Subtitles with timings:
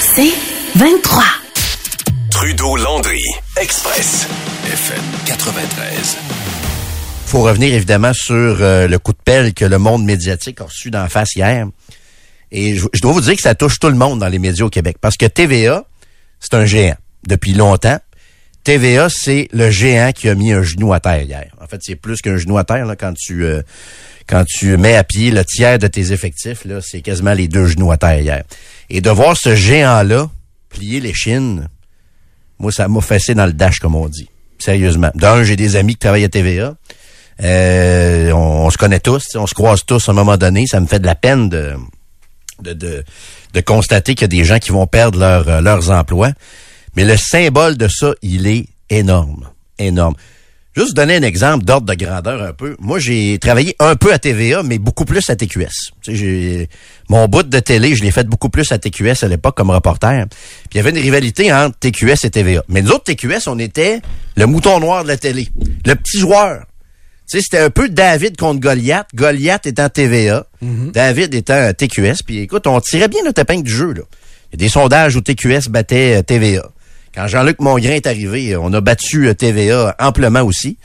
[0.00, 0.32] C'est
[0.76, 1.22] 23.
[2.30, 3.22] Trudeau-Landry,
[3.60, 4.26] Express,
[4.66, 6.18] FM 93.
[7.26, 10.90] faut revenir évidemment sur euh, le coup de pelle que le monde médiatique a reçu
[10.90, 11.66] d'en face hier.
[12.50, 14.64] Et je, je dois vous dire que ça touche tout le monde dans les médias
[14.64, 14.96] au Québec.
[15.00, 15.84] Parce que TVA,
[16.40, 16.96] c'est un géant
[17.26, 17.98] depuis longtemps.
[18.64, 21.46] TVA, c'est le géant qui a mis un genou à terre hier.
[21.60, 23.62] En fait, c'est plus qu'un genou à terre là, quand tu euh,
[24.28, 26.64] quand tu mets à pied le tiers de tes effectifs.
[26.64, 28.44] Là, c'est quasiment les deux genoux à terre hier.
[28.94, 30.28] Et de voir ce géant-là
[30.68, 31.66] plier les chines,
[32.58, 34.28] moi, ça m'a fessé dans le dash, comme on dit.
[34.58, 35.10] Sérieusement.
[35.14, 36.74] D'un, j'ai des amis qui travaillent à TVA.
[37.42, 40.66] Euh, on, se connaît tous, on se croise tous à un moment donné.
[40.66, 41.72] Ça me fait de la peine de,
[42.60, 43.02] de, de,
[43.54, 46.32] de constater qu'il y a des gens qui vont perdre leur, euh, leurs emplois.
[46.94, 49.48] Mais le symbole de ça, il est énorme.
[49.78, 50.16] Énorme.
[50.74, 52.76] Juste donner un exemple d'ordre de grandeur un peu.
[52.80, 55.66] Moi, j'ai travaillé un peu à TVA, mais beaucoup plus à TQS.
[55.66, 55.70] Tu
[56.02, 56.68] sais, j'ai,
[57.10, 60.26] mon bout de télé, je l'ai fait beaucoup plus à TQS à l'époque comme reporter.
[60.28, 60.38] Puis
[60.72, 62.62] il y avait une rivalité entre TQS et TVA.
[62.68, 64.00] Mais nous autres, TQS, on était
[64.36, 65.48] le mouton noir de la télé.
[65.84, 66.64] Le petit joueur.
[67.30, 69.08] Tu sais, c'était un peu David contre Goliath.
[69.14, 72.22] Goliath étant TVA, David étant TQS.
[72.24, 73.92] Puis écoute, on tirait bien notre épingle du jeu.
[73.92, 74.02] Là.
[74.52, 76.70] Il y a des sondages où TQS battait euh, TVA.
[77.14, 80.78] Quand Jean-Luc Mongrain est arrivé, on a battu euh, TVA amplement aussi.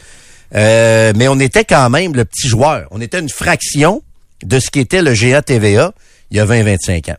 [0.55, 2.87] Euh, mais on était quand même le petit joueur.
[2.91, 4.03] On était une fraction
[4.43, 5.93] de ce qu'était le GA TVA
[6.31, 7.17] il y a 20-25 ans.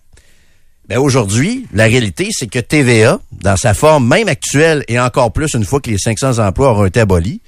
[0.89, 5.53] Ben aujourd'hui, la réalité, c'est que TVA, dans sa forme même actuelle et encore plus
[5.55, 7.43] une fois que les 500 emplois auront été abolis,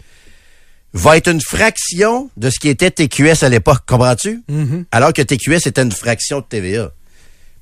[0.93, 4.43] va être une fraction de ce qui était TQS à l'époque, comprends-tu?
[4.91, 6.91] Alors que TQS était une fraction de TVA.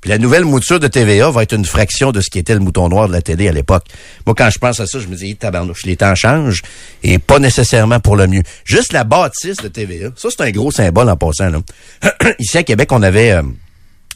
[0.00, 2.60] Puis la nouvelle mouture de TVA va être une fraction de ce qui était le
[2.60, 3.84] mouton noir de la télé à l'époque.
[4.26, 6.62] Moi, quand je pense à ça, je me dis, tabarnouche, les temps changent
[7.03, 8.42] et pas nécessairement pour le mieux.
[8.64, 11.50] Juste la bâtisse de TVA, ça, c'est un gros symbole en passant.
[11.50, 11.60] Là.
[12.38, 13.42] Ici, à Québec, on avait euh,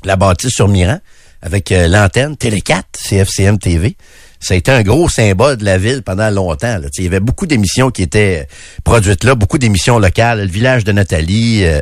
[0.05, 1.01] la bâtisse sur Miran
[1.43, 3.97] avec euh, l'antenne Télé 4, CFCM TV.
[4.39, 6.79] Ça a été un gros symbole de la ville pendant longtemps.
[6.79, 6.89] Là.
[6.99, 8.49] Il y avait beaucoup d'émissions qui étaient
[8.83, 10.41] produites là, beaucoup d'émissions locales.
[10.41, 11.81] Le village de Nathalie, euh,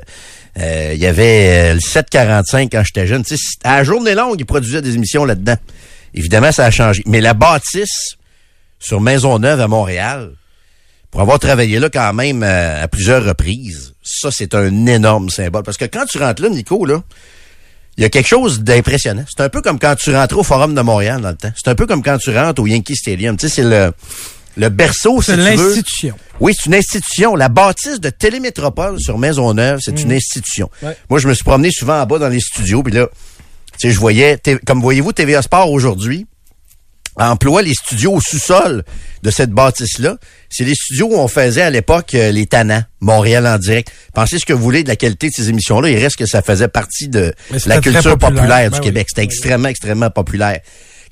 [0.58, 3.22] euh, il y avait euh, le 745 quand j'étais jeune.
[3.64, 5.56] À la journée longue, ils produisaient des émissions là-dedans.
[6.14, 7.02] Évidemment, ça a changé.
[7.06, 8.16] Mais la bâtisse
[8.78, 10.32] sur Maisonneuve à Montréal,
[11.10, 15.62] pour avoir travaillé là quand même euh, à plusieurs reprises, ça, c'est un énorme symbole.
[15.62, 17.02] Parce que quand tu rentres là, Nico, là,
[17.96, 19.24] il y a quelque chose d'impressionnant.
[19.28, 21.52] C'est un peu comme quand tu rentrais au Forum de Montréal dans le temps.
[21.54, 23.36] C'est un peu comme quand tu rentres au Yankee Stadium.
[23.36, 23.92] Tu sais, c'est le,
[24.60, 25.50] le berceau, si C'est tu veux.
[25.56, 26.14] l'institution.
[26.38, 27.34] Oui, c'est une institution.
[27.34, 30.70] La bâtisse de Télémétropole sur Maisonneuve, c'est une institution.
[30.82, 30.96] Ouais.
[31.08, 33.08] Moi, je me suis promené souvent en bas dans les studios, puis là,
[33.78, 36.26] tu sais, je voyais, comme voyez-vous, TVA Sport aujourd'hui
[37.16, 38.82] emploie les studios au sous-sol
[39.22, 40.16] de cette bâtisse-là.
[40.48, 43.90] C'est les studios où on faisait à l'époque euh, les Tannants, Montréal en direct.
[44.14, 45.90] Pensez ce que vous voulez de la qualité de ces émissions-là.
[45.90, 47.34] Il reste que ça faisait partie de
[47.66, 48.18] la culture populaire.
[48.40, 48.84] populaire, Ben du oui.
[48.84, 49.06] Québec.
[49.10, 49.24] C'était Oui.
[49.26, 50.60] extrêmement, extrêmement populaire.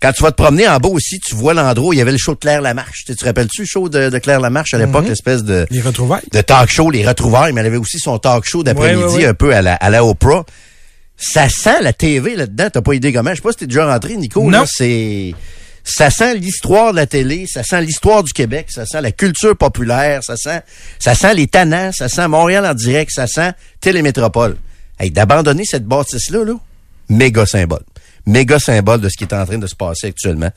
[0.01, 2.13] Quand tu vas te promener en bas aussi, tu vois l'endroit où il y avait
[2.13, 3.05] le show de Claire Lamarche.
[3.05, 6.23] Tu te rappelles-tu le show de, de Claire Lamarche à l'époque, l'espèce de, Les retrouvailles.
[6.33, 9.17] de talk show, les retrouvailles, mais elle avait aussi son talk show d'après-midi, Ouais, ouais,
[9.23, 9.27] ouais.
[9.27, 10.45] un peu à la, à la Oprah.
[11.17, 13.31] Ça sent la TV là-dedans, t'as pas idée comment.
[13.31, 14.49] Je sais pas si t'es déjà rentré, Nico.
[14.49, 14.65] Non.
[14.69, 15.35] c'est,
[15.83, 19.57] ça sent l'histoire de la télé, ça sent l'histoire du Québec, ça sent la culture
[19.57, 20.61] populaire, ça sent,
[21.01, 24.57] ça sent les tannants, ça sent Montréal en direct, ça sent Télémétropole.
[25.01, 26.55] Hey, d'abandonner cette bâtisse-là, là,
[27.09, 27.83] méga symbole.
[28.27, 30.51] Méga symbole de ce qui est en train de se passer actuellement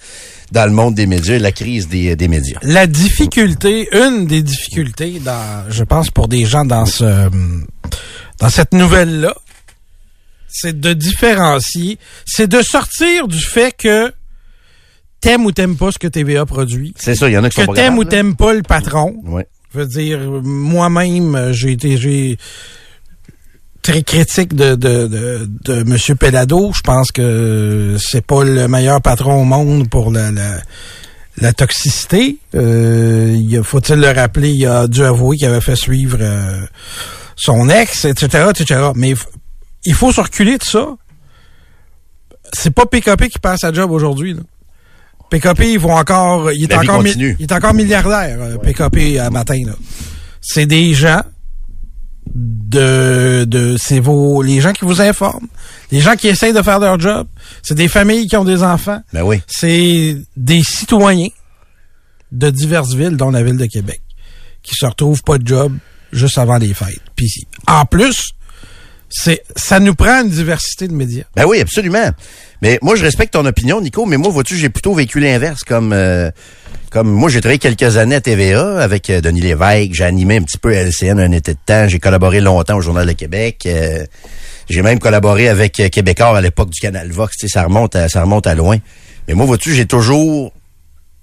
[0.51, 2.59] dans le monde des médias et la crise des, des médias.
[2.63, 7.29] La difficulté, une des difficultés, dans, je pense pour des gens dans ce,
[8.39, 9.35] dans cette nouvelle-là,
[10.47, 14.11] c'est de différencier, c'est de sortir du fait que
[15.21, 17.55] t'aimes ou t'aimes pas ce que TVA produit, C'est ça, il y en a qui
[17.57, 19.15] que sont pas t'aimes ou t'aimes pas le patron.
[19.23, 19.47] Ouais.
[19.73, 22.37] Je veux dire, moi-même, j'ai été, j'ai
[23.81, 26.17] très critique de, de, de, de M.
[26.17, 26.71] Pelado.
[26.73, 30.61] Je pense que c'est pas le meilleur patron au monde pour la, la,
[31.37, 32.37] la toxicité.
[32.55, 36.61] Euh, faut-il le rappeler, il a dû avouer qu'il avait fait suivre euh,
[37.35, 38.81] son ex, etc., etc.
[38.95, 39.13] Mais
[39.85, 40.87] il faut se reculer de ça.
[42.53, 44.33] C'est pas PKP qui passe sa job aujourd'hui.
[44.33, 44.41] là.
[45.29, 49.61] PKP, ils vont encore, il est encore, il est encore milliardaire, euh, PKP à matin.
[50.41, 51.21] C'est des gens
[52.33, 55.47] de, de c'est vos les gens qui vous informent,
[55.91, 57.27] des gens qui essayent de faire leur job.
[57.63, 59.01] C'est des familles qui ont des enfants.
[59.13, 59.41] Ben oui.
[59.47, 61.29] C'est des citoyens
[62.31, 64.01] de diverses villes, dont la ville de Québec,
[64.63, 65.73] qui se retrouvent pas de job
[66.13, 67.01] juste avant les fêtes.
[67.15, 67.29] Puis
[67.67, 68.31] en plus,
[69.09, 71.25] c'est ça nous prend une diversité de médias.
[71.35, 72.11] Ben oui, absolument.
[72.61, 75.63] Mais moi, je respecte ton opinion, Nico, mais moi, vois-tu, j'ai plutôt vécu l'inverse.
[75.63, 76.31] Comme euh,
[76.91, 80.41] comme moi, j'ai travaillé quelques années à TVA avec euh, Denis Lévesque, j'ai animé un
[80.41, 83.63] petit peu LCN un été de temps, j'ai collaboré longtemps au Journal de Québec.
[83.65, 84.05] euh,
[84.69, 87.95] j'ai même collaboré avec euh, Québécois à l'époque du Canal Vox, tu sais, ça remonte
[87.95, 88.77] à, ça remonte à loin.
[89.27, 90.53] Mais moi, vois-tu, j'ai toujours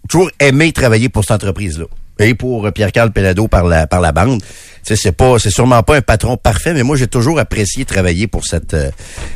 [0.09, 1.85] toujours aimé travailler pour cette entreprise-là.
[2.19, 4.41] Et pour Pierre-Carl Pelado par la par la bande.
[4.41, 4.49] Tu
[4.83, 8.27] sais, c'est pas c'est sûrement pas un patron parfait, mais moi j'ai toujours apprécié travailler
[8.27, 8.75] pour cette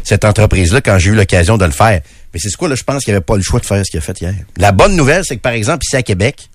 [0.02, 2.00] cette entreprise-là quand j'ai eu l'occasion de le faire.
[2.32, 3.90] Mais c'est quoi là, je pense qu'il n'y avait pas le choix de faire ce
[3.90, 4.34] qu'il a fait hier.
[4.56, 6.48] La bonne nouvelle, c'est que par exemple ici à Québec,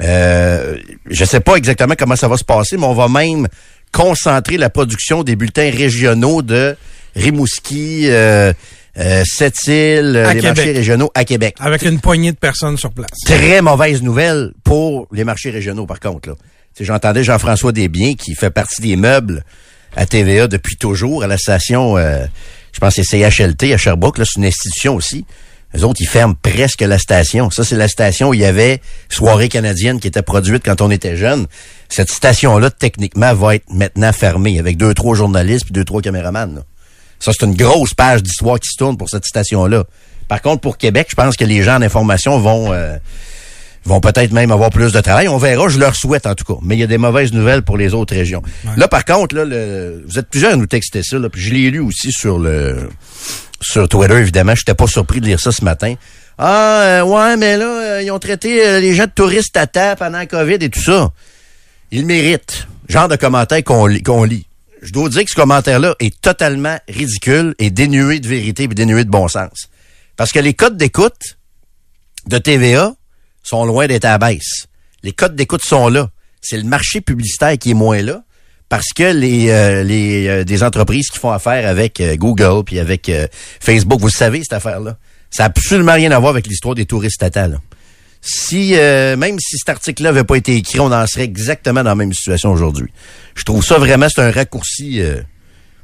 [0.00, 0.76] euh,
[1.08, 3.48] je sais pas exactement comment ça va se passer, mais on va même
[3.92, 6.76] concentrer la production des bulletins régionaux de
[7.16, 8.52] Rimouski, euh,
[8.98, 10.56] euh, Sept-Îles, euh, les Québec.
[10.56, 11.56] marchés régionaux à Québec.
[11.60, 13.10] Avec une poignée de personnes sur place.
[13.24, 16.30] Très mauvaise nouvelle pour les marchés régionaux, par contre.
[16.30, 16.34] Là.
[16.78, 19.44] J'entendais Jean-François Desbiens, qui fait partie des meubles
[19.96, 22.24] à TVA depuis toujours, à la station, euh,
[22.72, 25.24] je pense que c'est CHLT à Sherbrooke, là, c'est une institution aussi.
[25.72, 27.50] Les autres, ils ferment presque la station.
[27.50, 30.90] Ça, c'est la station où il y avait Soirée canadienne qui était produite quand on
[30.90, 31.46] était jeune.
[31.88, 36.54] Cette station-là, techniquement, va être maintenant fermée avec deux, trois journalistes puis deux, trois caméramans.
[36.56, 36.62] là.
[37.20, 39.84] Ça, c'est une grosse page d'histoire qui se tourne pour cette station-là.
[40.26, 42.96] Par contre, pour Québec, je pense que les gens en information vont euh,
[43.84, 45.28] vont peut-être même avoir plus de travail.
[45.28, 46.58] On verra, je leur souhaite en tout cas.
[46.62, 48.42] Mais il y a des mauvaises nouvelles pour les autres régions.
[48.76, 51.52] Là, par contre, là, le- vous êtes plusieurs à nous texter ça, là, puis je
[51.54, 52.88] l'ai lu aussi sur le
[53.62, 54.54] sur Twitter, évidemment.
[54.54, 55.94] Je n'étais pas surpris de lire ça ce matin.
[56.38, 59.66] Ah, euh, ouais, mais là, euh, ils ont traité euh, les gens de touristes à
[59.66, 61.10] terre pendant la COVID et tout ça.
[61.90, 62.66] Ils méritent.
[62.88, 64.46] Genre de commentaire qu'on lit, qu'on lit.
[64.82, 69.04] Je dois dire que ce commentaire-là est totalement ridicule et dénué de vérité et dénué
[69.04, 69.68] de bon sens.
[70.16, 71.36] Parce que les codes d'écoute
[72.26, 72.94] de TVA
[73.42, 74.66] sont loin d'être à la baisse.
[75.02, 76.10] Les codes d'écoute sont là.
[76.40, 78.22] C'est le marché publicitaire qui est moins là
[78.70, 82.78] parce que les, euh, les euh, des entreprises qui font affaire avec euh, Google puis
[82.78, 83.10] avec
[83.60, 84.96] Facebook, vous savez cette affaire-là,
[85.30, 87.48] ça a absolument rien à voir avec l'histoire des touristes tata.
[87.48, 87.56] Là.
[88.22, 91.94] Si même si cet article-là n'avait pas été écrit, on en serait exactement dans la
[91.94, 92.90] même situation aujourd'hui.
[93.34, 95.00] Je trouve ça vraiment c'est un raccourci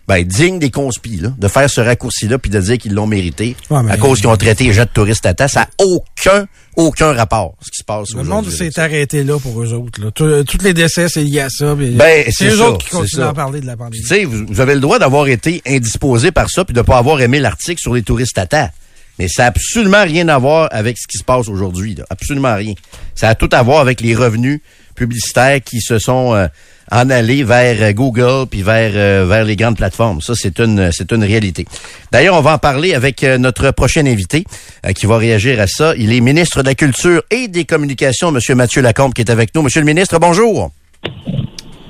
[0.08, 3.56] ben, digne des conspis, là, de faire ce raccourci-là puis de dire qu'ils l'ont mérité
[3.70, 5.49] Ouais, mais- à cause qu'ils ont traité les gens de touristes tata.
[5.49, 9.61] Ça n'a aucun, aucun rapport, ce qui se passe Le monde s'est arrêté là pour
[9.62, 10.00] eux autres.
[10.03, 10.11] Là.
[10.12, 11.75] Tout- Tous les décès, c'est lié à ça.
[11.75, 14.00] Ben, c'est eux ça, autres qui continuent à en parler de la pandémie.
[14.03, 16.99] tu sais, vous, vous avez le droit d'avoir été indisposé par ça puis de pas
[16.99, 18.70] avoir aimé l'article sur les touristes à terre.
[19.19, 21.97] Mais ça n'a absolument rien à voir avec ce qui se passe aujourd'hui.
[22.11, 22.75] Absolument rien.
[23.14, 24.61] Ça a tout à voir avec les revenus
[24.94, 26.47] publicitaires qui se sont euh,
[26.91, 30.21] en allés vers euh, Google puis vers euh, vers les grandes plateformes.
[30.21, 31.65] Ça, c'est une c'est une réalité.
[32.12, 34.44] D'ailleurs, on va en parler avec euh, notre prochain invité
[34.87, 35.94] euh, qui va réagir à ça.
[35.97, 39.55] Il est ministre de la Culture et des Communications, Monsieur Mathieu Lacombe, qui est avec
[39.55, 39.62] nous.
[39.62, 40.71] Monsieur le ministre, bonjour.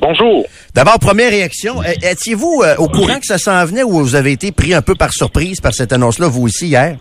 [0.01, 0.45] Bonjour.
[0.75, 1.83] D'abord, première réaction.
[1.83, 4.95] Étiez-vous euh, au courant que ça s'en venait ou vous avez été pris un peu
[4.95, 6.97] par surprise par cette annonce-là, vous aussi, hier?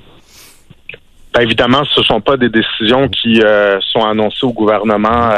[1.33, 3.42] Ben, évidemment, ce ne sont pas des décisions qui
[3.92, 5.30] sont annoncées au gouvernement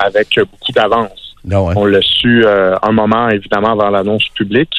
[0.00, 1.23] avec beaucoup d'avance.
[1.44, 1.74] Non, hein?
[1.76, 4.74] On l'a su euh, un moment, évidemment, avant l'annonce publique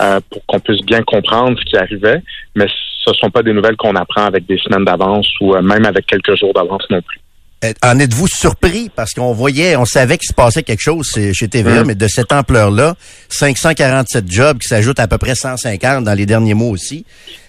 [0.00, 2.22] euh, pour qu'on puisse bien comprendre ce qui arrivait,
[2.54, 2.66] mais
[3.04, 5.84] ce ne sont pas des nouvelles qu'on apprend avec des semaines d'avance ou euh, même
[5.86, 7.20] avec quelques jours d'avance non plus.
[7.64, 8.88] Euh, En êtes-vous surpris?
[8.94, 11.86] Parce qu'on voyait, on savait qu'il se passait quelque chose chez TVA, Mm.
[11.88, 12.94] mais de cette ampleur-là,
[13.28, 17.04] 547 jobs qui s'ajoutent à peu près 150 dans les derniers mois aussi.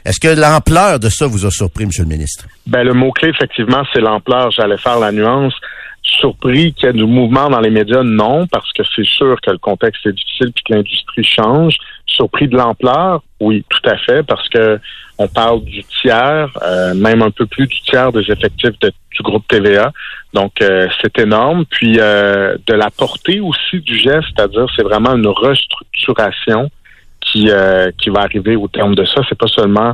[0.06, 2.46] Est-ce que l'ampleur de ça vous a surpris, Monsieur le ministre?
[2.66, 4.50] Ben, le mot-clé, effectivement, c'est l'ampleur.
[4.52, 5.54] J'allais faire la nuance.
[6.04, 9.52] Surpris qu'il y ait du mouvement dans les médias, non, parce que c'est sûr que
[9.52, 11.78] le contexte est difficile puis que l'industrie change.
[12.06, 14.80] Surpris de l'ampleur, oui, tout à fait, parce que
[15.18, 19.46] on parle du tiers, euh, même un peu plus du tiers des effectifs du groupe
[19.48, 19.92] TVA.
[20.34, 21.66] Donc, euh, c'est énorme.
[21.66, 26.72] Puis, euh, de la portée aussi du geste, c'est-à-dire c'est vraiment une restructuration
[27.20, 27.52] qui,
[28.02, 29.22] qui va arriver au terme de ça.
[29.28, 29.94] C'est pas seulement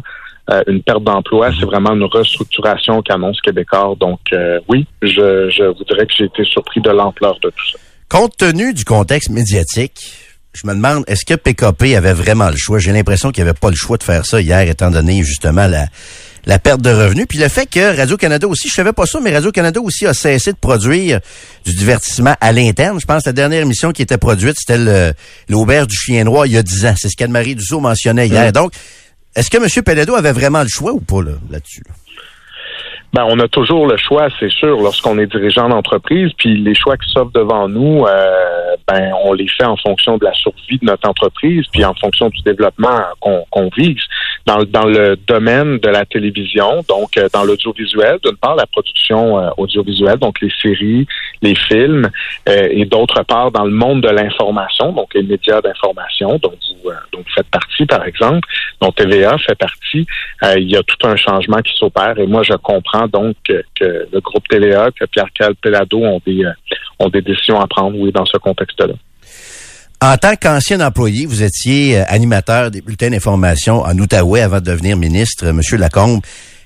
[0.51, 3.95] euh, une perte d'emploi, c'est vraiment une restructuration qu'annonce Québécois.
[3.99, 7.79] Donc euh, oui, je, je voudrais que j'ai été surpris de l'ampleur de tout ça.
[8.09, 10.11] Compte tenu du contexte médiatique,
[10.53, 12.77] je me demande, est-ce que PKP avait vraiment le choix?
[12.79, 15.67] J'ai l'impression qu'il n'y avait pas le choix de faire ça hier, étant donné justement
[15.67, 15.87] la,
[16.45, 17.25] la perte de revenus.
[17.27, 20.53] Puis le fait que Radio-Canada aussi, je savais pas ça, mais Radio-Canada aussi a cessé
[20.53, 21.19] de produire
[21.65, 22.99] du divertissement à l'interne.
[23.01, 25.13] Je pense que la dernière émission qui était produite, c'était le-
[25.49, 26.93] l'Auberge du Chien Noir il y a 10 ans.
[26.95, 28.51] C'est ce qu'Anne-Marie Dussault mentionnait hier.
[28.53, 28.71] Donc,
[29.35, 29.83] est-ce que M.
[29.83, 31.83] Pelledo avait vraiment le choix ou pas là, là-dessus?
[31.87, 31.93] là?
[33.15, 36.97] Ben, on a toujours le choix, c'est sûr, lorsqu'on est dirigeant d'entreprise, puis les choix
[36.97, 40.85] qui s'offrent devant nous, euh, ben, on les fait en fonction de la survie de
[40.85, 44.01] notre entreprise, puis en fonction du développement qu'on vise.
[44.45, 49.39] Dans, dans le domaine de la télévision, donc euh, dans l'audiovisuel, d'une part, la production
[49.39, 51.07] euh, audiovisuelle, donc les séries,
[51.41, 52.09] les films,
[52.47, 57.19] et d'autre part, dans le monde de l'information, donc les médias d'information, dont vous, dont
[57.19, 58.47] vous faites partie, par exemple,
[58.81, 60.05] dont TVA fait partie,
[60.57, 63.63] il y a tout un changement qui s'opère, et moi, je comprends donc que,
[64.11, 66.51] le groupe TVA, que Pierre-Cal Pelado ont des, euh,
[66.99, 68.93] ont des décisions à prendre, oui, dans ce contexte-là.
[70.01, 74.65] En tant qu'ancien employé, vous étiez euh, animateur des bulletins d'information en Outaouais avant de
[74.65, 76.21] devenir ministre, Monsieur Lacombe.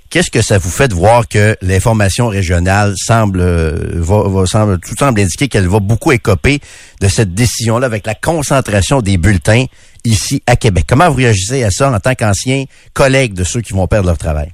[0.10, 4.96] Qu'est-ce que ça vous fait de voir que l'information régionale semble, euh, va, semble, tout
[4.98, 6.60] semble indiquer qu'elle va beaucoup écoper
[7.00, 9.66] de cette décision-là avec la concentration des bulletins
[10.06, 10.86] ici à Québec?
[10.88, 14.18] Comment vous réagissez à ça en tant qu'ancien collègue de ceux qui vont perdre leur
[14.18, 14.52] travail?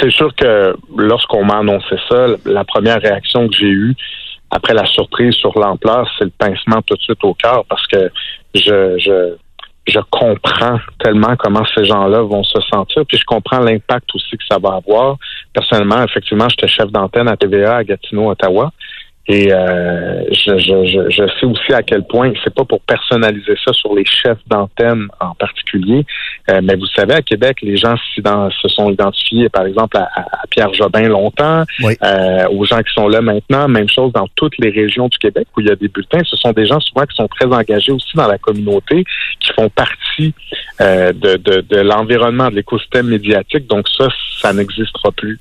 [0.00, 3.94] C'est sûr que lorsqu'on m'a annoncé ça, la première réaction que j'ai eue
[4.50, 8.10] après la surprise sur l'ampleur, c'est le pincement tout de suite au cœur parce que
[8.54, 9.34] je, je,
[9.86, 14.44] je comprends tellement comment ces gens-là vont se sentir, puis je comprends l'impact aussi que
[14.50, 15.16] ça va avoir.
[15.52, 18.70] Personnellement, effectivement, j'étais chef d'antenne à TVA à Gatineau, Ottawa.
[19.30, 23.74] Et euh, je, je, je, sais aussi à quel point, c'est pas pour personnaliser ça
[23.74, 26.06] sur les chefs d'antenne en particulier,
[26.50, 30.08] euh, mais vous savez, à Québec, les gens se sont identifiés, par exemple, à,
[30.48, 33.68] Pierre Jobin longtemps, euh, aux gens qui sont là maintenant.
[33.68, 36.22] Même chose dans toutes les régions du Québec où il y a des bulletins.
[36.24, 39.04] Ce sont des gens souvent qui sont très engagés aussi dans la communauté,
[39.40, 40.32] qui font partie
[40.80, 43.66] de, de, de l'environnement, de l'écosystème médiatique.
[43.66, 44.08] Donc ça,
[44.40, 45.38] ça n'existera plus.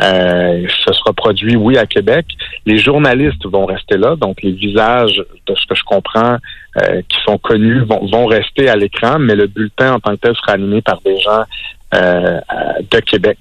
[0.00, 2.26] Euh, ce sera produit, oui, à Québec.
[2.66, 6.36] Les journalistes vont rester là, donc les visages, de ce que je comprends,
[6.76, 10.20] euh, qui sont connus, vont, vont rester à l'écran, mais le bulletin en tant que
[10.20, 11.44] tel sera animé par des gens
[11.94, 12.40] euh,
[12.90, 13.38] de Québec.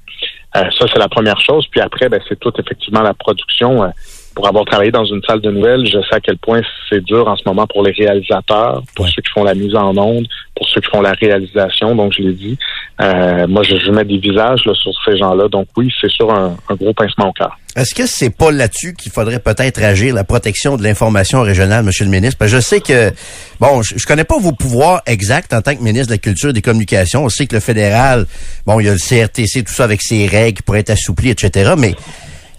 [0.54, 1.68] ça, c'est la première chose.
[1.70, 3.92] Puis après, ben, c'est tout effectivement la production
[4.36, 7.28] pour avoir travaillé dans une salle de nouvelles, je sais à quel point c'est dur
[7.28, 10.68] en ce moment pour les réalisateurs, pour ceux qui font la mise en onde, pour
[10.68, 11.96] ceux qui font la réalisation.
[11.96, 12.58] Donc, je l'ai dit,
[13.02, 15.48] euh, moi, je, mets des visages sur ces gens-là.
[15.48, 17.58] Donc, oui, c'est sûr un, gros pincement au cœur.
[17.78, 22.06] Est-ce que c'est pas là-dessus qu'il faudrait peut-être agir, la protection de l'information régionale, Monsieur
[22.06, 22.38] le ministre?
[22.38, 23.12] Parce que je sais que,
[23.60, 26.50] bon, je, je connais pas vos pouvoirs exacts en tant que ministre de la Culture
[26.50, 27.24] et des Communications.
[27.24, 28.26] On sait que le fédéral,
[28.66, 31.32] bon, il y a le CRTC, tout ça avec ses règles qui pourraient être assouplies,
[31.32, 31.74] etc.
[31.78, 31.96] Mais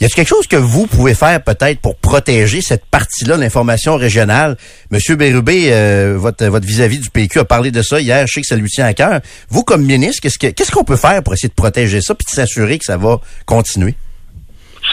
[0.01, 4.57] y a quelque chose que vous pouvez faire peut-être pour protéger cette partie-là, l'information régionale?
[4.91, 8.27] Monsieur Bérubé, euh, votre votre vis-à-vis du PQ a parlé de ça hier.
[8.27, 9.21] Je sais que ça lui tient à cœur.
[9.49, 12.27] Vous, comme ministre, qu'est-ce que qu'est-ce qu'on peut faire pour essayer de protéger ça puis
[12.31, 13.95] de s'assurer que ça va continuer?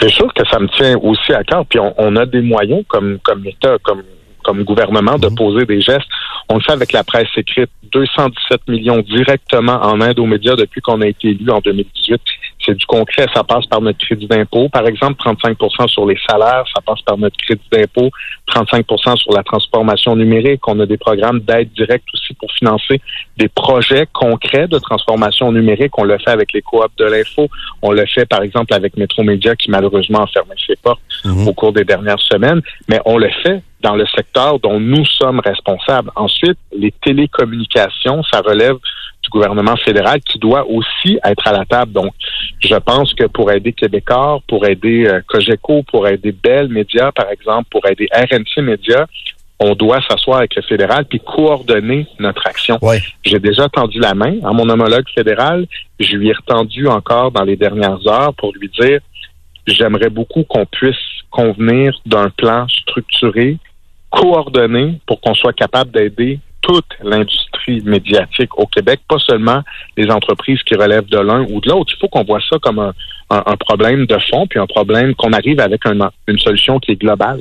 [0.00, 1.64] C'est sûr que ça me tient aussi à cœur.
[1.66, 4.02] Puis on, a des moyens comme comme État, comme
[4.44, 5.34] comme gouvernement de mhm.
[5.34, 6.08] poser des gestes.
[6.48, 7.70] On le fait avec la presse écrite.
[7.92, 12.20] 217 millions directement en aide aux médias depuis qu'on a été élu en 2018
[12.64, 13.26] c'est du concret.
[13.34, 14.68] Ça passe par notre crédit d'impôt.
[14.68, 18.10] Par exemple, 35% sur les salaires, ça passe par notre crédit d'impôt.
[18.48, 20.66] 35% sur la transformation numérique.
[20.66, 23.00] On a des programmes d'aide directe aussi pour financer
[23.36, 25.96] des projets concrets de transformation numérique.
[25.98, 27.48] On le fait avec les coops de l'info.
[27.82, 31.48] On le fait, par exemple, avec Métro-Média qui malheureusement a fermé ses portes mhm.
[31.48, 32.60] au cours des dernières semaines.
[32.88, 36.10] Mais on le fait dans le secteur dont nous sommes responsables.
[36.16, 38.76] Ensuite, les télécommunications, ça relève
[39.22, 41.92] du gouvernement fédéral qui doit aussi être à la table.
[41.92, 42.12] Donc,
[42.60, 47.28] je pense que pour aider Québécois, pour aider euh, Cogeco, pour aider Bell Média, par
[47.30, 49.06] exemple, pour aider RNC Média,
[49.60, 52.78] on doit s'asseoir avec le fédéral puis coordonner notre action.
[53.24, 55.66] J'ai déjà tendu la main à mon homologue fédéral.
[56.00, 59.00] Je lui ai retendu encore dans les dernières heures pour lui dire
[59.66, 60.96] j'aimerais beaucoup qu'on puisse
[61.30, 63.58] convenir d'un plan structuré,
[64.14, 69.60] coordonné pour qu'on soit capable d'aider toute l'industrie médiatique au Québec, pas seulement
[69.96, 71.92] les entreprises qui relèvent de l'un ou de l'autre.
[71.94, 75.60] Il faut qu'on voit ça comme un, problème de fond, puis un problème qu'on arrive
[75.60, 77.40] avec une solution qui est globale.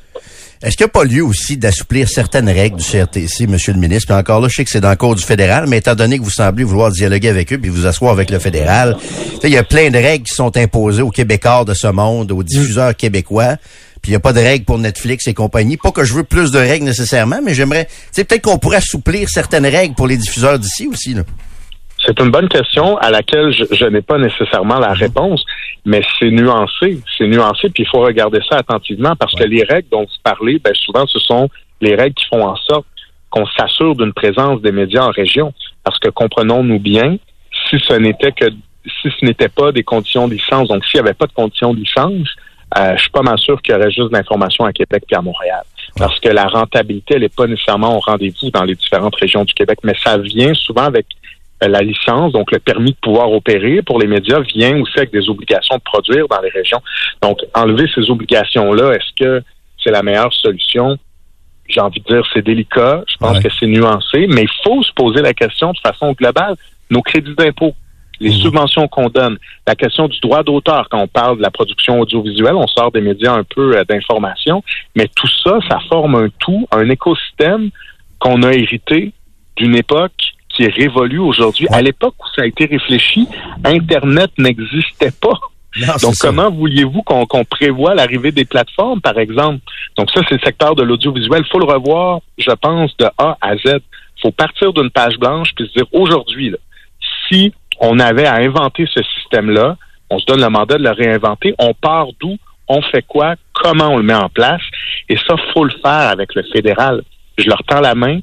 [0.64, 4.08] Est-ce qu'il n'y a pas lieu aussi d'assouplir certaines règles du CRTC, Monsieur le ministre?
[4.08, 6.18] Puis encore là, je sais que c'est dans le cours du fédéral, mais étant donné
[6.18, 8.96] que vous semblez vouloir dialoguer avec eux puis vous asseoir avec le fédéral,
[9.44, 12.44] il y a plein de règles qui sont imposées aux Québécois de ce monde, aux
[12.44, 13.58] diffuseurs québécois.
[14.04, 15.78] Puis il n'y a pas de règles pour Netflix et compagnie.
[15.78, 19.30] Pas que je veux plus de règles nécessairement, mais j'aimerais, tu peut-être qu'on pourrait assouplir
[19.30, 21.16] certaines règles pour les diffuseurs d'ici aussi.
[22.06, 25.46] C'est une bonne question à laquelle je, n'ai pas nécessairement la réponse,
[25.86, 27.00] mais c'est nuancé.
[27.18, 30.60] C'est nuancé, puis il faut regarder ça attentivement parce que les règles dont vous parlez,
[30.60, 32.86] ben, souvent, ce sont les règles qui font en sorte
[33.30, 35.54] qu'on s'assure d'une présence des médias en région.
[35.86, 37.16] Parce que comprenons-nous bien,
[37.70, 38.48] si ce n'était que
[39.02, 41.74] si ce n'était pas des conditions de licence, donc s'il n'y avait pas de conditions
[41.74, 42.28] de licence,
[42.78, 45.16] euh, je suis pas mal sûr qu'il y aurait juste de l'information à Québec et
[45.16, 45.62] à Montréal.
[45.98, 49.54] Parce que la rentabilité, elle n'est pas nécessairement au rendez-vous dans les différentes régions du
[49.54, 51.06] Québec, mais ça vient souvent avec
[51.64, 55.12] euh, la licence, donc le permis de pouvoir opérer pour les médias, vient aussi avec
[55.12, 56.82] des obligations de produire dans les régions.
[57.22, 59.44] Donc, enlever ces obligations-là, est-ce que
[59.84, 60.98] c'est la meilleure solution?
[61.68, 63.04] J'ai envie de dire, c'est délicat.
[63.08, 63.44] Je pense Ouais.
[63.44, 66.56] que c'est nuancé, mais il faut se poser la question de façon globale.
[66.90, 67.74] Nos crédits d'impôt,
[68.24, 68.42] les Mhm.
[68.42, 69.38] subventions qu'on donne,
[69.68, 73.02] la question du droit d'auteur quand on parle de la production audiovisuelle, on sort des
[73.02, 74.64] médias un peu euh, d'information,
[74.96, 77.70] mais tout ça, ça forme un tout, un écosystème
[78.20, 79.12] qu'on a hérité
[79.58, 80.14] d'une époque
[80.50, 81.68] qui est révolue aujourd'hui.
[81.72, 83.28] À l'époque où ça a été réfléchi,
[83.66, 85.38] Internet n'existait pas.
[85.82, 89.60] Non, Donc, comment vouliez-vous qu'on qu'on prévoit l'arrivée des plateformes, par exemple?
[89.98, 91.42] Donc, ça, c'est le secteur de l'audiovisuel.
[91.44, 93.62] Il faut le revoir, je pense, de A à Z.
[93.66, 96.54] Il faut partir d'une page blanche puis se dire, aujourd'hui,
[97.28, 97.54] si
[97.84, 99.78] on avait à inventer ce système-là,
[100.10, 102.38] on se donne le mandat de le réinventer, on part d'où,
[102.68, 104.62] on fait quoi, comment on le met en place,
[105.10, 107.02] et ça, faut le faire avec le fédéral.
[107.38, 108.20] Je leur tends la main,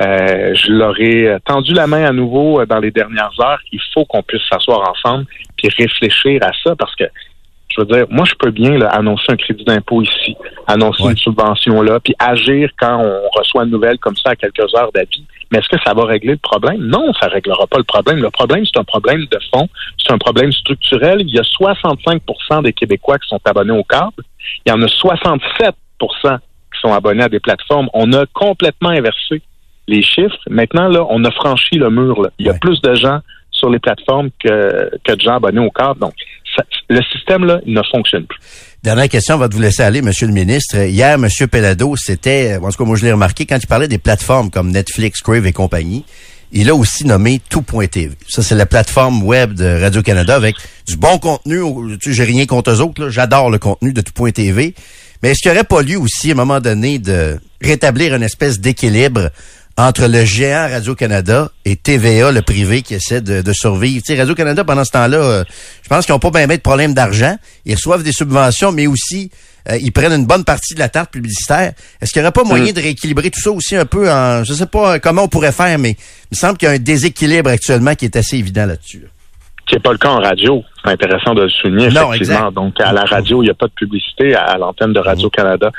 [0.00, 3.60] euh, je leur ai tendu la main à nouveau euh, dans les dernières heures.
[3.72, 7.04] Il faut qu'on puisse s'asseoir ensemble puis réfléchir à ça parce que
[7.78, 11.12] je veux dire, moi je peux bien là, annoncer un crédit d'impôt ici, annoncer Ouais.
[11.12, 14.90] une subvention là, puis agir quand on reçoit une nouvelle comme ça à quelques heures
[14.92, 15.24] d'avis.
[15.50, 16.78] Mais est-ce que ça va régler le problème?
[16.80, 18.18] Non, ça réglera pas le problème.
[18.20, 19.66] Le problème, c'est un problème de fond,
[19.96, 21.22] c'est un problème structurel.
[21.22, 24.22] Il y a 65% des Québécois qui sont abonnés au câble.
[24.66, 27.88] Il y en a 67% qui sont abonnés à des plateformes.
[27.94, 29.40] On a complètement inversé
[29.86, 30.36] les chiffres.
[30.50, 32.20] Maintenant, là, on a franchi le mur.
[32.22, 32.30] Là.
[32.38, 32.58] Il y a Ouais.
[32.60, 33.20] plus de gens
[33.50, 35.98] sur les plateformes que, que de gens abonnés au câble.
[36.00, 36.12] Donc,
[36.88, 38.38] le système, là, ne fonctionne plus.
[38.82, 40.76] Dernière question, on va vous laisser aller, Monsieur le ministre.
[40.76, 43.98] Hier, Monsieur Pelado, c'était, en tout cas, moi je l'ai remarqué, quand il parlait des
[43.98, 46.04] plateformes comme Netflix, Crave et compagnie,
[46.52, 48.10] il a aussi nommé Tout.tv.
[48.26, 51.60] Ça, c'est la plateforme web de Radio-Canada avec du bon contenu.
[51.98, 53.10] Tu j'ai rien contre eux autres.
[53.10, 54.74] J'adore le contenu de Tout.tv.
[55.22, 58.22] Mais est-ce qu'il n'y aurait pas lieu aussi, à un moment donné, de rétablir une
[58.22, 59.30] espèce d'équilibre
[59.78, 64.02] entre le géant Radio-Canada et TVA, le privé, qui essaie de, de survivre.
[64.04, 65.44] Tu sais, Radio-Canada, pendant ce temps-là, euh,
[65.84, 67.36] je pense qu'ils n'ont pas bien de problème d'argent.
[67.64, 69.30] Ils reçoivent des subventions, mais aussi,
[69.70, 71.72] euh, ils prennent une bonne partie de la tarte publicitaire.
[72.02, 74.42] Est-ce qu'il n'y aurait pas moyen de rééquilibrer tout ça aussi un peu en...
[74.42, 75.96] Je sais pas euh, comment on pourrait faire, mais il
[76.32, 78.98] me semble qu'il y a un déséquilibre actuellement qui est assez évident là-dessus.
[79.02, 79.08] là.
[79.68, 80.64] qui n'est pas le cas en radio.
[80.84, 82.38] C'est intéressant de le souligner, Non, effectivement.
[82.48, 82.54] exact.
[82.54, 85.70] Donc, à la radio, il n'y a pas de publicité à, à l'antenne de Radio-Canada.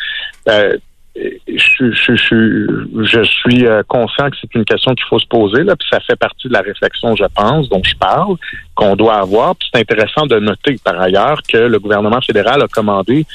[0.48, 0.78] Euh,
[1.16, 5.64] je, je, je, je suis euh, conscient que c'est une question qu'il faut se poser,
[5.64, 8.36] là, puis ça fait partie de la réflexion, je pense, dont je parle,
[8.76, 9.56] qu'on doit avoir.
[9.56, 13.26] Puis c'est intéressant de noter, par ailleurs, que le gouvernement fédéral a commandé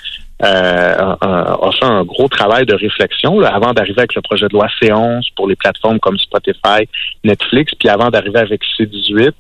[0.43, 4.53] euh, a fait un gros travail de réflexion là, avant d'arriver avec le projet de
[4.53, 6.89] loi C11 pour les plateformes comme Spotify,
[7.23, 9.33] Netflix, puis avant d'arriver avec C18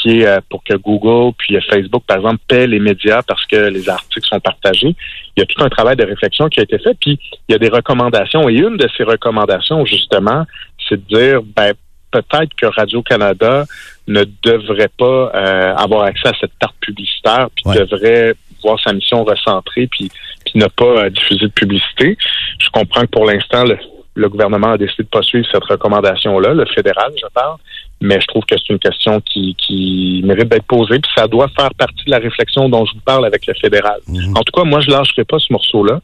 [0.00, 3.44] qui est euh, pour que Google puis euh, Facebook, par exemple, paient les médias parce
[3.46, 4.94] que les articles sont partagés.
[5.36, 7.54] Il y a tout un travail de réflexion qui a été fait, puis il y
[7.54, 8.48] a des recommandations.
[8.48, 10.44] Et une de ces recommandations, justement,
[10.88, 11.72] c'est de dire, ben,
[12.10, 13.64] peut-être que Radio-Canada
[14.06, 17.78] ne devrait pas euh, avoir accès à cette tarte publicitaire, puis Ouais.
[17.78, 20.10] devrait voir sa mission recentrée, puis,
[20.44, 22.16] puis ne pas euh, diffuser de publicité.
[22.58, 23.78] Je comprends que pour l'instant, le,
[24.18, 27.56] le gouvernement a décidé de pas suivre cette recommandation-là, le fédéral, je parle,
[28.00, 31.48] mais je trouve que c'est une question qui, qui mérite d'être posée, puis ça doit
[31.56, 34.00] faire partie de la réflexion dont je vous parle avec le fédéral.
[34.08, 34.36] Mhm.
[34.36, 36.00] En tout cas, moi, je lâcherai pas ce morceau-là,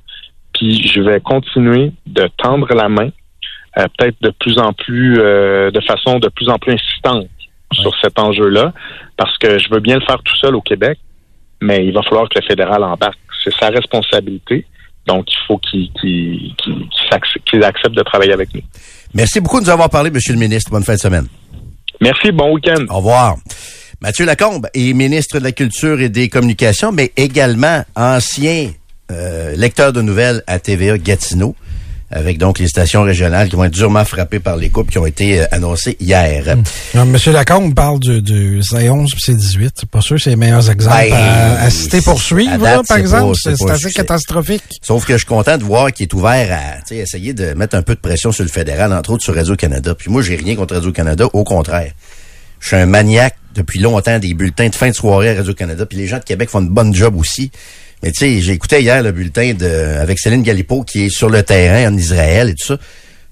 [0.54, 3.10] puis je vais continuer de tendre la main,
[3.78, 7.28] euh, peut-être de plus en plus, euh, de façon de plus en plus insistante
[7.72, 8.72] sur cet enjeu-là,
[9.16, 10.98] parce que je veux bien le faire tout seul au Québec,
[11.60, 13.18] mais il va falloir que le fédéral embarque.
[13.42, 14.64] C'est sa responsabilité.
[15.06, 18.62] Donc, il faut qu'il qu'il- qu'il- qu'il s'acc- qu'il accepte de travailler avec nous.
[19.12, 20.70] Merci beaucoup de nous avoir parlé, Monsieur le ministre.
[20.70, 21.26] Bonne fin de semaine.
[22.00, 22.84] Merci, bon week-end.
[22.88, 23.36] Au revoir.
[24.00, 28.70] Mathieu Lacombe est ministre de la Culture et des Communications, mais également ancien
[29.12, 31.54] euh, lecteur de nouvelles à TVA Gatineau,
[32.14, 35.06] avec donc les stations régionales qui vont être durement frappées par les coupes qui ont
[35.06, 36.56] été euh, annoncées hier.
[36.94, 39.70] Non, Monsieur Lacombe parle du, du C11 puis C18.
[39.74, 42.98] C'est pas sûr que c'est les meilleurs exemples Ben, à, à citer poursuivre, là, par
[42.98, 43.36] exemple.
[43.42, 44.62] c'est assez catastrophique.
[44.80, 46.56] Sauf que je suis content de voir qu'il est ouvert
[46.88, 49.94] à essayer de mettre un peu de pression sur le fédéral, entre autres sur Radio-Canada.
[49.94, 51.92] Puis moi, j'ai rien contre Radio-Canada, au contraire.
[52.60, 55.84] Je suis un maniaque depuis longtemps des bulletins de fin de soirée à Radio-Canada.
[55.84, 57.50] Puis les gens de Québec font une bonne job aussi.
[58.04, 61.30] Mais tu sais, j'ai écouté hier le bulletin de avec Céline Galipo qui est sur
[61.30, 62.76] le terrain en Israël et tout ça.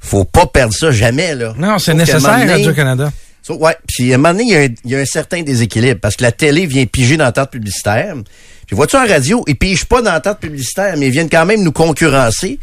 [0.01, 1.53] Faut pas perdre ça jamais, là.
[1.59, 3.13] Non, c'est nécessaire, Radio-Canada.
[3.43, 5.05] So, ouais, puis à un moment donné, il y a un- il y, a un
[5.05, 8.15] certain déséquilibre parce que la télé vient piger dans la tente publicitaire.
[8.67, 11.45] Puis vois-tu en radio, ils pigent pas dans la tente publicitaire, mais ils viennent quand
[11.45, 12.59] même nous concurrencer.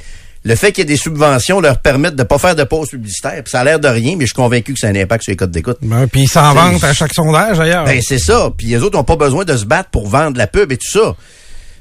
[0.46, 3.44] Le fait qu'il y ait des subventions leur permettent de pas faire de pause publicitaire.
[3.44, 5.26] Puis ça a l'air de rien, mais je suis convaincu que ça a un impact
[5.26, 5.78] sur les codes d'écoute.
[5.82, 7.84] Ben, puis ils s'en vantent à chaque sondage, d'ailleurs.
[7.84, 8.50] Ben c'est ça.
[8.58, 10.90] Puis les autres n'ont pas besoin de se battre pour vendre la pub et tout
[10.90, 11.14] ça.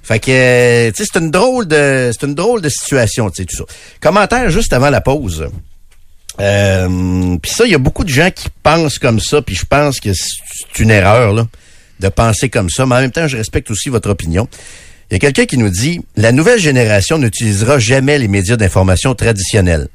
[0.09, 3.43] Fait que euh, tu sais c'est une drôle de c'est une drôle de situation, tu
[3.43, 3.65] sais tout ça.
[4.01, 5.47] Commentaire juste avant la pause.
[6.41, 9.67] Euh, puis ça, il y a beaucoup de gens qui pensent comme ça, puis je
[9.67, 11.47] pense que c'est une erreur là,
[12.01, 14.49] de penser comme ça, mais en même temps, je respecte aussi votre opinion.
[15.11, 19.15] Il y a quelqu'un qui nous dit La nouvelle génération n'utilisera jamais les médias d'information
[19.15, 19.89] traditionnels.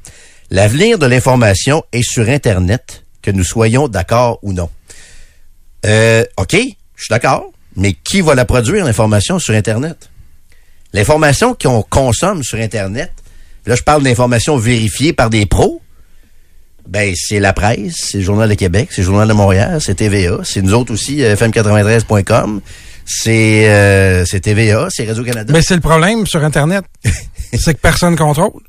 [0.52, 4.70] L'avenir de l'information est sur Internet, que nous soyons d'accord ou non.
[5.86, 10.10] Euh, OK, je suis d'accord, mais qui va la produire, l'information, sur Internet?
[10.92, 13.10] L'information qu'on consomme sur Internet,
[13.66, 15.80] là, je parle d'informations vérifiées par des pros,
[16.86, 19.94] ben, c'est la presse, c'est le Journal de Québec, c'est le Journal de Montréal, c'est
[19.94, 22.60] TVA, c'est nous autres aussi, euh, fm93.com,
[23.06, 25.52] c'est euh, c'est TVA, c'est Radio-Canada.
[25.52, 26.84] Mais c'est le problème sur Internet.
[27.52, 28.62] c'est que personne contrôle.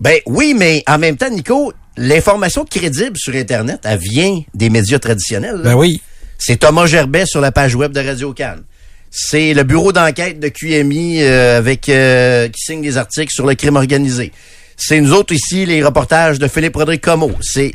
[0.00, 4.98] Ben oui, mais en même temps, Nico, l'information crédible sur Internet, elle vient des médias
[4.98, 5.56] traditionnels.
[5.56, 5.62] là.
[5.62, 6.00] Ben oui.
[6.38, 8.62] C'est Thomas Gerbet sur la page web de Radio Cannes.
[9.10, 13.54] C'est le bureau d'enquête de QMI euh, avec euh, qui signe des articles sur le
[13.54, 14.32] crime organisé.
[14.76, 17.32] C'est nous autres ici, les reportages de Philippe Rodrigue Como.
[17.40, 17.74] C'est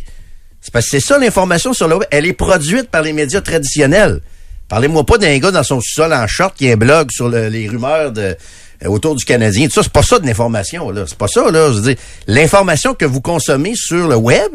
[0.61, 2.07] c'est parce que c'est ça l'information sur le web.
[2.11, 4.21] Elle est produite par les médias traditionnels.
[4.69, 7.49] Parlez-moi pas d'un gars dans son sous-sol en short qui a un blog sur le-
[7.49, 9.67] les rumeurs de, euh, autour du Canadien.
[9.67, 11.03] Tout ça, c'est pas ça de l'information, là.
[11.05, 11.69] C'est pas ça, là.
[11.73, 11.95] Je veux
[12.27, 14.51] l'information que vous consommez sur le web,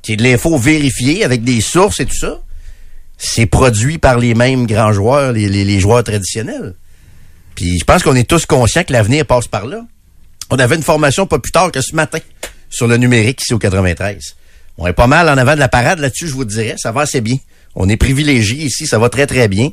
[0.00, 2.40] qui est de l'info vérifiée avec des sources et tout ça,
[3.24, 6.74] c'est produit par les mêmes grands joueurs, les, les- joueurs traditionnels.
[7.54, 9.82] Puis je pense qu'on est tous conscients que l'avenir passe par là.
[10.50, 12.18] On avait une formation pas plus tard que ce matin
[12.68, 14.18] sur le numérique ici au 93.
[14.76, 16.74] On est pas mal en avant de la parade là-dessus, je vous dirais.
[16.78, 17.36] Ça va assez bien.
[17.76, 19.70] On est privilégiés ici, ça va très très bien.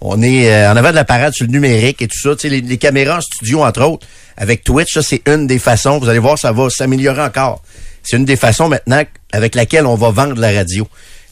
[0.00, 2.34] On est euh, en avant de la parade sur le numérique et tout ça.
[2.34, 4.06] Tu sais, les, les caméras en studio, entre autres,
[4.36, 5.98] avec Twitch, ça c'est une des façons.
[5.98, 7.62] Vous allez voir, ça va s'améliorer encore.
[8.02, 10.88] C'est une des façons maintenant avec laquelle on va vendre la radio.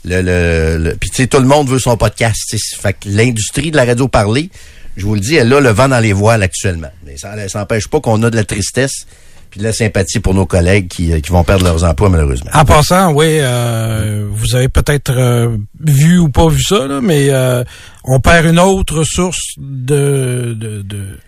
[0.06, 2.54] Le, le, le- puis tu sais, tout le monde veut son podcast.
[2.80, 4.50] Fait que l'industrie de la radio parlée,
[4.96, 6.90] je vous le dis, elle a le vent dans les voiles actuellement.
[7.04, 9.06] Mais ça n'empêche pas qu'on a de la tristesse
[9.50, 12.50] puis de la sympathie pour nos collègues qui, euh, qui vont perdre leurs emplois malheureusement.
[12.52, 17.28] En passant, oui, euh, vous avez peut-être euh, vu ou pas vu ça, là, mais
[17.30, 17.62] euh,
[18.04, 21.18] on perd une autre source de, de, de-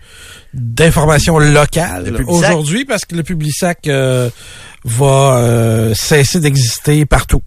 [0.53, 2.51] d'informations locales Le Publisac.
[2.51, 4.29] aujourd'hui parce que le Publisac euh,
[4.83, 7.41] va euh, cesser d'exister partout.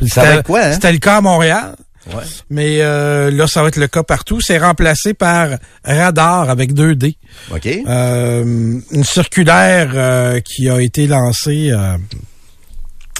[0.00, 0.72] Va c'était- quoi, hein?
[0.72, 1.74] C'était le cas à Montréal.
[2.14, 2.22] Ouais.
[2.48, 4.40] Mais euh, là, ça va être le cas partout.
[4.40, 5.48] C'est remplacé par
[5.84, 7.16] Radar avec 2D.
[7.50, 7.66] OK?
[7.66, 11.98] Euh, une circulaire euh, qui a été lancée euh,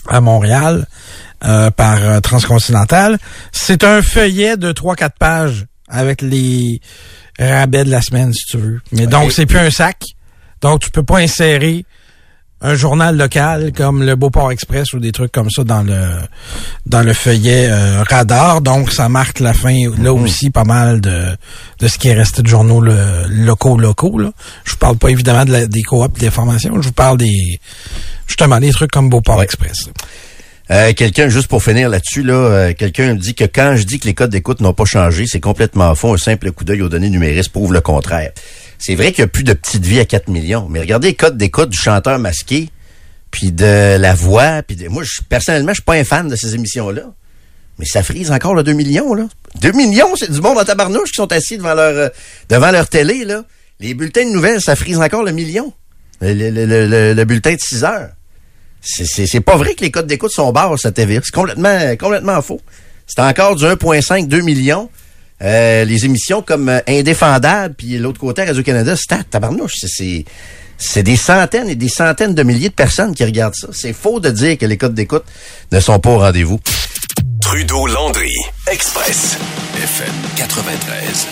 [0.09, 0.87] à Montréal
[1.45, 3.19] euh, par Transcontinental.
[3.53, 6.81] C'est un feuillet de 3-4 pages avec les
[7.39, 8.81] rabais de la semaine, si tu veux.
[8.93, 9.99] Mais donc, c'est plus un sac.
[10.63, 11.85] Donc, tu peux pas insérer
[12.61, 15.97] un journal local comme le Beauport Express ou des trucs comme ça dans le
[16.87, 18.61] dans le feuillet euh, radar.
[18.61, 21.37] Donc, ça marque la fin, là aussi, pas mal de,
[21.79, 24.19] de ce qui est resté de journaux le- locaux locaux.
[24.19, 24.33] Là.
[24.65, 26.75] Je vous parle pas évidemment de la- des coops d'information.
[26.83, 27.61] Je vous parle des
[28.27, 29.45] justement des trucs comme Beauport Ouais.
[29.45, 29.91] Express.
[30.71, 33.99] Euh, quelqu'un, juste pour finir là-dessus, là, euh, quelqu'un me dit que quand je dis
[33.99, 36.13] que les codes d'écoute n'ont pas changé, c'est complètement faux.
[36.13, 38.33] Un simple coup d'œil aux données numéristes prouve le contraire.
[38.79, 41.15] C'est vrai qu'il n'y a plus de petites vies à 4 millions, mais regardez les
[41.15, 42.71] codes d'écoute du chanteur masqué,
[43.31, 44.89] puis de la voix, puis de...
[44.89, 47.03] moi, personnellement, je suis pas un fan de ces émissions-là.
[47.79, 49.29] Mais ça frise encore le 2 millions, là.
[49.61, 52.09] 2 millions, c'est du monde en tabarnouche qui sont assis devant leur euh,
[52.49, 53.45] devant leur télé, là.
[53.81, 55.73] Les bulletins de nouvelles, ça frise encore le million.
[56.21, 58.11] Le, le- le- le- le bulletin de 6 heures.
[58.81, 61.21] C'est pas vrai que les codes d'écoute sont bas à TVA.
[61.25, 62.61] C'est complètement, complètement faux.
[63.07, 64.89] C'est encore du 1,5, 2 millions.
[65.43, 69.75] Euh, les émissions comme euh, Indéfendable, puis l'autre côté, Radio-Canada, c'est tabarnouche.
[69.81, 70.25] C'est- C'est
[70.81, 73.67] c'est des centaines et des centaines de milliers de personnes qui regardent ça.
[73.73, 75.25] C'est faux de dire que les codes d'écoute
[75.73, 76.61] ne sont pas au rendez-vous.
[77.41, 78.33] Trudeau-Landry,
[78.71, 79.39] Express,
[79.77, 81.27] FM 93.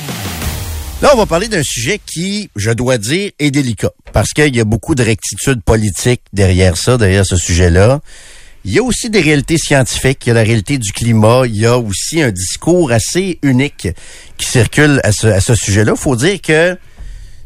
[1.03, 3.91] Là, on va parler d'un sujet qui, je dois dire, est délicat.
[4.13, 8.01] Parce qu'il y a beaucoup de rectitude politique derrière ça, derrière ce sujet-là.
[8.69, 11.57] Il y a aussi des réalités scientifiques, il y a la réalité du climat, il
[11.57, 13.87] y a aussi un discours assez unique
[14.37, 15.93] qui circule à ce, sujet-là.
[15.95, 16.77] Il faut dire que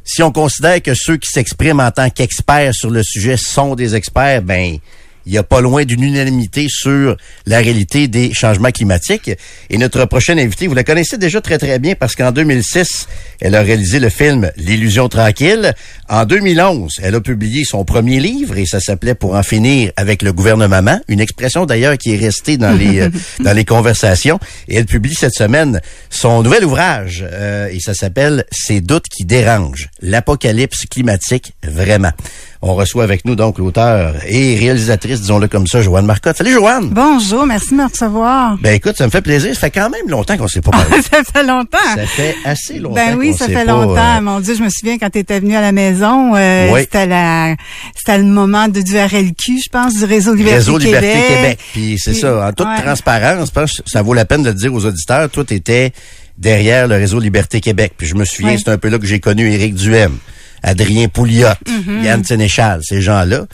[0.02, 3.94] si on considère que ceux qui s'expriment en tant qu'experts sur le sujet sont des
[3.94, 4.78] experts, ben
[5.26, 9.30] il y a pas loin d'une unanimité sur la réalité des changements climatiques.
[9.68, 13.08] Et notre prochaine invitée, vous la connaissez déjà très très bien parce qu'en 2006,
[13.40, 15.74] elle a réalisé le film L'illusion tranquille.
[16.08, 20.22] En 2011, elle a publié son premier livre et ça s'appelait Pour en finir avec
[20.22, 24.38] le gouvernement, une expression d'ailleurs qui est restée dans les euh, dans les conversations.
[24.68, 29.24] Et elle publie cette semaine son nouvel ouvrage euh, et ça s'appelle Ces doutes qui
[29.24, 32.12] dérangent, l'apocalypse climatique vraiment.
[32.62, 36.36] On reçoit avec nous donc l'auteur et réalisatrice, disons-le comme ça, Joanne Marcotte.
[36.36, 36.90] Salut Joanne!
[36.90, 38.58] Bonjour, merci de me recevoir.
[38.60, 39.54] Ben écoute, ça me fait plaisir.
[39.54, 41.00] Ça fait quand même longtemps qu'on s'est pas parlé.
[41.10, 41.78] ça fait longtemps.
[41.94, 42.96] Ça fait assez longtemps.
[42.96, 44.18] Ben oui, ça fait pas, longtemps.
[44.18, 46.80] euh, Mon Dieu, je me souviens quand tu étais venu à la maison, euh, Oui.
[46.80, 47.56] c'était la
[47.96, 51.00] c'était le moment de du RLQ, je pense, du réseau Liberté Réseau Québec.
[51.02, 51.58] Liberté Québec.
[51.72, 52.82] Puis c'est ça, en toute ouais.
[52.82, 55.30] transparence, je pense que ça vaut la peine de le dire aux auditeurs.
[55.30, 55.92] Toi, t'étais
[56.36, 57.94] derrière le réseau Liberté Québec.
[57.96, 60.18] Puis je me souviens, c'est un peu là que j'ai connu Éric Duhem,
[60.62, 62.02] Adrien Pouliot, Mm-hmm.
[62.04, 63.46] Yann Sénéchal, ces gens-là.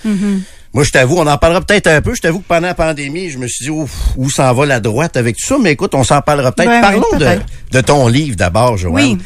[0.75, 2.14] Moi, je t'avoue, on en parlera peut-être un peu.
[2.14, 4.79] Je t'avoue que pendant la pandémie, je me suis dit, Ouf, où s'en va la
[4.79, 5.57] droite avec tout ça?
[5.59, 6.69] Mais écoute, on s'en parlera peut-être.
[6.69, 7.40] Ben oui, Parlons
[7.73, 8.95] de, ton livre d'abord, Joanne.
[8.95, 9.19] Oui.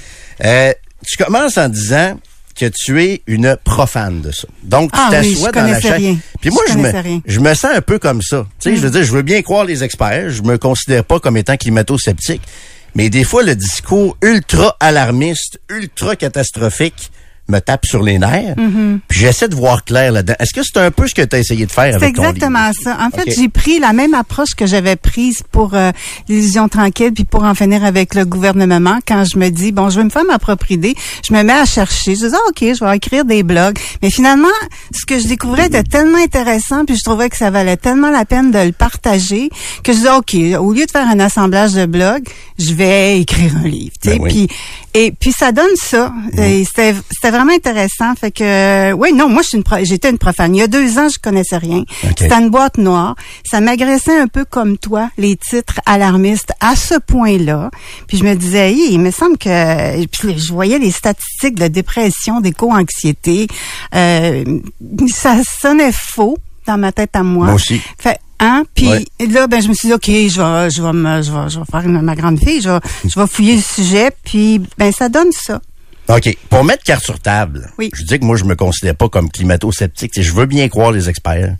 [0.45, 0.73] Euh,
[1.05, 2.21] tu commences en disant
[2.55, 4.47] que tu es une profane de ça.
[4.63, 6.19] Donc, tu Ah t'assois je dans la rien.
[6.41, 7.17] Puis moi, Je je, me, rien.
[7.17, 7.23] Mm.
[7.27, 8.47] je me sens un peu comme ça.
[8.61, 10.31] Tu sais, je veux dire, je veux bien croire les experts.
[10.31, 12.43] Je me considère pas comme étant climato-sceptique.
[12.95, 17.11] Mais des fois, le discours ultra alarmiste, ultra catastrophique
[17.51, 18.55] me tape sur les nerfs.
[19.09, 20.35] Puis j'essaie de voir clair là-dedans.
[20.39, 21.99] Est-ce que c'est un peu ce que tu as essayé de faire Mm-hmm.
[21.99, 22.35] C'est avec ton livre?
[22.37, 22.99] exactement ça.
[23.01, 25.91] En fait, j'ai pris la même approche que j'avais prise pour euh,
[26.29, 28.99] l'illusion tranquille, puis pour en finir avec le gouvernement.
[29.07, 30.95] Quand je me dis bon, je vais me faire ma propre idée,
[31.27, 32.15] je me mets à chercher.
[32.15, 33.79] Je dis ah, ok, je vais écrire des blogs.
[34.03, 34.49] Mais finalement,
[34.93, 38.25] ce que je découvrais était tellement intéressant, puis je trouvais que ça valait tellement la
[38.25, 39.51] peine de le partager
[39.85, 42.25] que je dis ok, au lieu de faire un assemblage de blogs,
[42.61, 43.95] je vais écrire un livre.
[44.03, 44.19] tu sais.
[44.19, 44.31] Ben oui.
[44.47, 44.57] Puis
[44.93, 46.13] et puis ça donne ça.
[46.37, 46.93] Et C'était
[47.31, 48.15] vraiment intéressant.
[48.21, 50.55] Fait que oui, non, moi je suis une pro- j'étais une profane.
[50.55, 51.81] Il y a deux ans, je connaissais rien.
[52.05, 52.15] Ok.
[52.19, 53.15] C'était une boîte noire.
[53.45, 57.71] Ça m'agressait un peu comme toi, les titres alarmistes à ce point-là.
[58.09, 62.41] Puis je me disais, il me semble que puis je voyais les statistiques de dépression,
[62.41, 63.47] d'éco-anxiété.
[63.95, 64.45] Euh,
[65.15, 67.47] ça sonnait faux dans ma tête à moi.
[67.47, 67.81] Moi aussi.
[67.99, 68.65] Fait, hein?
[68.75, 69.05] Puis Ouais.
[69.29, 71.59] là, ben, je me suis dit, OK, je vais, je vais, me, je vais, je
[71.61, 74.91] vais faire une- ma grande fille, je vais, je vais fouiller le sujet, puis ben,
[74.93, 75.61] ça donne ça.
[76.09, 76.37] OK.
[76.49, 77.91] Pour mettre carte sur table, Oui.
[77.95, 80.21] je dis que moi, je me considère pas comme climato-sceptique.
[80.21, 81.55] Je veux bien croire les experts.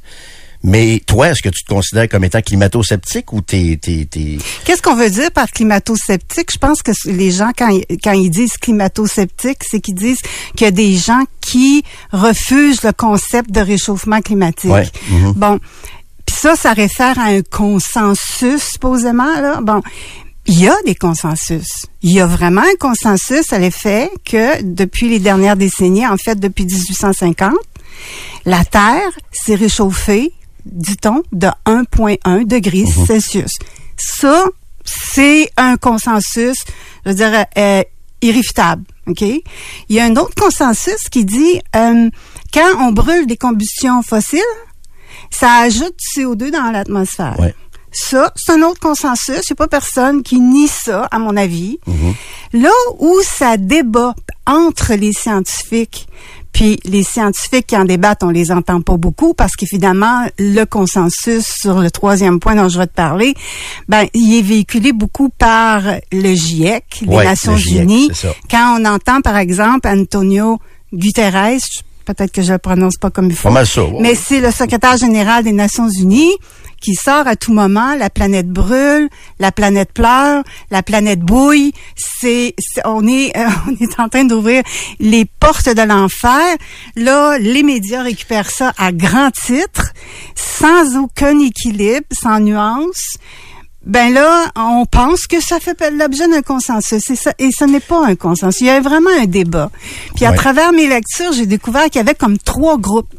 [0.63, 3.79] Mais toi, est-ce que tu te considères comme étant climato-sceptique ou t'es...
[3.81, 4.37] t'es, t'es...
[4.67, 6.51] Qu'est-ce qu'on veut dire par climato-sceptique?
[6.53, 10.19] Je pense que les gens, quand, ils- quand ils disent climato-sceptique, c'est qu'ils disent
[10.57, 14.71] qu'il y a des gens qui refusent le concept de réchauffement climatique.
[14.71, 14.87] Ouais.
[15.11, 15.33] Mhm.
[15.33, 15.59] Bon.
[16.41, 19.61] Ça, ça réfère à un consensus, supposément, là.
[19.61, 19.83] Bon.
[20.47, 21.85] Il y a des consensus.
[22.01, 26.41] Il y a vraiment un consensus à l'effet que depuis les dernières décennies, en fait
[26.41, 27.53] depuis 1850,
[28.47, 30.33] la Terre s'est réchauffée,
[30.65, 33.53] dit-on, de 1,1 degrés Celsius.
[33.99, 34.47] Ça,
[34.87, 36.57] c'est un consensus,
[37.05, 37.83] je veux dire, euh,
[38.23, 38.85] irréfutable.
[39.09, 39.21] OK?
[39.21, 39.43] Il
[39.91, 42.09] y a un autre consensus qui dit euh,
[42.55, 44.41] quand on brûle des combustions fossiles,
[45.31, 47.37] ça ajoute du CO2 dans l'atmosphère.
[47.39, 47.55] Ouais.
[47.93, 49.41] Ça, c'est un autre consensus.
[49.49, 51.79] Il n'y a pas personne qui nie ça, à mon avis.
[52.53, 54.15] Là où ça débat
[54.47, 56.07] entre les scientifiques,
[56.53, 61.47] puis les scientifiques qui en débattent, on les entend pas beaucoup parce qu'évidemment, le consensus
[61.47, 63.35] sur le troisième point dont je vais te parler,
[63.89, 68.11] ben, il est véhiculé beaucoup par le GIEC, les Ouais, Nations le GIEC, Unies.
[68.51, 70.59] Quand on entend, par exemple, Antonio
[70.93, 71.61] Guterres,
[72.05, 73.49] peut-être que je le prononce pas comme il faut.
[73.49, 73.99] Pas mal ça, ouais.
[74.01, 76.33] Mais c'est le secrétaire général des Nations Unies
[76.81, 81.73] qui sort à tout moment, la planète brûle, la planète pleure, la planète bouille.
[81.95, 84.63] C'est, c'est- on est, euh, on est en train d'ouvrir
[84.99, 86.57] les portes de l'enfer.
[86.97, 89.93] Là, les médias récupèrent ça à grand titre,
[90.35, 93.17] sans aucun équilibre, sans nuance.
[93.87, 97.81] Ben là, on pense que ça fait l'objet d'un consensus et, ça, et ce n'est
[97.81, 98.61] pas un consensus.
[98.61, 99.71] Il y a vraiment un débat.
[100.15, 100.37] Puis à Ouais.
[100.37, 103.13] travers mes lectures, j'ai découvert qu'il y avait comme trois groupes.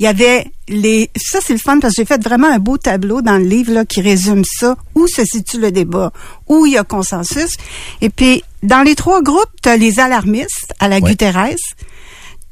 [0.00, 2.76] Il y avait les ça c'est le fun parce que j'ai fait vraiment un beau
[2.78, 6.12] tableau dans le livre là qui résume ça où se situe le débat
[6.48, 7.56] où il y a consensus
[8.00, 11.02] et puis dans les trois groupes tu as les alarmistes à la Ouais.
[11.10, 11.54] Guterres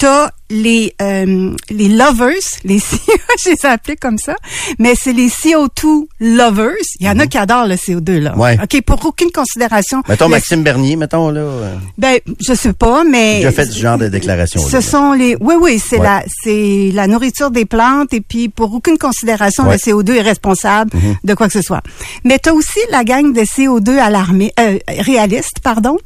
[0.01, 2.33] T'as les euh, les lovers,
[2.65, 2.79] les
[3.45, 4.35] je les appelés comme ça,
[4.79, 6.73] mais c'est les CO2 lovers.
[7.01, 8.33] Il y en a qui adorent le CO2 là.
[8.33, 8.41] Mhm.
[8.41, 8.59] Ouais.
[8.63, 10.03] Ok, pour aucune considération.
[10.09, 11.41] Mettons Le- Maxime Bernier, mettons, là.
[11.43, 14.59] euh, Ben, je sais pas, mais J'ai fait ce genre de déclaration.
[14.67, 16.05] ce sont les oui oui c'est Ouais.
[16.07, 19.75] la c'est la nourriture des plantes et puis pour aucune considération Ouais.
[19.75, 21.83] le CO2 est responsable de quoi que ce soit.
[22.25, 25.99] Mais tu as aussi la gang de CO2 alarmés euh, réalistes pardon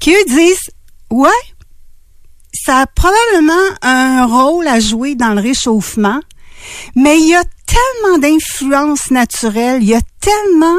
[0.00, 0.70] qui eux disent
[1.10, 1.28] ouais
[2.64, 6.20] ça a probablement un rôle à jouer dans le réchauffement
[6.94, 10.78] mais il y a tellement d'influences naturelles, il y a tellement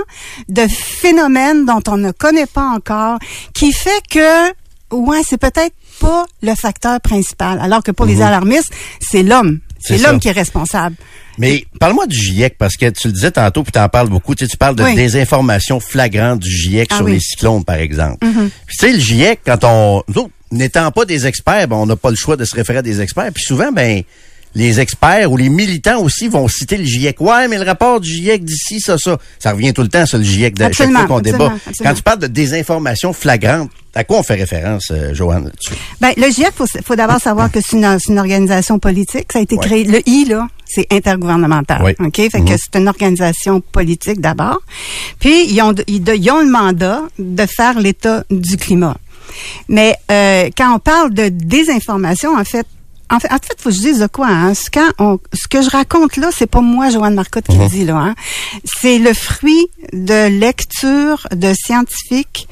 [0.49, 3.19] de phénomènes dont on ne connaît pas encore
[3.53, 4.49] qui fait que
[4.91, 9.51] ouais, c'est peut-être pas le facteur principal alors que pour les alarmistes, c'est l'homme.
[9.51, 9.59] Mhm.
[9.79, 10.95] C'est l'homme qui est responsable.
[11.37, 14.33] Mais parle-moi du GIEC, parce que tu le disais tantôt, puis tu en parles beaucoup.
[14.33, 14.95] Tu, sais, tu parles de Oui.
[14.95, 17.11] désinformation flagrante du GIEC Ah sur oui.
[17.13, 18.17] Les cyclones, par exemple.
[18.19, 20.03] Puis tu sais, le GIEC, quand on...
[20.07, 22.79] Nous, autres, n'étant pas des experts, ben, on n'a pas le choix de se référer
[22.79, 23.31] à des experts.
[23.33, 24.01] Puis souvent, ben
[24.57, 27.19] les experts ou les militants aussi vont citer le GIEC.
[27.19, 29.17] Ouais, mais le rapport du GIEC d'ici, ça, ça.
[29.37, 31.47] Ça revient tout le temps, ça, le GIEC, de chaque fois qu'on débat.
[31.47, 31.59] absolument.
[31.83, 35.51] Quand tu parles de désinformation flagrante, à quoi on fait référence, euh, Joanne?
[35.99, 39.27] Ben, le GIEC, faut, faut d'abord savoir que c'est une, organisation politique.
[39.33, 39.65] Ça a été Ouais.
[39.65, 39.83] créé.
[39.83, 41.81] Le I, là, c'est intergouvernemental.
[41.83, 41.91] Oui.
[41.99, 42.15] OK?
[42.15, 42.45] Fait Mhm.
[42.47, 44.61] que c'est une organisation politique d'abord.
[45.19, 48.95] Puis, ils ont, ils, ils ont le mandat de faire l'état du climat.
[49.69, 52.65] Mais euh, quand on parle de désinformation, en fait,
[53.11, 54.27] en fait, en fait, faut que je dise de quoi.
[54.27, 54.53] Hein?
[54.55, 57.67] Ce, quand on- ce que je raconte là, c'est pas moi, Joanne Marcotte, qui le
[57.67, 57.97] dit là.
[57.97, 58.15] Hein?
[58.81, 62.47] C'est le fruit de lecture de scientifiques,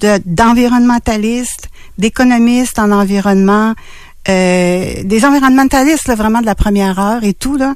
[0.00, 3.74] de d'environnementalistes, d'économistes en environnement,
[4.28, 7.74] euh, des environnementalistes là, vraiment de la première heure et tout là.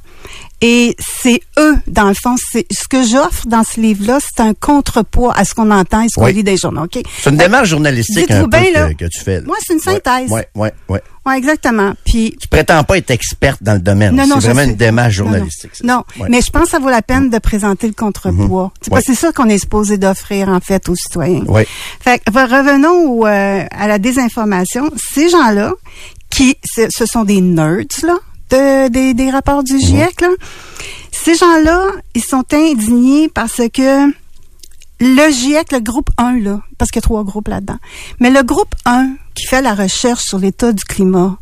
[0.60, 4.54] Et c'est eux, dans le fond, c'est ce que j'offre dans ce livre-là, c'est un
[4.54, 6.32] contrepoids à ce qu'on entend et ce qu'on Oui.
[6.32, 6.84] lit des journaux.
[6.84, 7.00] Ok?
[7.20, 8.88] C'est une démarche journalistique un peu bien, là.
[8.94, 9.40] que, que tu fais.
[9.40, 9.46] là.
[9.46, 10.30] Moi, c'est une synthèse.
[10.30, 11.02] Ouais, ouais, ouais.
[11.26, 11.92] Ouais, exactement.
[12.06, 14.14] Puis Tu prétends pas être experte dans le domaine.
[14.14, 15.30] Non, non, c'est vraiment une démarche non, non.
[15.32, 15.70] journalistique.
[15.82, 16.04] Non.
[16.20, 16.28] Ouais.
[16.30, 18.72] mais je pense que ça vaut la peine de présenter le contrepoids.
[18.80, 19.00] C'est Ouais.
[19.04, 21.42] c'est ça qu'on est supposé d'offrir en fait aux citoyens.
[21.46, 21.66] Ouais.
[22.00, 24.90] Fait que, revenons au, euh, à la désinformation.
[25.14, 25.72] Ces gens-là,
[26.34, 28.16] qui ce, sont des nerds là,
[28.50, 30.28] de, des, des rapports du GIEC, là.
[31.12, 34.12] Ces gens-là, ils sont indignés parce que
[35.00, 37.78] le GIEC, le groupe 1, là, parce qu'il y a trois groupes là-dedans,
[38.18, 41.38] mais le groupe 1 qui fait la recherche sur l'état du climat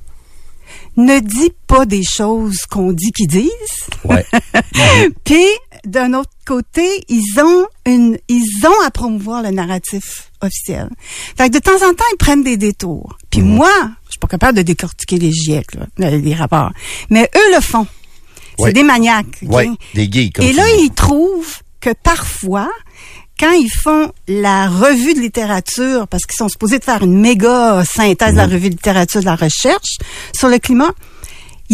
[0.97, 3.87] ne dit pas des choses qu'on dit qu'ils disent.
[4.05, 4.27] Ouais.
[5.25, 5.47] Puis
[5.85, 10.89] d'un autre côté, ils ont une, ils ont à promouvoir le narratif officiel.
[11.37, 13.17] Fait que de temps en temps, ils prennent des détours.
[13.31, 13.49] Puis Mhm.
[13.55, 13.73] moi,
[14.07, 16.71] je suis pas capable de décortiquer les GIEC, là, les rapports.
[17.11, 17.87] Mais eux le font.
[18.59, 18.73] C'est Ouais.
[18.73, 19.39] des maniaques.
[19.43, 22.71] Ouais, des geeks, comme Et là, ils trouvent que parfois,
[23.41, 27.83] quand ils font la revue de littérature, parce qu'ils sont supposés de faire une méga
[27.85, 28.53] synthèse de la Mhm.
[28.53, 29.97] revue de littérature de la recherche
[30.37, 30.93] sur le climat,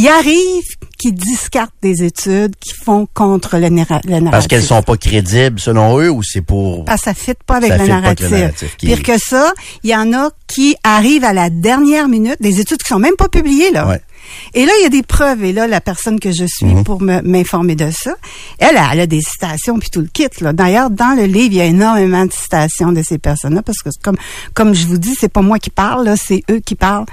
[0.01, 0.65] il arrive
[0.99, 4.31] qu'ils discartent des études qui font contre le, narra- le narratif.
[4.31, 6.85] Parce qu'elles sont pas crédibles selon eux ou c'est pour.
[6.85, 8.31] Parce que ça fit pas avec Ça le fit pas avec narratif.
[8.31, 9.53] le narratif qui Pire que ça,
[9.85, 13.17] il y en a qui arrivent à la dernière minute, des études qui sont même
[13.17, 13.87] pas publiées, là.
[13.89, 14.01] Ouais.
[14.55, 15.45] Et là, il y a des preuves.
[15.45, 16.85] Et là, la personne que je suis Mhm.
[16.85, 18.15] pour me- m'informer de ça,
[18.59, 20.29] elle, elle a des citations puis tout le kit.
[20.41, 20.53] Là.
[20.53, 23.91] D'ailleurs, dans le livre, il y a énormément de citations de ces personnes-là parce que,
[24.03, 24.17] comme
[24.55, 27.07] comme je vous dis, c'est pas moi qui parle, c'est eux qui parlent.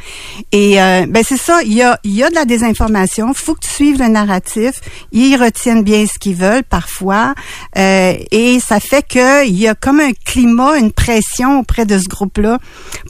[0.51, 1.62] Et euh, ben c'est ça.
[1.63, 3.34] Il y a il y a de la désinformation.
[3.34, 4.73] Faut que tu suives le narratif.
[5.12, 7.34] Ils retiennent bien ce qu'ils veulent parfois,
[7.78, 11.97] euh, et ça fait que il y a comme un climat, une pression auprès de
[11.97, 12.60] ce groupe-là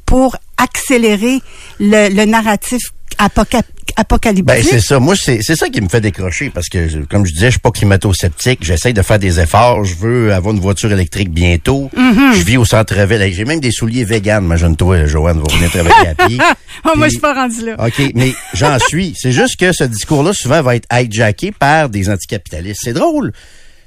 [0.06, 1.42] pour accélérer
[1.80, 2.82] le, le narratif
[3.18, 4.46] apocalyptique?
[4.46, 5.00] Ben c'est ça.
[5.00, 7.60] Moi c'est c'est ça qui me fait décrocher parce que comme je disais, je suis
[7.60, 8.60] pas climato-sceptique.
[8.64, 9.84] J'essaye de faire des efforts.
[9.86, 11.90] Je veux avoir une voiture électrique bientôt.
[11.96, 12.34] Mm-hmm.
[12.34, 13.34] Je vis au centre-ville.
[13.34, 14.44] J'ai même des souliers vegan.
[14.44, 16.38] Imagine-toi, Joanne va venir travailler à pied.
[16.84, 17.76] Oh, moi, je suis pas rendu là.
[17.80, 19.14] OK, mais j'en suis.
[19.18, 22.82] C'est juste que ce discours-là, souvent, va être hijacké par des anticapitalistes.
[22.84, 23.32] C'est drôle.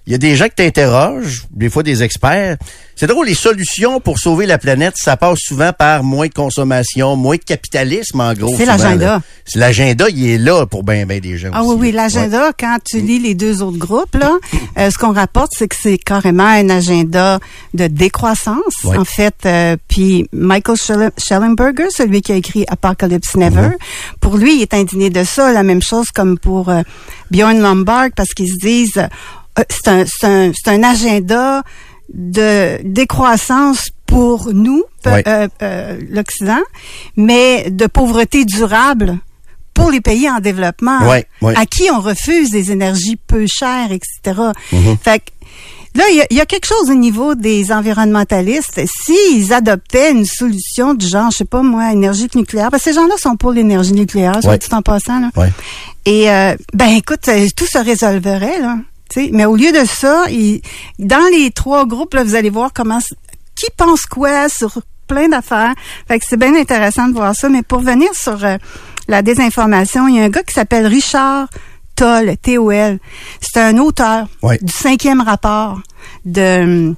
[0.08, 2.56] Il y a des gens qui t'interrogent, des fois des experts.
[2.96, 7.14] C'est drôle, les solutions pour sauver la planète, ça passe souvent par moins de consommation,
[7.14, 8.54] moins de capitalisme, en gros.
[8.56, 9.20] C'est l'agenda.
[9.54, 11.70] l'agenda, il est là pour bien, bien des gens Ah aussi.
[11.74, 14.32] oui, oui, l'agenda, quand tu lis les deux autres groupes, là,
[14.78, 17.38] euh, ce qu'on rapporte, c'est que c'est carrément un agenda
[17.74, 18.96] de décroissance, Ouais.
[18.96, 19.34] en fait.
[19.44, 24.18] euh, puis Michael Schell- Schellenberger, celui qui a écrit Apocalypse Never, Mm-hmm.
[24.20, 25.52] pour lui, il est indigné de ça.
[25.52, 26.80] La même chose comme pour euh,
[27.30, 29.06] Bjorn Lombard, parce qu'ils se disent,
[29.68, 31.62] c'est un, c'est un, c'est un agenda
[32.12, 36.62] de décroissance pour nous, euh, euh, l'Occident,
[37.16, 39.18] mais de pauvreté durable
[39.74, 40.98] pour les pays en développement,
[41.42, 44.40] à qui on refuse des énergies peu chères, etc.
[44.72, 44.98] Mm-hmm.
[45.02, 45.30] Fait que
[45.94, 48.80] là, il y y, a quelque chose au niveau des environnementalistes.
[49.04, 52.96] S'ils adoptaient une solution du genre, je sais pas moi, énergie nucléaire, parce que ces
[52.96, 55.20] gens-là sont pour l'énergie nucléaire, soit dit en passant.
[55.20, 55.30] Là.
[55.36, 55.52] Ouais.
[56.06, 58.78] Et euh, ben écoute, euh, tout se résolverait là.
[59.32, 60.60] Mais au lieu de ça, il-
[60.98, 62.98] dans les trois groupes, là, vous allez voir comment
[63.56, 65.74] qui pense quoi sur plein d'affaires.
[66.06, 67.48] Fait que c'est bien intéressant de voir ça.
[67.48, 68.56] Mais pour venir sur euh,
[69.08, 71.48] la désinformation, il y a un gars qui s'appelle Richard
[71.96, 72.98] Toll, T-O-L.
[73.40, 74.58] C'est un auteur Ouais.
[74.62, 75.80] du cinquième rapport
[76.24, 76.94] de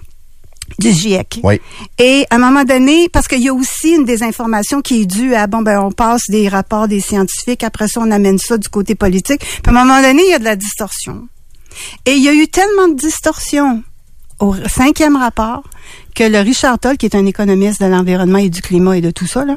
[0.78, 1.40] du GIEC.
[1.42, 1.60] Oui.
[1.98, 5.34] Et à un moment donné, parce qu'il y a aussi une désinformation qui est due
[5.34, 8.68] à, bon, ben, on passe des rapports des scientifiques, après ça, on amène ça du
[8.68, 9.40] côté politique.
[9.40, 11.26] Puis à un moment donné, il y a de la distorsion.
[12.06, 13.82] Et il y a eu tellement de distorsion
[14.38, 15.62] au cinquième rapport
[16.14, 19.10] que le Richard Toll, qui est un économiste de l'environnement et du climat et de
[19.10, 19.56] tout ça, là,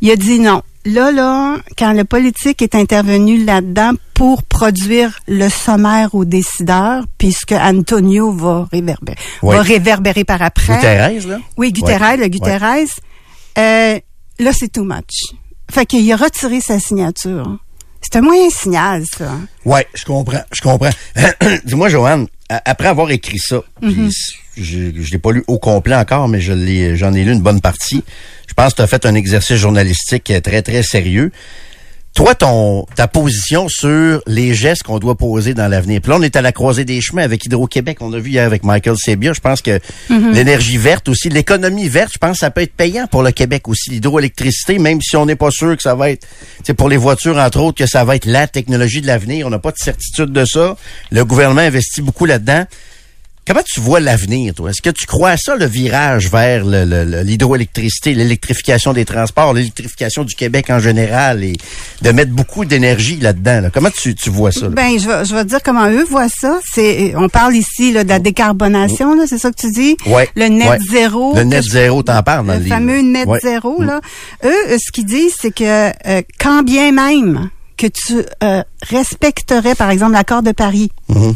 [0.00, 0.62] il a dit non.
[0.86, 7.52] Là, là, quand le politique est intervenu là-dedans pour produire le sommaire aux décideurs, puisque
[7.52, 9.56] Antonio va réverbérer, Oui.
[9.56, 10.80] va réverbérer par après.
[10.80, 11.38] Thérèse, là?
[11.58, 12.86] Oui, Guterres, le Guterres.
[13.58, 13.98] Euh,
[14.38, 15.34] là, c'est too much.
[15.70, 17.58] Fait qu'il a retiré sa signature.
[18.02, 19.36] C'est un moyen signal, ça.
[19.64, 20.90] Ouais, je comprends, je comprends.
[21.64, 24.10] Dis-moi, Joanne, après avoir écrit ça, puis
[24.56, 27.42] je, je l'ai pas lu au complet encore, mais je l'ai, j'en ai lu une
[27.42, 28.02] bonne partie.
[28.48, 31.30] Je pense que tu as fait un exercice journalistique euh, très, très sérieux.
[32.14, 36.00] Toi, ton ta position sur les gestes qu'on doit poser dans l'avenir.
[36.00, 37.98] Puis là, on est à la croisée des chemins avec Hydro-Québec.
[38.00, 39.32] On a vu hier avec Michael Sebia.
[39.32, 43.06] Je pense que l'énergie verte aussi, l'économie verte, je pense que ça peut être payant
[43.06, 43.90] pour le Québec aussi.
[43.90, 46.26] L'hydroélectricité, même si on n'est pas sûr que ça va être,
[46.64, 49.46] c'est pour les voitures entre autres, que ça va être la technologie de l'avenir.
[49.46, 50.76] On n'a pas de certitude de ça.
[51.12, 52.64] Le gouvernement investit beaucoup là-dedans.
[53.50, 54.70] Comment tu vois l'avenir, toi?
[54.70, 59.04] Est-ce que tu crois à ça, le virage vers le- le- le- l'hydroélectricité, l'électrification des
[59.04, 61.54] transports, l'électrification du Québec en général et
[62.00, 63.62] de mettre beaucoup d'énergie là-dedans?
[63.62, 63.70] là?
[63.74, 64.66] Comment tu, tu vois ça?
[64.66, 64.68] là?
[64.68, 66.60] Ben, je vais, je vais te dire comment eux voient ça.
[66.72, 69.96] C'est, on parle ici là, de la décarbonation, c'est ça que tu dis?
[70.06, 70.78] Ouais, Le net ouais.
[70.88, 71.34] zéro.
[71.34, 73.40] Le net zéro, t'en parles dans le Le fameux net Ouais.
[73.42, 74.00] zéro, là.
[74.44, 75.64] Eux, ce qu'ils disent, c'est que
[76.08, 81.34] euh, quand bien même que tu euh, respecterais, par exemple, l'accord de Paris, Mhm.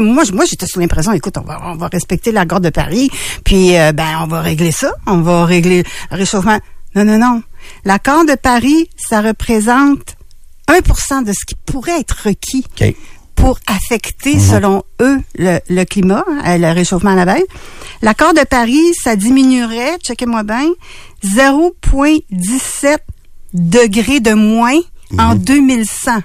[0.00, 3.10] Moi, j'étais sous l'impression, écoute, on va, on va respecter l'accord de Paris,
[3.44, 6.58] puis euh, ben, on va régler ça, on va régler le réchauffement.
[6.94, 7.42] Non, non, non.
[7.84, 10.16] L'accord de Paris, ça représente
[10.68, 12.94] 1% de ce qui pourrait être requis OK.
[13.34, 17.44] pour affecter, selon eux, le, le climat, hein, le réchauffement à la baisse.
[18.02, 20.68] L'accord de Paris, ça diminuerait, checkez-moi bien,
[21.24, 22.98] 0,17
[23.52, 24.78] degrés de moins
[25.18, 26.22] en 2100.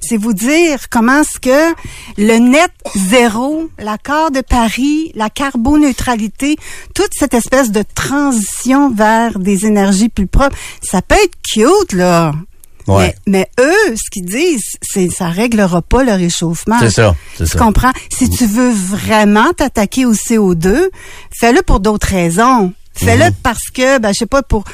[0.00, 1.74] C'est vous dire comment est-ce que
[2.18, 6.56] le net zéro, l'accord de Paris, la carboneutralité,
[6.94, 12.32] toute cette espèce de transition vers des énergies plus propres, ça peut être cute, là.
[12.86, 13.14] Ouais.
[13.26, 16.78] Mais, mais eux, ce qu'ils disent, c'est ça réglera pas le réchauffement.
[16.80, 17.58] C'est ça, c'est Tu ça.
[17.58, 17.92] comprends?
[18.10, 20.88] Si tu veux vraiment t'attaquer au CO2,
[21.38, 22.72] fais-le pour d'autres raisons.
[22.94, 23.34] Fais-le Mhm.
[23.42, 24.64] parce que, ben, je sais pas, pour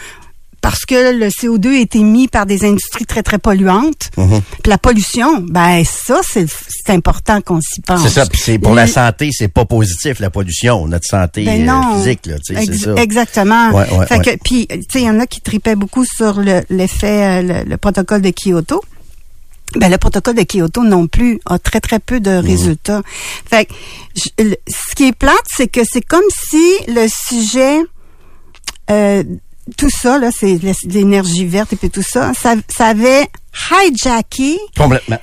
[0.69, 4.11] parce que le CO2 est émis par des industries très, très polluantes.
[4.17, 4.41] Mhm.
[4.65, 8.03] Puis la pollution, ben ça, c'est important qu'on s'y pense.
[8.03, 11.63] C'est ça, puis c'est pour la santé, c'est pas positif la pollution, notre santé ben
[11.63, 11.99] euh, non.
[11.99, 12.95] physique là, tu sais, c'est Ex- ça.
[12.97, 13.71] Exactement.
[13.71, 14.25] Ouais, ouais, fait ouais.
[14.37, 17.63] que puis tu sais il y en a qui tripaient beaucoup sur le- l'effet euh,
[17.63, 18.83] le, le protocole de Kyoto.
[19.77, 22.23] Ben le protocole de Kyoto non plus a très très peu Mhm.
[22.23, 23.03] de résultats.
[23.49, 23.73] Fait que
[24.17, 27.79] je- le- ce qui est plate c'est que c'est comme si le sujet
[28.91, 29.23] euh,
[29.77, 33.27] tout ça là c'est l'énergie verte et puis tout ça ça, ça avait
[33.83, 35.19] hijacké Complètement.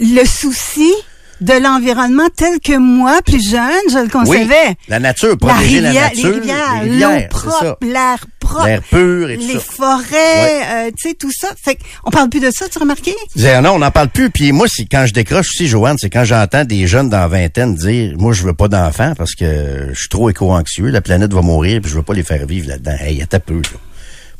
[0.00, 0.92] le souci
[1.40, 4.76] de l'environnement tel que moi, plus jeune, je le Oui, concevais.
[4.86, 8.66] la nature, La protéger la, rivière, nature, les rivières, les rivières, l'eau propre, l'air propre,
[8.66, 9.60] L'air pur et tout les ça.
[9.60, 11.48] forêts, euh, tu sais, tout ça.
[11.62, 13.14] Fait on parle plus de ça, tu as remarqué?
[13.34, 14.30] Disais, non, on n'en parle plus.
[14.30, 17.28] Puis moi, c'est quand je décroche aussi, Joanne, c'est quand j'entends des jeunes dans la
[17.28, 21.32] vingtaine dire, moi, je veux pas d'enfants parce que je suis trop éco-anxieux, la planète
[21.32, 22.96] va mourir, puis je veux pas les faire vivre là-dedans.
[23.00, 23.78] Hey, attends peu, là.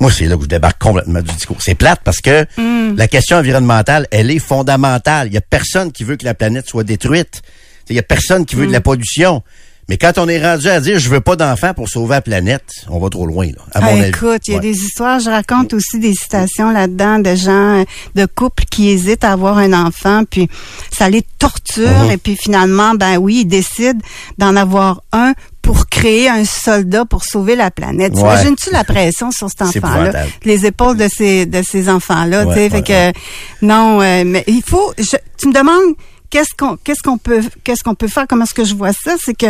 [0.01, 1.59] Moi, c'est là que je débarque complètement du discours.
[1.61, 2.97] C'est plate parce que Mm.
[2.97, 5.29] la question environnementale, elle est fondamentale.
[5.29, 7.43] Il y a personne qui veut que la planète soit détruite.
[7.89, 8.69] Il y a personne qui veut Mm.
[8.69, 9.43] de la pollution.
[9.89, 12.65] Mais quand on est rendu à dire je veux pas d'enfants pour sauver la planète,
[12.89, 13.63] on va trop loin, là.
[13.75, 14.63] À Ah, mon écoute, il y a Ouais.
[14.63, 19.25] des histoires, je raconte aussi des citations là-dedans de gens, euh, de couples qui hésitent
[19.25, 20.49] à avoir un enfant, puis
[20.97, 22.11] ça les torture, Mhm.
[22.13, 23.99] et puis finalement, ben oui, ils décident
[24.39, 28.15] d'en avoir un pour créer un soldat pour sauver la planète.
[28.15, 28.21] Ouais.
[28.21, 30.13] Imagines-tu la pression sur cet enfant-là,
[30.45, 33.19] les épaules de ces de ces enfants-là, Ouais, tu sais, fait que
[33.67, 34.93] non, euh, mais il faut.
[34.99, 35.95] je- tu me demandes
[36.33, 38.27] qu'est-ce qu'on qu'est-ce qu'on peut qu'est-ce qu'on peut faire?
[38.29, 39.15] Comment est-ce que je vois ça?
[39.25, 39.47] C'est que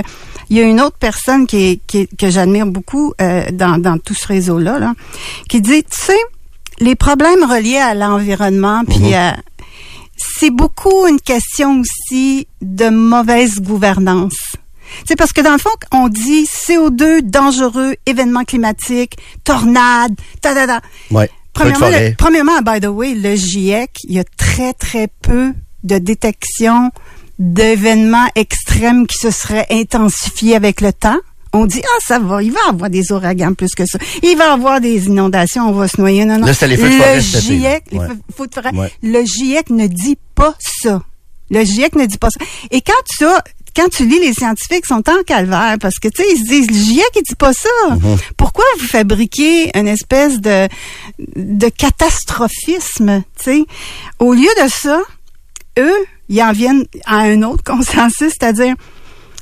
[0.50, 3.78] il y a une autre personne qui est, qui est- que j'admire beaucoup euh, dans
[3.78, 4.92] dans tout ce réseau là là
[5.48, 6.22] qui dit tu sais
[6.80, 9.30] les problèmes reliés à l'environnement puis euh,
[10.16, 14.56] c'est beaucoup une question aussi de mauvaise gouvernance
[15.06, 20.66] c'est parce que dans le fond, on dit CO2 dangereux, événements climatiques, tornades, ta ta
[20.66, 20.80] ta.
[21.10, 21.30] Ouais.
[21.54, 25.54] Premièrement, le- premièrement, by the way, le GIEC, il y a très, très peu
[25.84, 26.90] de détection
[27.38, 31.18] d'événements extrêmes qui se seraient intensifiés avec le temps.
[31.54, 33.98] On dit, ah, ça va, il va y avoir des ouragans plus que ça.
[34.22, 36.24] Il va y avoir des inondations, on va se noyer.
[36.24, 36.46] Non, non.
[36.46, 37.70] Là, c'était les feux de forêt cet été, là.
[37.72, 38.06] GIEC, les Ouais.
[38.36, 38.92] feux- de forêt, Ouais.
[39.02, 41.02] le GIEC ne dit pas ça.
[41.50, 42.40] Le GIEC ne dit pas ça.
[42.70, 43.42] Et quand tu as,
[43.76, 46.68] quand tu lis les scientifiques, sont en calvaire parce que, tu sais, ils se disent,
[46.70, 47.68] le GIEC, il dit pas ça.
[47.90, 48.18] Mm-hmm.
[48.38, 50.68] Pourquoi vous fabriquez une espèce de,
[51.36, 53.64] de catastrophisme, tu sais?
[54.18, 55.00] Au lieu de ça,
[55.78, 58.74] eux, ils en viennent à un autre consensus, c'est-à-dire,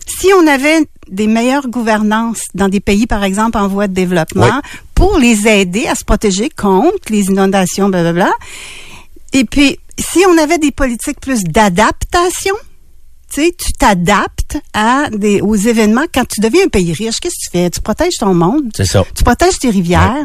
[0.06, 4.46] si on avait des meilleures gouvernances dans des pays, par exemple, en voie de développement,
[4.46, 4.78] Oui.
[4.94, 8.30] pour les aider à se protéger contre les inondations, blablabla,
[9.32, 12.54] et puis, si on avait des politiques plus d'adaptation,
[13.32, 14.39] tu sais, tu t'adaptes t'adaptes
[14.74, 17.20] à des aux événements quand tu deviens un pays riche.
[17.20, 17.70] Qu'est-ce que tu fais?
[17.70, 18.64] Tu protèges ton monde.
[18.76, 19.04] C'est ça.
[19.14, 20.16] Tu protèges tes rivières.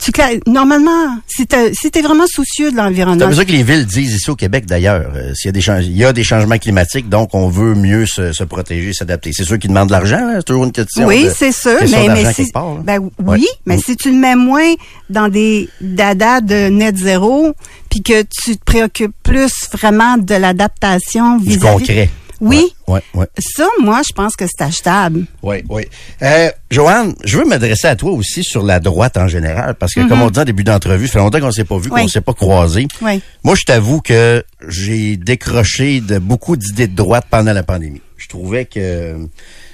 [0.00, 0.10] Tu
[0.46, 3.26] normalement, si tu si t'es vraiment soucieux de C'est l'environnement.
[3.26, 5.86] pour ça que les villes disent ici au Québec d'ailleurs, euh, s'il y a des
[5.86, 9.30] il y a des changements climatiques, donc on veut mieux se, se protéger, s'adapter.
[9.32, 11.06] C'est sûr qu'ils demandent de l'argent, c'est toujours une question.
[11.06, 13.40] Oui, c'est sûr, mais, mais si, part, ben oui, Ouais.
[13.66, 13.80] mais Mm.
[13.84, 14.72] si tu le mets moins
[15.10, 17.52] dans des dadas de net zéro,
[17.90, 21.78] puis que tu te préoccupes plus vraiment de l'adaptation du vis-à-vis.
[21.86, 22.10] concret.
[22.44, 22.74] Oui.
[22.88, 23.26] Ouais, ouais, ouais.
[23.38, 25.26] Ça, moi, je pense que c'est achetable.
[25.44, 25.84] Oui, oui.
[26.22, 30.06] Euh, Joanne, je veux m'adresser à toi aussi sur la droite en général, parce que
[30.08, 32.00] comme on dit en début d'entrevue, ça fait longtemps qu'on s'est pas vu, Mhm.
[32.00, 32.88] Qu'on s'est pas croisé.
[33.00, 33.22] Oui.
[33.44, 38.02] Moi, je t'avoue que j'ai décroché de beaucoup d'idées de droite pendant la pandémie.
[38.16, 39.16] Je trouvais que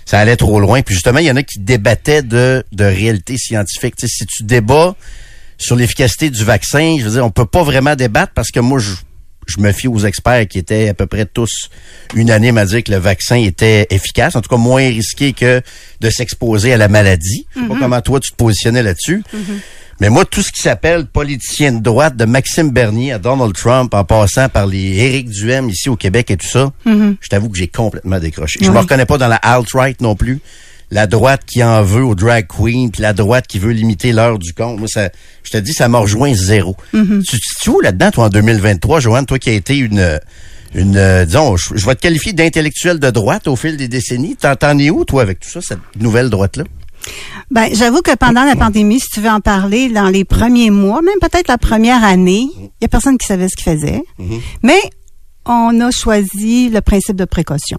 [0.04, 0.82] ça allait trop loin.
[0.82, 3.96] Puis justement, il y en a qui débattaient de, de réalité scientifique.
[3.96, 4.94] Tu sais, si tu débats
[5.56, 8.78] sur l'efficacité du vaccin, je veux dire, on peut pas vraiment débattre parce que moi,
[8.78, 8.90] je,
[9.48, 11.70] je me fie aux experts qui étaient à peu près tous
[12.14, 15.60] unanimes à dire que le vaccin était efficace, en tout cas moins risqué que
[16.00, 17.46] de s'exposer à la maladie.
[17.56, 19.22] Je sais pas comment toi tu te positionnais là-dessus.
[20.00, 23.92] Mais moi, tout ce qui s'appelle politicien de droite, de Maxime Bernier à Donald Trump,
[23.94, 27.58] en passant par les Éric Duhem ici au Québec et tout ça, je t'avoue que
[27.58, 28.60] j'ai complètement décroché.
[28.62, 28.82] Je me Oui.
[28.82, 30.40] reconnais pas dans la alt-right non plus.
[30.90, 34.38] La droite qui en veut aux drag queens, puis la droite qui veut limiter l'heure
[34.38, 34.78] du compte.
[34.78, 35.10] Moi, ça,
[35.42, 36.76] je te dis, ça m'a rejoint zéro.
[36.92, 40.18] Tu tu situes où là-dedans, toi, en 2023, Joanne, toi qui as été une,
[40.74, 44.36] une, euh, disons, je, je vais te qualifier d'intellectuel de droite au fil des décennies.
[44.36, 46.64] T'en es où, toi, avec tout ça, cette nouvelle droite-là?
[47.50, 51.00] Ben, j'avoue que pendant la pandémie, si tu veux en parler, dans les premiers mois,
[51.00, 54.02] même peut-être la première année, il y a personne qui savait ce qu'il faisait.
[54.62, 54.78] Mais
[55.48, 57.78] on a choisi le principe de précaution.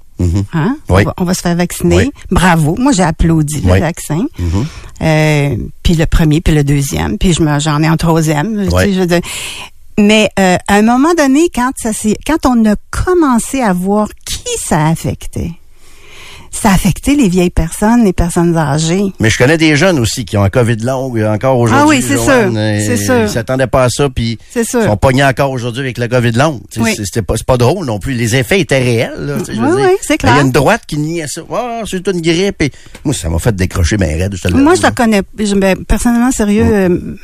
[0.54, 0.78] Hein?
[0.90, 1.02] Oui.
[1.02, 1.96] On, va, on va se faire vacciner.
[1.98, 2.12] Oui.
[2.32, 2.76] Bravo.
[2.78, 4.26] Moi, j'ai applaudi le vaccin.
[5.02, 8.68] Euh, puis le premier, puis le deuxième, puis je me, j'en ai un troisième.
[8.68, 8.84] tu Oui.
[8.84, 9.22] sais, je veux dire.
[9.98, 11.92] Mais euh, à un moment donné, quand ça
[12.26, 15.52] quand on a commencé à voir qui ça affectait,
[16.52, 19.04] ça a affecté les vieilles personnes, les personnes âgées.
[19.20, 21.84] Mais je connais des jeunes aussi qui ont un COVID longue encore aujourd'hui.
[21.84, 23.20] Ah oui, c'est sûr, euh, c'est sûr.
[23.24, 26.82] Ils s'attendaient pas à ça, puis ils sont pognés encore aujourd'hui avec le COVID sais,
[26.82, 26.94] Oui.
[26.96, 28.14] c'est- C'était pas, drôle non plus.
[28.14, 29.14] Les effets étaient réels.
[29.18, 30.36] Là, Oui, oui, c'est Il y clair.
[30.36, 31.42] a une droite qui nie à ça.
[31.54, 32.62] Ah, c'est une grippe.
[32.62, 32.72] Et...
[33.04, 34.36] Moi, ça m'a fait décrocher mes raides.
[34.36, 35.22] je Moi, je la connais.
[35.38, 37.16] Je, ben, personnellement, sérieux, euh,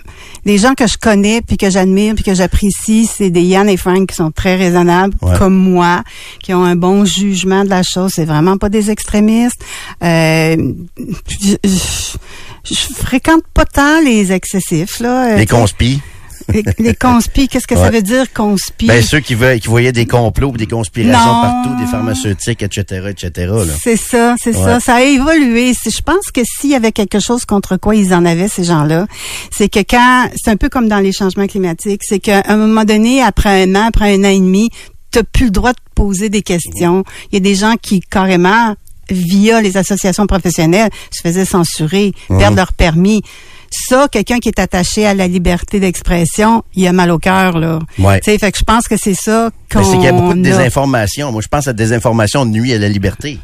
[0.45, 3.77] les gens que je connais, puis que j'admire, puis que j'apprécie, c'est des Yann et
[3.77, 5.37] Frank qui sont très raisonnables, Ouais.
[5.37, 6.03] comme moi,
[6.43, 8.11] qui ont un bon jugement de la chose.
[8.15, 8.89] C'est vraiment pas des
[9.19, 9.61] extrémistes.
[10.03, 10.73] Euh,
[11.41, 12.17] je, je-
[12.63, 15.33] je fréquente pas tant les excessifs, là.
[15.33, 16.01] Euh, Les conspis.
[16.53, 18.87] les, les qu'est-ce que ça veut dire, conspis?
[18.87, 21.41] Ben, ceux qui, veulent, qui voyaient des complots, des conspirations Non.
[21.41, 23.51] partout, des pharmaceutiques, etc., etc..
[23.81, 24.63] C'est ça, c'est Ouais.
[24.63, 24.79] ça.
[24.79, 25.73] Ça a évolué.
[25.73, 29.05] Je pense que s'il y avait quelque chose contre quoi ils en avaient, ces gens-là,
[29.51, 32.83] c'est que quand, c'est un peu comme dans les changements climatiques, c'est qu'à un moment
[32.83, 34.69] donné, après un an, après un an et demi,
[35.11, 37.03] t'as plus le droit de poser des questions.
[37.31, 38.75] Il y a des gens qui, carrément,
[39.09, 43.21] via les associations professionnelles, se faisaient censurer, perdre leur permis.
[43.71, 47.79] Ça, quelqu'un qui est attaché à la liberté d'expression, il a mal au cœur, là.
[47.99, 48.19] Ouais.
[48.21, 50.11] Tu sais, fait que je pense que c'est ça qu'on Ben, c'est qu'il y a
[50.13, 50.57] beaucoup de a.
[50.57, 51.31] désinformation.
[51.31, 53.39] Moi, je pense que la désinformation nuit à la liberté.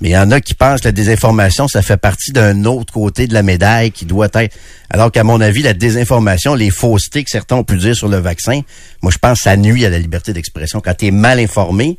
[0.00, 2.92] Mais il y en a qui pensent que la désinformation, ça fait partie d'un autre
[2.92, 4.52] côté de la médaille qui doit être.
[4.90, 8.18] Alors qu'à mon avis, la désinformation, les faussetés que certains ont pu dire sur le
[8.18, 8.60] vaccin,
[9.02, 10.80] moi, je pense que ça nuit à la liberté d'expression.
[10.80, 11.96] Quand tu es mal informé,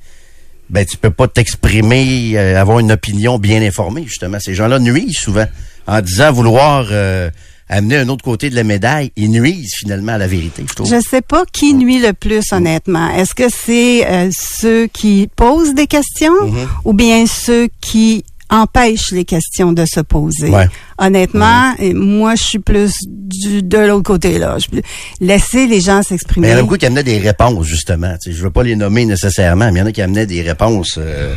[0.70, 4.38] ben tu peux pas t'exprimer, euh, avoir une opinion bien informée, justement.
[4.40, 5.46] Ces gens-là nuisent souvent
[5.88, 7.30] en disant vouloir euh,
[7.70, 9.12] amener un autre côté de la médaille.
[9.16, 10.90] Ils nuisent finalement à la vérité, je trouve.
[10.90, 13.10] Je sais pas qui nuit le plus, honnêtement.
[13.12, 16.68] Est-ce que c'est euh, ceux qui posent des questions Mm-hmm.
[16.86, 20.50] ou bien ceux qui empêchent les questions de se poser?
[20.50, 20.68] Ouais.
[20.98, 24.58] Honnêtement, moi, je suis plus du, de l'autre côté, là.
[24.60, 24.68] Je,
[25.20, 26.48] laisser les gens Mais s'exprimer.
[26.48, 28.16] il y en a beaucoup qui amenaient des réponses, justement.
[28.20, 30.42] Sais, je veux pas les nommer nécessairement, mais il y en a qui amenaient des
[30.42, 31.34] réponses euh,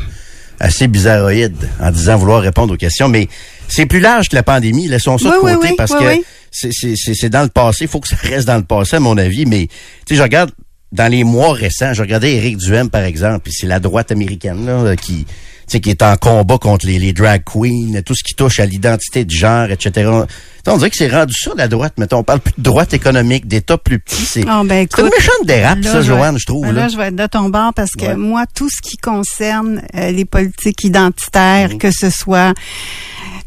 [0.60, 3.08] assez bizarroïdes en disant vouloir répondre aux questions.
[3.08, 3.28] Mais
[3.68, 4.88] c'est plus large que la pandémie.
[4.88, 6.04] Laissons ça Oui, de côté oui, parce que
[6.50, 7.84] c'est- dans le passé.
[7.84, 9.44] Il faut que ça reste dans le passé, à mon avis.
[9.46, 9.74] Mais tu
[10.10, 10.50] sais, je regarde
[10.92, 14.64] dans les mois récents, je regardais Éric Duhem, par exemple, puis c'est la droite américaine
[14.64, 15.26] là, qui
[15.72, 18.66] sais, qui est en combat contre les, les drag queens, tout ce qui touche à
[18.66, 19.90] l'identité de genre, etc.
[19.94, 21.94] Tu sais, on dirait que c'est rendu ça, la droite.
[21.98, 24.24] Mettons, on parle plus de droite économique, d'État plus petit.
[24.24, 26.62] C'est Ah, ben, c'est une écoute, méchante dérape, Là, ça, Joanne, je trouve.
[26.66, 26.82] ben là.
[26.82, 28.16] Là, je vais être de ton bord parce que Ouais.
[28.16, 31.78] moi, tout ce qui concerne euh, les politiques identitaires, Mhm.
[31.78, 32.54] que ce soit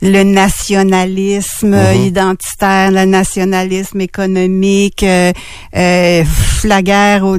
[0.01, 2.05] le nationalisme euh, Mhm.
[2.05, 5.32] identitaire, le nationalisme économique, euh,
[5.76, 7.38] euh, pff, la guerre, au-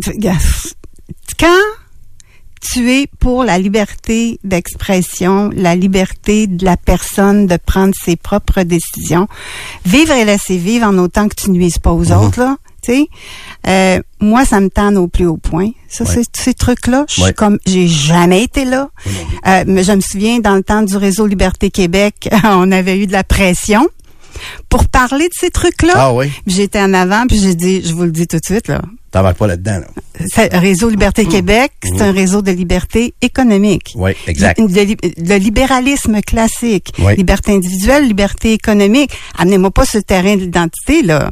[1.38, 1.48] quand
[2.62, 8.62] tu es pour la liberté d'expression, la liberté de la personne de prendre ses propres
[8.62, 9.26] décisions,
[9.84, 12.12] vivre et laisser vivre en autant que tu nuises pas aux Mhm.
[12.24, 12.56] autres, là.
[13.68, 15.70] Euh, moi, ça me tanne au plus haut point.
[15.88, 16.22] Ça, Ouais.
[16.36, 17.04] ces trucs-là.
[17.08, 17.32] Je suis Ouais.
[17.32, 18.90] comme, j'ai jamais été là.
[19.46, 23.06] Euh, mais je me souviens, dans le temps du réseau Liberté Québec, on avait eu
[23.06, 23.88] de la pression
[24.68, 25.92] pour parler de ces trucs-là.
[25.94, 26.30] Ah oui.
[26.46, 28.82] J'étais en avant, puis j'ai dit, je vous le dis tout de suite, là.
[29.12, 30.58] T'embarques pas là-dedans, là.
[30.58, 33.92] Réseau Liberté Québec, c'est un réseau de liberté économique.
[33.94, 34.58] Oui, exact.
[34.58, 36.92] Le libéralisme classique.
[36.98, 37.14] Oui.
[37.16, 39.10] Liberté individuelle, liberté économique.
[39.36, 41.30] Amenez-moi pas le terrain de l'identité, là.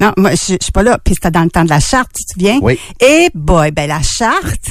[0.00, 0.98] Non, moi, je, je suis pas là.
[1.02, 2.58] Puis c'était dans le temps de la charte, tu te souviens?
[2.60, 2.76] Oui.
[3.00, 4.70] Et boy, ben la charte,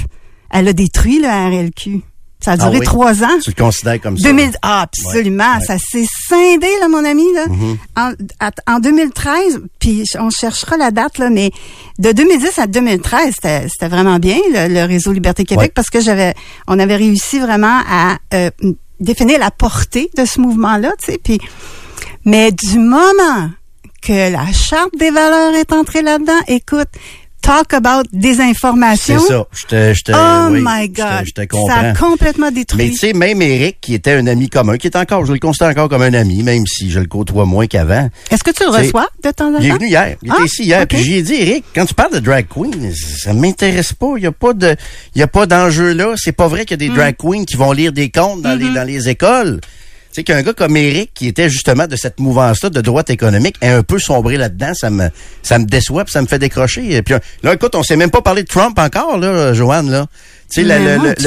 [0.52, 2.02] elle a détruit le RLQ.
[2.44, 2.86] Ça a Ah duré oui?
[2.86, 3.40] trois ans.
[3.44, 4.24] Tu le considères comme ça?
[4.30, 5.44] 2000, ah, absolument.
[5.54, 5.66] Ouais, ouais.
[5.66, 7.46] Ça s'est scindé, là, mon ami, là.
[7.48, 7.78] Mm-hmm.
[8.68, 11.52] en, en 2013, puis on cherchera la date, là, mais
[12.00, 15.72] de 2010 à 2013, c'était c'était vraiment bien, le, le réseau Liberté Québec, Ouais.
[15.76, 16.34] parce que j'avais,
[16.68, 18.50] on avait réussi vraiment à euh,
[19.00, 21.40] définir la portée de ce mouvement-là, tu sais, puis,
[22.26, 23.50] mais du moment
[24.02, 26.88] que la charte des valeurs est entrée là-dedans, écoute,
[27.42, 29.20] talk about C'est désinformation.
[29.20, 29.46] ça.
[29.52, 31.26] Je te, je te, Oh oui, my je te- God.
[31.26, 31.76] Je te ça comprends.
[31.90, 32.84] a complètement détruit.
[32.86, 35.40] Mais tu sais, même Eric, qui était un ami commun, qui est encore, je le
[35.40, 38.10] considère encore comme un ami, même si je le côtoie moins qu'avant.
[38.30, 39.58] Est-ce que tu le C'est- reçois de temps en temps?
[39.60, 40.16] Il est venu hier.
[40.22, 40.88] Il Ah, était ici hier.
[40.88, 44.14] Puis j'ai dit, Eric, quand tu parles de drag queen, ça m'intéresse pas.
[44.18, 44.76] Il y a pas de,
[45.16, 46.14] il y a pas d'enjeu là.
[46.18, 46.96] C'est pas vrai qu'il y a des Mm.
[46.96, 48.68] drag queens qui vont lire des contes dans Mm-hmm.
[48.70, 49.60] les, dans les écoles.
[50.12, 53.56] Tu sais qu'un gars comme Eric, qui était justement de cette mouvance-là de droite économique,
[53.62, 55.10] est un peu sombré là-dedans, ça me,
[55.42, 56.94] ça me déçoit, puis ça me fait décrocher.
[56.94, 60.08] Et puis là, écoute, on s'est même pas parlé de Trump encore, là, Joanne, là.
[60.52, 61.24] Tu sais, le, écoute,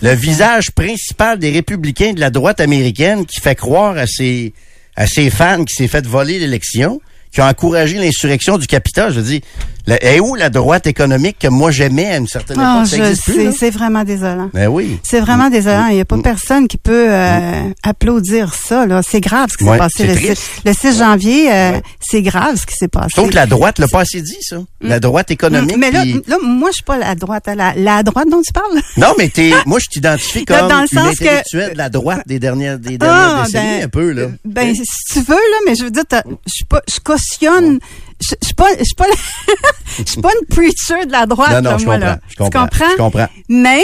[0.00, 4.54] le euh, visage principal des républicains de la droite américaine qui fait croire à ses,
[4.96, 9.12] à ses fans qui s'est fait voler l'élection, qui ont encouragé l'insurrection du Capitole.
[9.12, 9.40] Je veux dire,
[9.86, 12.68] la- est où la droite économique que moi j'aimais à une certaine époque?
[12.82, 14.50] Oh, ça existe plus, c'est vraiment désolant.
[14.52, 14.98] Ben oui.
[15.02, 15.86] C'est vraiment désolant.
[15.86, 18.86] Il n'y a pas personne qui peut euh, applaudir ça.
[18.86, 20.42] Là, c'est grave ce qui s'est Ouais, passé le triste.
[20.42, 21.52] 6, le 6 janvier.
[21.52, 23.08] euh, C'est grave ce qui s'est passé.
[23.10, 24.56] Je trouve que la droite l'a pas assez dit, ça.
[24.80, 25.76] La droite économique.
[25.76, 27.44] Mm, Mais là, là, moi, je suis pas la droite.
[27.54, 28.80] La, la droite dont tu parles?
[28.96, 32.78] Non, mais t'es, moi, je t'identifie comme dans le que- de la droite des dernières,
[32.78, 34.26] des dernières Ah, décennies, ben, un peu, là.
[34.44, 37.78] Ben, si tu veux là, mais je veux dire, je pas, je cautionne.
[38.20, 39.04] Je suis pas, je suis pas,
[39.98, 41.52] je suis pas une preacher de la droite.
[41.52, 42.20] Non, non, là, je moi, comprends, là.
[42.28, 42.90] je comprends, Tu comprends?
[42.90, 43.28] je comprends.
[43.48, 43.82] Mais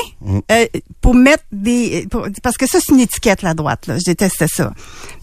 [0.51, 0.67] euh,
[1.01, 3.87] pour mettre des, pour- parce que ça c'est une étiquette la droite.
[3.87, 4.73] Là, je déteste ça.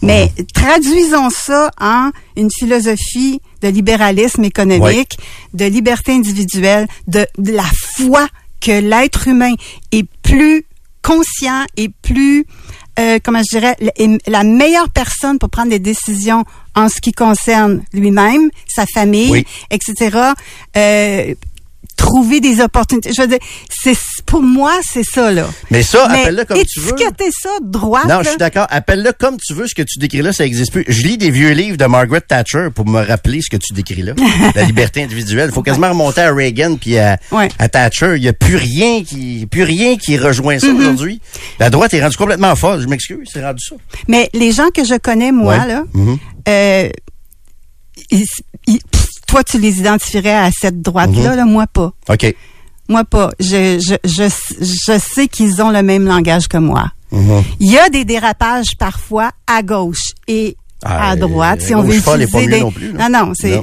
[0.02, 0.46] Mais Mhm.
[0.54, 5.18] traduisons ça en une philosophie de libéralisme économique,
[5.54, 7.64] de liberté individuelle, de, de la
[7.96, 8.28] foi
[8.60, 9.52] que l'être humain
[9.92, 10.64] est plus
[11.02, 12.44] conscient et plus,
[12.98, 13.76] euh, comment je dirais,
[14.26, 16.44] la meilleure personne pour prendre des décisions
[16.74, 19.46] en ce qui concerne lui-même, sa famille, Oui.
[19.70, 20.16] etc.
[20.76, 21.34] Euh,
[21.98, 23.10] trouver des opportunités.
[23.14, 23.38] Je veux dire,
[23.68, 25.46] c'est pour moi, c'est ça là.
[25.70, 26.92] Mais ça, appelle-le comme tu veux.
[26.92, 28.06] étiqueter ça droite.
[28.06, 28.66] Non, je suis d'accord.
[28.70, 29.66] Appelle-le comme tu veux.
[29.66, 30.84] Ce que tu décris là, ça existe plus.
[30.88, 34.02] Je lis des vieux livres de Margaret Thatcher pour me rappeler ce que tu décris
[34.02, 34.14] là.
[34.54, 35.50] la liberté individuelle.
[35.50, 37.48] Il faut quasiment remonter à Reagan puis à, Ouais.
[37.58, 38.14] à Thatcher.
[38.16, 40.76] Il n'y a plus rien qui, plus rien qui rejoint ça Mm-hmm.
[40.78, 41.20] aujourd'hui.
[41.58, 42.80] La droite est rendue complètement folle.
[42.80, 43.74] Je m'excuse, c'est rendu ça.
[44.06, 45.66] Mais les gens que je connais, moi, Ouais.
[45.66, 46.18] là, Mhm.
[46.48, 46.88] euh,
[48.10, 48.24] ils-
[48.66, 51.36] ils- pff, toi, tu les identifierais à cette droite-là, Mhm.
[51.36, 51.92] là, moi pas.
[52.08, 52.34] OK.
[52.88, 53.30] Moi pas.
[53.38, 54.24] Je, je, je,
[54.60, 56.90] je sais qu'ils ont le même langage que moi.
[57.12, 57.42] Mhm.
[57.60, 61.82] Il y a des dérapages parfois à gauche et Ah, à droite, euh, si on
[61.82, 62.60] veut utiliser des...
[62.60, 63.62] non plus, non, non, c'est...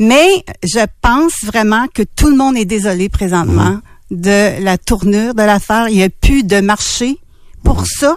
[0.00, 3.78] Mais je pense vraiment que tout le monde est désolé présentement
[4.10, 4.20] Mhm.
[4.22, 5.88] de la tournure de l'affaire.
[5.88, 7.18] Il n'y a plus de marché
[7.64, 8.16] pour ça.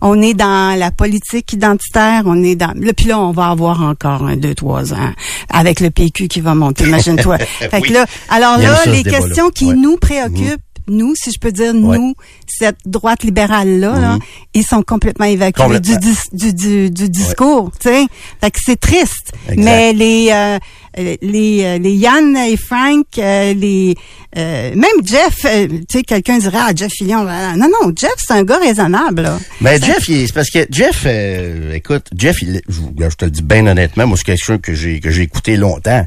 [0.00, 2.72] On est dans la politique identitaire, on est dans...
[2.76, 5.12] Là, puis là, on va avoir encore un, deux, trois ans
[5.50, 7.38] avec le PQ qui va monter, imagine-toi.
[7.38, 7.88] fait Oui.
[7.88, 9.74] que là, alors là, ça, les questions qui Ouais.
[9.74, 11.98] nous préoccupent, nous, si je peux dire Ouais.
[11.98, 12.14] nous,
[12.46, 14.18] cette droite libérale-là, là,
[14.54, 15.62] ils sont complètement évacués.
[15.64, 15.98] Complètement.
[15.98, 18.06] du, dis- du, du, du discours, tu sais.
[18.40, 19.32] Fait que c'est triste.
[19.48, 19.64] Exact.
[19.64, 20.58] Mais les, euh,
[20.96, 23.94] les, euh, les Yann et Frank, euh, les,
[24.36, 28.32] euh, même Jeff, euh, tu sais, quelqu'un dirait, ah, Jeff Fillion, non, non, Jeff, c'est
[28.34, 29.38] un gars raisonnable, là.
[29.60, 33.30] Ben Jeff, il est- c'est parce que Jeff, euh, écoute, Jeff, il, je, te le
[33.30, 36.04] dis bien honnêtement, moi c'est quelqu'un que j'ai que j'ai écouté longtemps.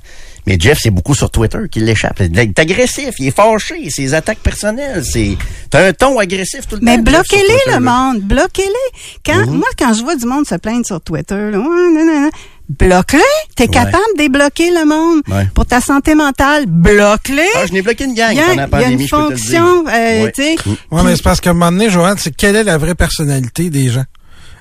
[0.48, 2.22] Mais Jeff, c'est beaucoup sur Twitter qu'il l'échappe.
[2.22, 5.38] Il est agressif, il est fâché, ses attaques personnelles, c'est
[5.70, 7.04] t'as un ton agressif tout le Mais temps.
[7.12, 8.22] Sur bloquez-les, le monde.
[8.22, 9.00] Bloquez-les.
[9.26, 9.58] Quand, Mhm.
[9.58, 11.64] moi, quand je vois du monde se plaindre sur Twitter, là, non,
[11.94, 12.30] non, non,
[12.70, 13.20] bloque-les.
[13.56, 15.22] T'es capable de débloquer le monde?
[15.28, 15.48] Ouais.
[15.54, 17.48] Pour ta santé mentale, bloque-les.
[17.56, 19.02] Ah, je n'ai bloqué une gang Il y a, pendant la il y a pandémie,
[19.04, 19.60] une je peux te le dire.
[19.62, 20.34] fonction, euh, Ouais.
[20.36, 20.56] sais.
[20.92, 23.70] Ouais, mais c'est parce qu'à un moment donné, Joanne, c'est quelle est la vraie personnalité
[23.70, 24.06] des gens?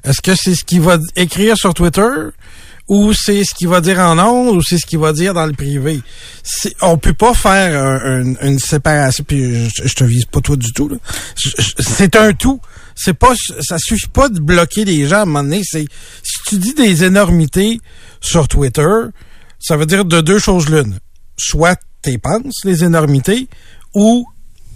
[0.04, 2.08] Est-ce que c'est ce qu'il va écrire sur Twitter
[2.88, 5.44] ou c'est ce qu'il va dire en ondes ou c'est ce qu'il va dire dans
[5.44, 6.00] le privé?
[6.80, 9.24] On peut pas faire un- un- une séparation.
[9.26, 10.90] Puis je, je te vise pas toi du tout.
[11.78, 12.60] C'est un tout.
[13.00, 15.62] C'est pas, ça suffit pas de bloquer les gens à un moment donné.
[15.62, 15.86] C'est
[16.22, 17.80] si tu dis des énormités
[18.20, 18.88] sur Twitter,
[19.60, 20.98] ça veut dire de deux choses l'une.
[21.36, 23.48] soit t'es penses, les énormités,
[23.94, 24.26] ou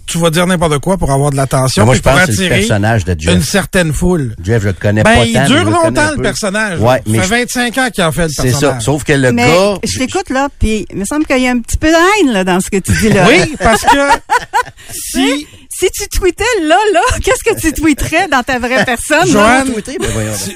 [0.05, 1.85] tu vas dire n'importe quoi pour avoir de l'attention.
[1.85, 3.33] Moi, puis je pense que c'est le attirer personnage de Jeff.
[3.33, 4.35] Une certaine foule.
[4.43, 5.39] Jeff, je le connais Ben, pas il tant.
[5.41, 6.79] mais dure je le longtemps, le personnage.
[6.79, 8.73] Ouais, Ça mais fait je- 25 ans qu'il en fait le c'est personnage.
[8.75, 8.79] ça.
[8.81, 9.77] Sauf que le Mais gars...
[9.83, 11.93] je t'écoute là, puis il me semble qu'il y a un petit peu de
[12.23, 13.25] haine là, dans ce que tu dis là.
[13.29, 13.97] Oui, parce que
[14.91, 19.31] si Si tu tweetais là, là, qu'est-ce que tu tweeterais dans ta vraie personne?
[19.33, 19.63] là?
[19.65, 19.73] Joanne,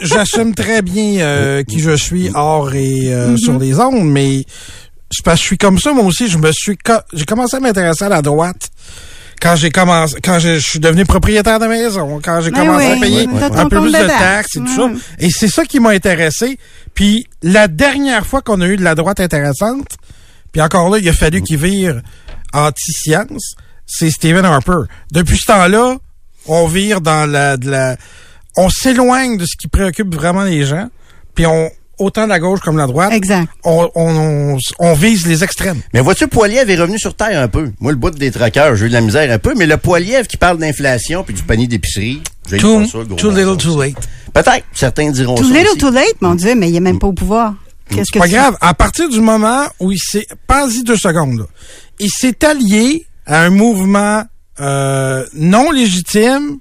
[0.01, 4.45] j'assume très bien euh, qui je suis hors et euh, sur les ondes, mais
[5.09, 6.27] c'est parce que je suis comme ça, moi aussi.
[6.27, 8.69] Je me suis, co- j'ai commencé à m'intéresser à la droite
[9.41, 12.91] quand j'ai commencé, quand je, suis devenu propriétaire de maison, quand j'ai Ben commencé oui,
[12.91, 14.87] à payer oui, un peu plus de taxes et tout ça.
[14.87, 14.99] Mm.
[15.19, 16.57] Et c'est ça qui m'a intéressé.
[16.93, 19.87] Puis la dernière fois qu'on a eu de la droite intéressante,
[20.51, 22.01] puis encore là, il a fallu qu'il vire
[22.53, 24.85] anti-science, c'est Stephen Harper.
[25.11, 25.97] Depuis ce temps-là,
[26.47, 27.97] on vire dans la, de la,
[28.55, 30.89] on s'éloigne de ce qui préoccupe vraiment les gens,
[31.35, 31.69] puis on,
[31.99, 33.47] autant la gauche comme la droite, Exact.
[33.63, 34.15] on, on,
[34.55, 35.81] on, on vise les extrêmes.
[35.93, 37.71] Mais vois-tu, Poiliev est revenu sur terre un peu.
[37.79, 40.27] Moi, le bout des traqueurs, j'ai eu de la misère un peu, mais le Poiliev
[40.27, 43.95] qui parle d'inflation puis du panier d'épicerie, j'ai Too, ça, gros too little, too late.
[44.33, 45.77] Peut-être, certains diront Too ça little, aussi.
[45.77, 47.53] too late, mon Dieu, mais il est même pas au pouvoir.
[47.89, 48.57] Qu'est-ce que Pas tu- grave.
[48.61, 51.45] À partir du moment où il s'est, pas-y deux secondes, là.
[51.99, 54.23] il s'est allié à un mouvement
[54.59, 56.57] euh, non légitime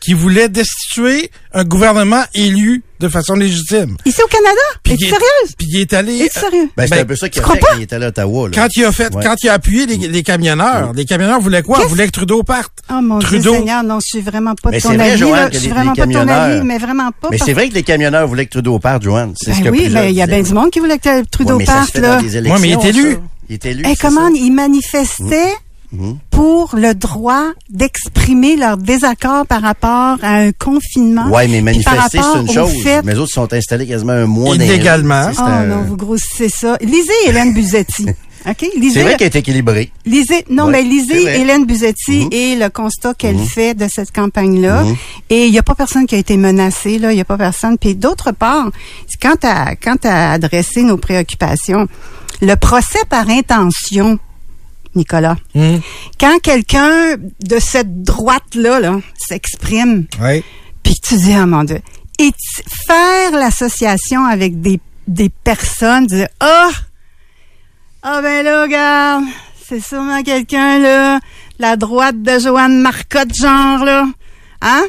[0.00, 3.96] qui voulait destituer un gouvernement élu de façon légitime.
[4.04, 4.60] Ici au Canada?
[4.82, 5.54] Puis Es-tu il est- sérieuse?
[5.58, 6.18] Puis il est allé.
[6.18, 6.68] Es-tu sérieux?
[6.76, 8.48] Ben, c'est Ben, un peu ça qu'il a fait quand il était là à Ottawa.
[8.48, 8.52] Là.
[8.54, 9.22] Quand il a fait, Ouais.
[9.24, 11.80] quand il a appuyé les, les camionneurs, les camionneurs voulaient quoi?
[11.82, 12.72] Ils voulaient que Trudeau parte.
[12.90, 13.50] Oh mon Trudeau.
[13.52, 15.48] Dieu Seigneur, non, je suis vraiment pas de Mais ton c'est vrai, avis, Joanne, là.
[15.48, 17.28] que Je suis les- vraiment les pas de ton avis, mais vraiment pas.
[17.30, 19.32] Mais c'est vrai que les camionneurs voulaient que Trudeau parte, Joanne.
[19.36, 21.24] C'est ce Ben que oui, mais il y a bien du monde qui voulait que
[21.26, 22.16] Trudeau Ouais, mais ça parte, là.
[22.16, 23.16] dans des élections, Ouais, mais il est élu.
[23.48, 23.82] Il est élu.
[23.84, 24.32] Et c'est comment ça.
[24.34, 24.50] ils
[26.30, 31.28] pour le droit d'exprimer leur désaccord par rapport à un confinement.
[31.30, 32.72] Ouais, mais manifester, c'est une chose.
[32.82, 34.54] fait- Mais les autres sont installés quasiment un mois.
[34.54, 35.30] Illégalement.
[35.36, 36.76] Oh un- non, vous grossissez ça.
[36.80, 38.06] Lisez Hélène Buzetti.
[38.48, 38.64] OK?
[38.78, 39.92] Lisez, C'est vrai qu'elle est équilibrée.
[40.06, 41.24] lisez, non, Ouais, mais lisez.
[41.24, 42.28] Hélène Buzetti Mhm.
[42.32, 44.84] et le constat qu'elle fait de cette campagne-là.
[44.84, 44.96] Mhm.
[45.28, 47.12] Et il n'y a pas personne qui a été menacé, là.
[47.12, 47.76] Il n'y a pas personne.
[47.76, 48.70] Puis d'autre part,
[49.20, 51.86] quand à, quand à adresser nos préoccupations,
[52.40, 54.18] le procès par intention,
[54.94, 55.80] Nicolas, Hum,
[56.18, 60.42] quand quelqu'un de cette droite-là, là, s'exprime, ouais.
[60.82, 61.80] puis tu dis, ah mon Dieu,
[62.18, 62.32] et
[62.86, 66.70] faire l'association avec des, des personnes, dire, ah,
[68.02, 69.24] ah ben là, regarde,
[69.68, 71.20] c'est sûrement quelqu'un, là,
[71.58, 74.06] la droite de Joanne Marcotte, genre, là,
[74.62, 74.84] hein?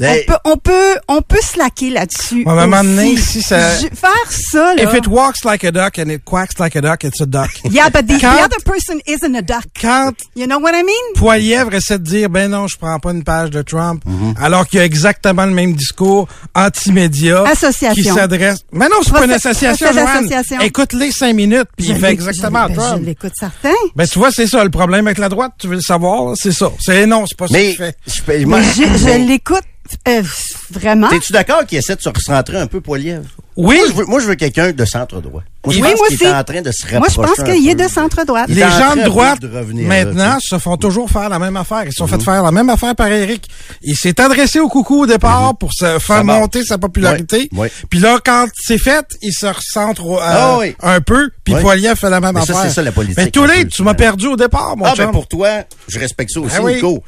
[0.00, 2.44] Hey, On peut, on peut, on peut slacker là-dessus.
[2.44, 4.82] Ouais, à un moment donné, si ça- Je- Faire ça, là.
[4.84, 7.50] If it walks like a duck and it quacks like a duck, it's a duck.
[7.70, 9.64] Yeah, but the, the Quand- other person isn't a duck.
[9.80, 11.14] Quand You know what I mean?
[11.16, 14.34] Poilièvre essaie de dire ben non, je prends pas une page de Trump, Mhm.
[14.40, 17.94] alors qu'il y a exactement le même discours anti-média Association.
[18.02, 18.60] qui s'adresse.
[18.72, 20.60] Mais non, c'est pas une association, d'association.
[20.60, 23.00] Écoute-les cinq minutes, puis Je il fait exactement je, ben, Trump.
[23.02, 23.74] Je l'écoute certain.
[23.96, 25.52] Ben tu vois, c'est ça le problème avec la droite.
[25.58, 26.70] Tu veux le savoir, là, c'est ça.
[26.80, 27.96] C'est non, c'est pas ça mais, qu'il fait.
[28.06, 29.62] je Mais je, je l'écoute
[30.08, 30.22] euh,
[30.70, 31.08] vraiment?
[31.08, 33.22] T'es-tu d'accord qu'il essaie de se recentrer un peu, Poiliev?
[33.56, 33.76] Oui.
[33.76, 35.42] Moi, je veux, moi, je veux quelqu'un de centre-droit.
[35.64, 36.34] Moi, je Oui, pense moi qu'il est aussi.
[36.34, 38.48] en train de se rapprocher Moi, je pense un qu'il est de centre-droite.
[38.48, 39.48] Les gens de droite, de
[39.86, 41.82] maintenant, se font toujours faire la même affaire.
[41.84, 43.48] Ils se sont fait faire la même affaire par Eric.
[43.82, 46.40] Il s'est adressé au coucou au départ pour se faire Ça marche.
[46.40, 47.50] monter sa popularité.
[47.90, 50.74] Puis là, quand c'est fait, il se recentre euh, Ah oui.
[50.80, 51.28] un peu.
[51.44, 51.60] Puis Ouais.
[51.60, 52.68] Poiliev fait la même Mais ça, affaire.
[52.70, 55.06] c'est ça, la politique, Mais peu, tu m'as perdu au départ, mon Ah, chum.
[55.06, 55.48] ben pour toi,
[55.88, 56.76] je respecte ça aussi, Ah oui.
[56.76, 57.02] Nico.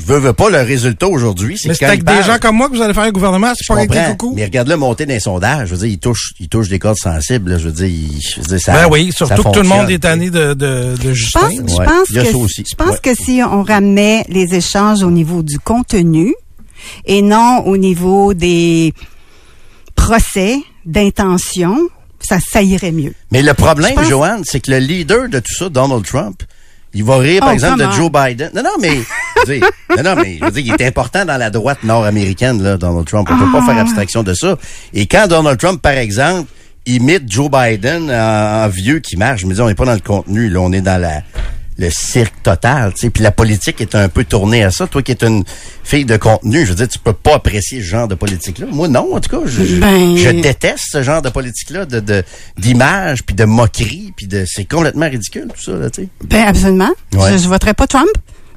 [0.00, 1.56] Mais je veux, veux pas le résultat aujourd'hui.
[1.58, 3.10] C'est Mais que c'est quand avec des gens comme moi que vous allez faire un
[3.10, 4.32] gouvernement, c'est Je pas avec des comprends, coucous.
[4.36, 5.68] mais regarde-le monter dans les sondages.
[5.68, 7.52] Je veux dire, il touche, il touche des cordes sensibles.
[7.52, 7.58] là.
[7.58, 8.72] Je veux dire, il, je veux dire, ça.
[8.72, 11.40] Ben oui, surtout que tout le monde est tanné de, de, de Je Justin.
[11.40, 12.64] pense, je pense il y a que, ça aussi.
[12.70, 12.98] je pense Ouais.
[13.02, 16.34] que si on ramenait les échanges au niveau du contenu
[17.04, 18.94] et non au niveau des
[19.96, 21.76] procès d'intention,
[22.20, 23.14] ça, ça irait mieux.
[23.30, 26.42] Mais le problème, Joanne, c'est que le leader de tout ça, Donald Trump,
[26.94, 27.90] il va rire, par Oh, exemple, de.
[27.92, 28.50] Joe Biden.
[28.54, 29.00] Non, non, mais,
[29.46, 32.76] dire, non, non, mais, je veux dire, il est important dans la droite nord-américaine, là,
[32.76, 33.28] Donald Trump.
[33.30, 33.66] On peut pas Ah.
[33.66, 34.56] faire abstraction de ça.
[34.92, 36.48] Et quand Donald Trump, par exemple,
[36.86, 39.94] imite Joe Biden en, en vieux qui marche, je me dis, on n'est pas dans
[39.94, 41.22] le contenu, là, on est dans la,
[41.80, 43.10] le cirque total, tu sais.
[43.10, 44.86] Puis la politique est un peu tournée à ça.
[44.86, 45.44] Toi qui es une
[45.82, 48.66] fille de contenu, je veux dire, tu peux pas apprécier ce genre de politique-là.
[48.70, 52.22] Moi, non, en tout cas, je, Ben- je déteste ce genre de politique-là, de, de,
[52.58, 56.08] d'image, puis de moquerie, puis de, c'est complètement ridicule, tout ça, là, tu sais.
[56.24, 56.90] Ben absolument.
[57.14, 57.32] Ouais.
[57.32, 58.10] Je, je voterai pas Trump.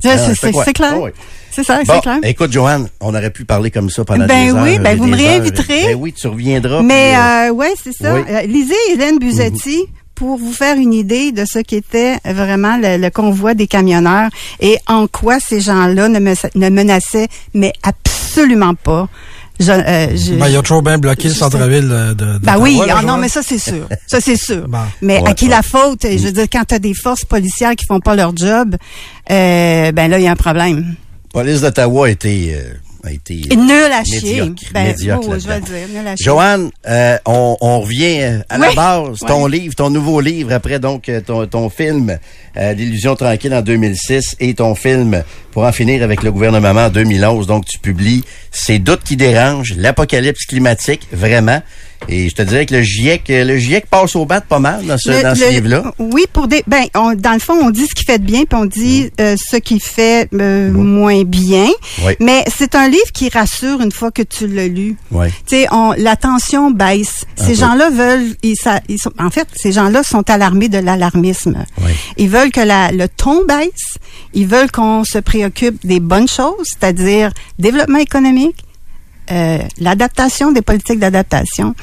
[0.06, 0.94] Ah, c'est- clair.
[0.94, 1.10] Ah.
[1.50, 2.18] C'est ça, Bon, c'est clair.
[2.24, 4.64] écoute, Joanne, on aurait pu parler comme ça pendant Ben des heures.
[4.64, 5.20] oui, ben et vous me heures.
[5.20, 5.84] réinviterez.
[5.86, 6.82] Ben oui, tu reviendras.
[6.82, 8.16] Mais puis, euh, euh, ouais, c'est ça.
[8.16, 8.22] oui.
[8.28, 9.86] Euh, lisez Hélène Buzetti
[10.24, 14.30] pour vous faire une idée de ce qu'était vraiment le, le convoi des camionneurs
[14.62, 19.10] et en quoi ces gens-là ne, me- ne menaçaient, mais absolument pas
[19.60, 22.58] Je, euh, je- Ben, il y a toujours bien bloqué le centre-ville de, de Ben
[22.58, 23.86] oui, ah non, mais ça c'est sûr.
[24.08, 24.66] Ça c'est sûr.
[25.02, 25.52] Mais Ouais, à qui ouais.
[25.52, 26.04] la faute?
[26.10, 28.78] Je veux dire, quand t'as des forces policières qui font pas leur job,
[29.30, 30.96] euh, ben là il y a un problème.
[31.34, 32.74] police d'Ottawa a été, euh,
[33.04, 34.42] a été Et nul à chier.
[34.42, 36.26] médiocre, Ben, médiocre je vais le dire, nul à chier.
[36.26, 39.18] Joanne, euh, on, on revient euh, à la base.
[39.28, 39.52] Ton Oui.
[39.60, 42.18] livre, ton nouveau livre, après donc euh, ton, ton film
[42.58, 46.90] euh, L'illusion tranquille en 2006 et ton film Pour en finir avec le gouvernement en
[46.90, 47.46] 2011.
[47.48, 51.62] Donc, tu publies Ces doutes qui dérangent, l'apocalypse climatique, vraiment.
[52.10, 54.86] Et je te dirais que le GIEC, euh, le GIEC passe au bat pas mal
[54.86, 55.94] dans ce, Le- dans ce livre-là.
[56.00, 56.64] Oui, pour des.
[56.68, 59.10] Ben, on- dans le fond, on dit ce qui fait de bien, puis on dit
[59.22, 61.68] euh, ce qui fait euh, moins bien.
[62.06, 62.14] Oui.
[62.20, 64.98] Mais c'est un livre qui rassure une fois que tu l'as lu.
[65.12, 65.28] Oui.
[65.48, 67.26] Tu sais, la tension baisse.
[67.40, 70.78] Un ces gens-là veulent, ils, ça- ils sont, en fait, ces gens-là sont alarmés de
[70.80, 71.64] l'alarmisme.
[71.82, 71.92] Oui.
[72.18, 73.98] Ils veulent que la, le ton baisse.
[74.34, 78.56] Ils veulent qu'on se préoccupe des bonnes choses, c'est-à-dire développement économique,
[79.32, 81.76] euh, l'adaptation des politiques d'adaptation,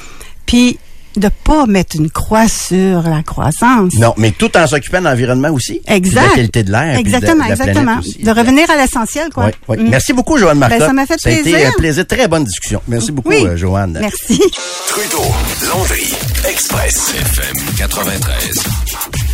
[0.45, 0.77] puis
[1.17, 3.93] de pas mettre une croix sur la croissance.
[3.95, 5.81] Non, mais tout en s'occupant de l'environnement aussi.
[5.85, 6.21] Exact.
[6.23, 6.93] De la qualité de l'air.
[6.93, 7.99] puis de la- Exactement, de la planète exactement.
[7.99, 8.23] aussi.
[8.23, 9.47] De revenir à l'essentiel, quoi.
[9.47, 9.77] Oui, oui.
[9.83, 9.89] Mm.
[9.89, 10.79] Merci beaucoup, Joanne Marcotte.
[10.79, 11.67] Ben, ça m'a fait Ça a été plaisir.
[11.67, 12.07] un plaisir.
[12.07, 12.81] Très bonne discussion.
[12.87, 13.45] Merci beaucoup, Oui.
[13.45, 13.97] euh, Joanne.
[13.99, 14.41] Merci.
[14.87, 15.25] Trudeau,
[15.67, 16.13] Landry,
[16.49, 19.30] Express, FM 93.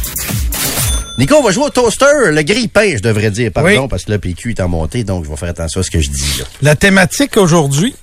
[1.18, 3.88] Nico, on va jouer au toaster, le grille-pain, je devrais dire, pardon, Oui.
[3.89, 5.99] parce que le PQ est en montée, donc je vais faire attention à ce que
[5.99, 6.39] je dis.
[6.39, 6.45] Là.
[6.61, 7.95] La thématique aujourd'hui,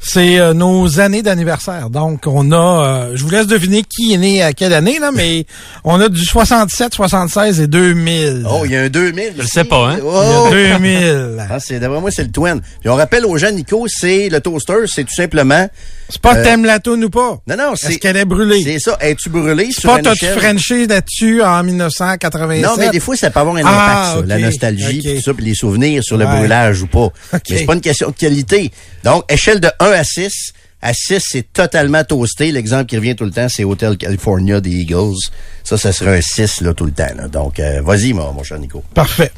[0.00, 1.90] c'est euh, nos années d'anniversaire.
[1.90, 5.10] Donc, on a, euh, je vous laisse deviner qui est né à quelle année, là,
[5.12, 5.44] mais
[5.84, 8.46] on a du 67, 76 et 2000.
[8.50, 9.32] Oh, il y a un 2000.
[9.36, 9.98] Je le sais pas, hein?
[10.02, 10.48] Oh!
[10.52, 11.46] Il y a 2000.
[11.50, 12.60] Ah, c'est, d'après moi, c'est le twin.
[12.80, 15.68] Puis on rappelle aux gens, Nico, c'est le toaster, c'est tout simplement...
[16.12, 17.38] C'est pas Euh, t'aimes la toune ou pas.
[17.46, 17.88] Non, non, c'est...
[17.88, 18.62] Est-ce qu'elle est brûlée?
[18.62, 18.96] C'est ça.
[19.00, 20.38] Es-tu brûlé C'est sur pas une échelle?
[20.38, 22.64] Frenché là-dessus en 1987?
[22.64, 25.04] Non, mais des fois, ça peut avoir un Ah, impact, ça, la nostalgie, ok.
[25.04, 26.98] puis tout ça, puis les souvenirs sur le brûlage ou pas.
[27.34, 27.40] Ok.
[27.50, 28.70] Mais c'est pas une question de qualité.
[29.04, 30.52] Donc, échelle de 1 à 6.
[30.82, 32.50] À 6, c'est totalement toasté.
[32.50, 35.14] L'exemple qui revient tout le temps, c'est Hotel California des Eagles.
[35.62, 37.06] Ça, ça serait un 6 là, tout le temps.
[37.16, 37.28] là.
[37.28, 38.82] Donc, euh, vas-y, mon, mon cher Nico.
[38.92, 39.30] Parfait.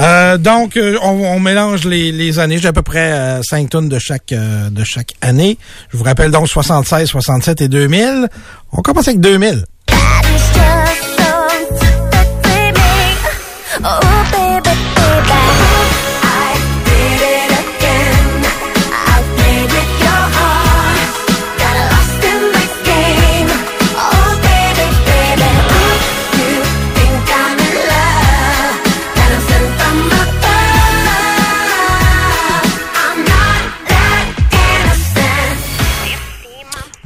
[0.00, 2.58] Euh, donc, euh, on, on mélange les, les années.
[2.58, 5.58] J'ai à peu près euh, 5 tonnes de chaque euh, de chaque année.
[5.90, 8.28] Je vous rappelle donc 76, 67 et 2000.
[8.72, 9.64] On commence avec 2000.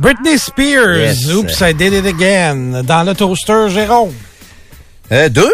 [0.09, 1.27] Britney Spears, Yes.
[1.35, 4.15] Oops, I Did It Again, dans le toaster Jérôme.
[5.13, 5.53] Euh, deux?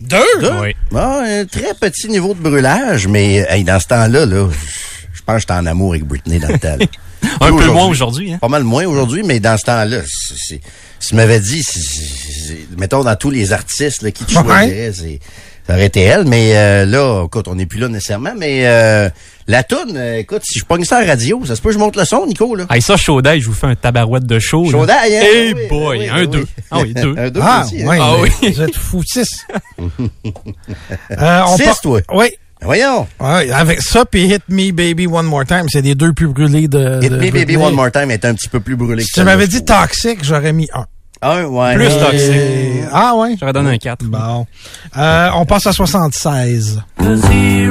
[0.00, 0.18] Deux?
[0.60, 0.72] Oui.
[0.94, 4.48] Ah, un très petit niveau de brûlage, mais hey, dans ce temps-là, là,
[5.12, 6.76] je pense que j'étais en amour avec Britney dans le temps.
[7.40, 8.38] Un peu moins aujourd'hui, hein?
[8.40, 10.60] Pas mal moins aujourd'hui, mais dans ce temps-là, si
[11.00, 14.42] tu m'avais dit, c'est- c'est- c'est- mettons dans tous les artistes là, qui te Ouais.
[14.44, 15.18] choisirais, c'est-
[15.66, 19.08] ça aurait été elle, mais euh, là, écoute, on n'est plus là nécessairement, mais euh,
[19.46, 21.74] la toune, euh, écoute, si je pogne ça à la radio, ça se peut que
[21.74, 22.66] je monte le son, Nico, là.
[22.70, 24.68] Hey, ça, chaud d'ail, je vous fais un tabarouette de chaud.
[24.70, 25.22] Chaudaille, hein?
[25.22, 26.28] Hey Oui, boy, oui, un oui.
[26.28, 26.46] deux.
[26.70, 27.14] Ah oui, deux.
[27.18, 27.98] un deux Ah, aussi, hein?
[28.00, 28.30] Ah oui.
[28.52, 29.46] Vous êtes foutiste.
[31.10, 32.00] Euh, on Six, part- toi?
[32.14, 32.26] Oui.
[32.64, 33.08] Voyons.
[33.18, 36.68] Ouais, avec ça, puis Hit Me Baby One More Time, c'est les deux plus brûlés
[36.68, 37.00] de.
[37.02, 37.56] Hit de Me Baby.
[37.56, 40.20] One More Time est un petit peu plus brûlé Si que tu m'avais dit toxique,
[40.22, 40.86] j'aurais mis un.
[41.22, 41.74] Un, ouais.
[41.74, 42.88] Plus Euh, toxique.
[42.92, 43.36] Ah ouais?
[43.38, 44.04] J'aurais donné un 4.
[44.04, 44.46] Bon.
[44.96, 46.82] Euh, on passe à 76.
[47.00, 47.68] Silly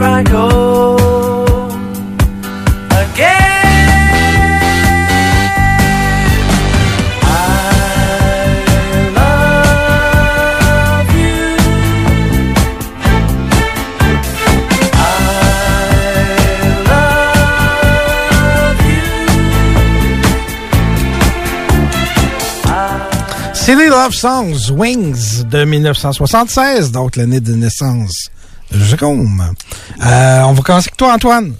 [23.92, 28.30] Love Songs, Wings de 1976, donc l'année de naissance
[28.72, 29.52] de Jérôme.
[30.02, 31.54] Euh, on va commencer avec toi, Antoine.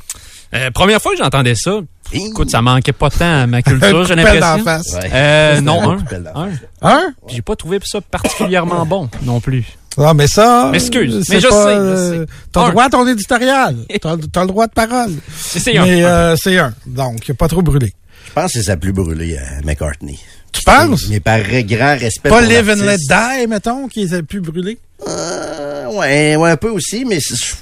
[0.56, 1.82] Euh, première fois que j'entendais ça,
[2.14, 4.64] écoute, ça manquait pas tant à ma culture, j'ai l'impression.
[4.64, 5.10] Ouais.
[5.14, 5.98] Euh, non, Un
[6.36, 6.50] un.
[6.82, 7.14] Un.
[7.28, 9.66] J'ai pas trouvé ça particulièrement bon non plus.
[9.98, 10.70] Ah, mais ça.
[10.72, 12.34] M'excuse, mais je pas, sais, je sais.
[12.54, 13.76] T'as le droit à ton éditorial.
[14.02, 15.12] T'as t'as le droit de parole.
[15.36, 15.84] C'est un.
[15.84, 16.74] Mais euh, c'est un.
[16.86, 17.94] Donc, pas trop brûlé.
[18.26, 20.18] Je pense que c'est sa plus brûlée à McCartney.
[20.52, 21.08] Tu penses?
[21.10, 22.98] Mais par grand respect Pas pour Live and Let.
[22.98, 24.78] Die, mettons, qui est le plus brûlé?
[25.08, 27.20] Euh, ouais, ouais, un peu aussi, mais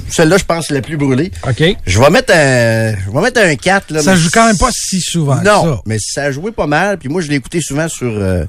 [0.09, 1.31] celle-là, je pense, la plus brûlée.
[1.47, 1.63] OK.
[1.85, 4.01] Je vais mettre un, je vais mettre un 4, là.
[4.01, 5.37] Ça joue quand même pas si souvent.
[5.41, 5.81] Non, ça.
[5.85, 6.97] mais ça a joué pas mal.
[6.97, 8.45] Puis moi, je l'ai écouté souvent sur, euh,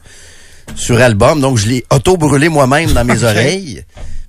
[0.75, 1.41] sur album.
[1.41, 3.85] Donc, je l'ai auto-brûlé moi-même dans mes oreilles.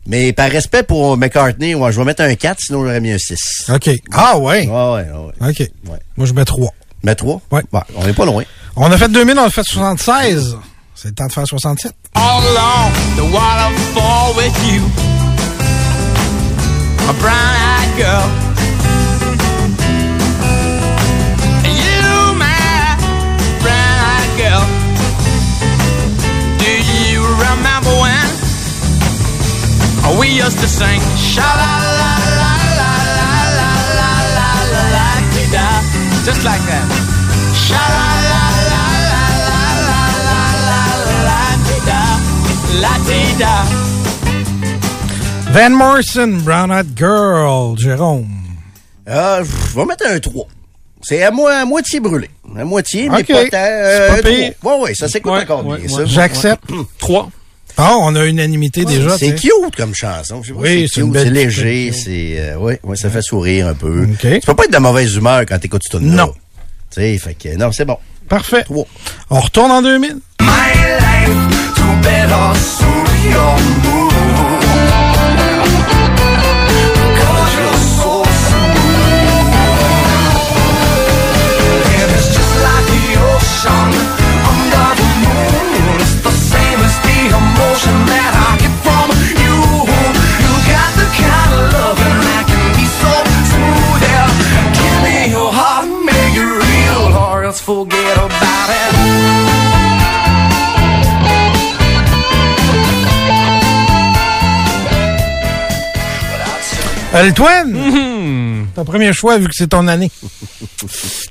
[0.05, 3.17] Mais par respect pour McCartney, ouais, je vais mettre un 4, sinon j'aurais mis un
[3.17, 3.71] 6.
[3.73, 3.89] OK.
[4.11, 4.67] Ah, ouais.
[4.67, 5.05] Ouais, ouais,
[5.41, 5.49] ouais.
[5.49, 5.71] OK.
[6.17, 6.73] Moi, je mets 3.
[7.03, 7.41] Mais 3?
[7.51, 7.61] Ouais.
[7.95, 8.43] on est pas loin.
[8.75, 10.57] On a fait 2000, on a fait 76.
[10.95, 11.93] C'est le temps de faire 67.
[12.15, 14.81] All along the waterfall with you,
[17.09, 18.29] a brown-eyed girl.
[21.65, 22.97] You, my
[23.61, 24.65] brown-eyed girl.
[26.59, 26.71] Do
[27.09, 28.31] you remember when
[30.19, 34.11] we used to sing sha la la la la la la la
[34.71, 35.11] la la
[36.25, 36.87] just like that.
[37.55, 38.00] Sha la
[45.51, 48.27] Van Morrison, Brown Eyed Girl, Jérôme.
[49.07, 50.45] Euh, je vais mettre un 3.
[51.01, 52.29] C'est à, mo à moitié brûlé.
[52.55, 53.27] À moitié, mais OK.
[53.51, 54.53] pas Euh.
[54.61, 54.75] 3.
[54.77, 56.05] Ouais, ouais, ça s'écoute Ouais, encore ouais, bien, ouais.
[56.05, 56.63] J'accepte.
[56.99, 57.31] 3.
[57.77, 59.17] Ah, on a unanimité déjà.
[59.17, 60.41] C'est cute comme chanson.
[60.41, 64.03] Pas, Oui, c'est léger, c'est euh, ouais, ouais, ça fait sourire un peu.
[64.03, 64.19] OK.
[64.19, 66.31] Tu peux pas être de mauvaise humeur quand t'écoutes ce tune Non.
[66.91, 67.97] Tu sais, fait que non, c'est bon.
[68.29, 68.63] Parfait.
[68.65, 68.85] 3.
[69.31, 70.17] On retourne en 2000.
[70.41, 71.60] My life
[72.01, 74.10] pero subió mucho.
[107.13, 108.67] Euh, le Twin.
[108.73, 110.09] Ton premier choix, vu que c'est ton année.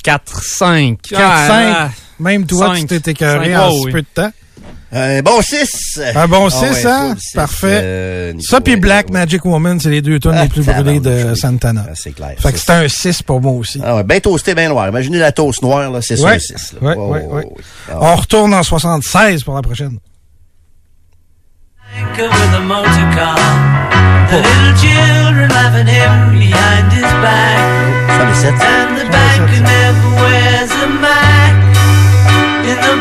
[0.02, 0.98] 4, 5.
[1.02, 1.90] 4, 5.
[2.18, 3.92] Même toi, tu t'es écœuré Cinq, en oh, si oui.
[3.92, 4.30] peu de temps.
[4.92, 6.00] Un bon 6.
[6.16, 7.16] Un bon Ah 6, ouais, hein?
[7.18, 7.80] six, Parfait.
[7.82, 9.12] euh, Nico, Ça, puis Black ouais.
[9.12, 11.34] Magic Woman, c'est les deux Ah, les plus brûlées de.
[11.34, 11.86] Santana.
[11.88, 12.34] Ah, c'est clair.
[12.38, 13.80] Fait que c'est un 6 pour moi aussi.
[13.82, 14.88] Ah ouais, ben toasté, ben noir.
[14.88, 16.34] Imaginez la toast noire, là, c'est ça Ouais.
[16.34, 16.74] un 6.
[16.82, 17.46] Ouais, ouais, ouais.
[17.88, 19.98] Ah On retourne en 76 pour la prochaine.
[24.30, 27.58] The little children laughing him behind his back,
[28.14, 28.62] Ça, les 7.
[28.62, 31.54] and the banker never wears a Mac
[32.62, 32.94] in the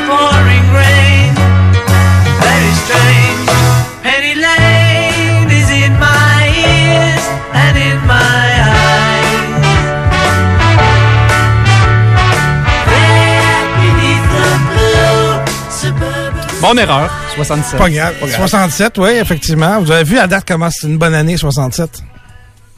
[16.61, 17.09] Mon erreur.
[17.35, 17.79] 67.
[17.79, 18.13] Pas grave.
[18.35, 19.79] 67, oui, effectivement.
[19.81, 21.89] Vous avez vu à date comment c'est une bonne année, 67.
[22.01, 22.01] Ah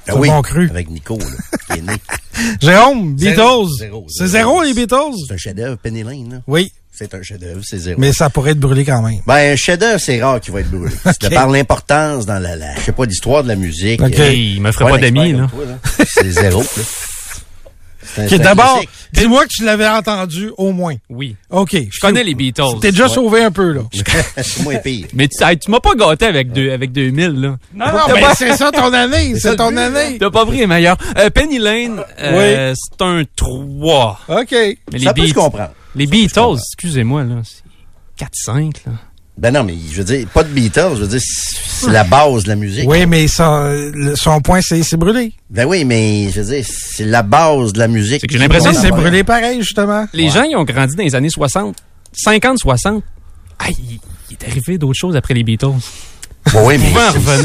[0.07, 0.69] C'est oui, bon cru.
[0.69, 1.25] avec Nico, là,
[1.73, 1.93] qui est né.
[2.61, 4.05] Jérôme, Zéro, Beatles.
[4.09, 4.63] C'est zéro.
[4.63, 4.95] les Beatles?
[5.27, 6.37] C'est un chef-d'œuvre, Penny Lane, là.
[6.47, 7.99] Oui, C'est un chef-d'œuvre, c'est zéro.
[7.99, 9.19] mais ça pourrait être brûlé quand même.
[9.27, 10.93] Ben, un chef-d'œuvre, c'est rare qu'il va être brûlé.
[11.03, 11.29] C'est Ok.
[11.29, 14.01] de par l'importance dans la, la, je sais pas, l'histoire de la musique.
[14.01, 14.17] Ok.
[14.19, 15.39] Euh, il me ferait pas d'amis, là.
[15.67, 15.75] là.
[16.07, 16.67] C'est zéro, là.
[18.17, 18.81] Un d'abord,
[19.13, 20.95] dis-moi que tu l'avais entendu au moins.
[21.09, 21.35] Oui.
[21.49, 21.75] OK.
[21.91, 22.79] Je connais les Beatles.
[22.81, 23.81] T'es déjà sauvé un peu, là.
[24.37, 25.07] c'est moins pire.
[25.13, 27.57] Mais tu, hey, tu m'as pas gâté avec, deux, avec 2000, là.
[27.73, 29.33] Non, non, mais c'est ça ton année.
[29.39, 30.17] C'est ton année.
[30.19, 30.97] T'as pas pris les meilleurs.
[31.17, 34.19] Euh, Penny Lane, euh, c'est un 3.
[34.29, 34.51] OK.
[34.51, 35.71] Mais les, Ça peut se comprendre.
[35.95, 38.91] les Beatles, excusez-moi, là, c'est 4-5, là.
[39.37, 42.43] Ben non, mais je veux dire, pas de Beatles, je veux dire, c'est la base
[42.43, 42.87] de la musique.
[42.87, 45.33] Oui, mais son, son point, c'est c'est brûlé.
[45.49, 48.21] Ben oui, mais je veux dire, c'est la base de la musique.
[48.21, 50.05] C'est que j'ai l'impression que c'est brûlé pareil, justement.
[50.13, 51.75] Les gens, ils ont grandi dans les années 60,
[52.13, 53.03] 50, 60.
[53.57, 55.67] Ah, il, il est arrivé d'autres choses après les Beatles.
[56.53, 56.91] Bon, oui, mais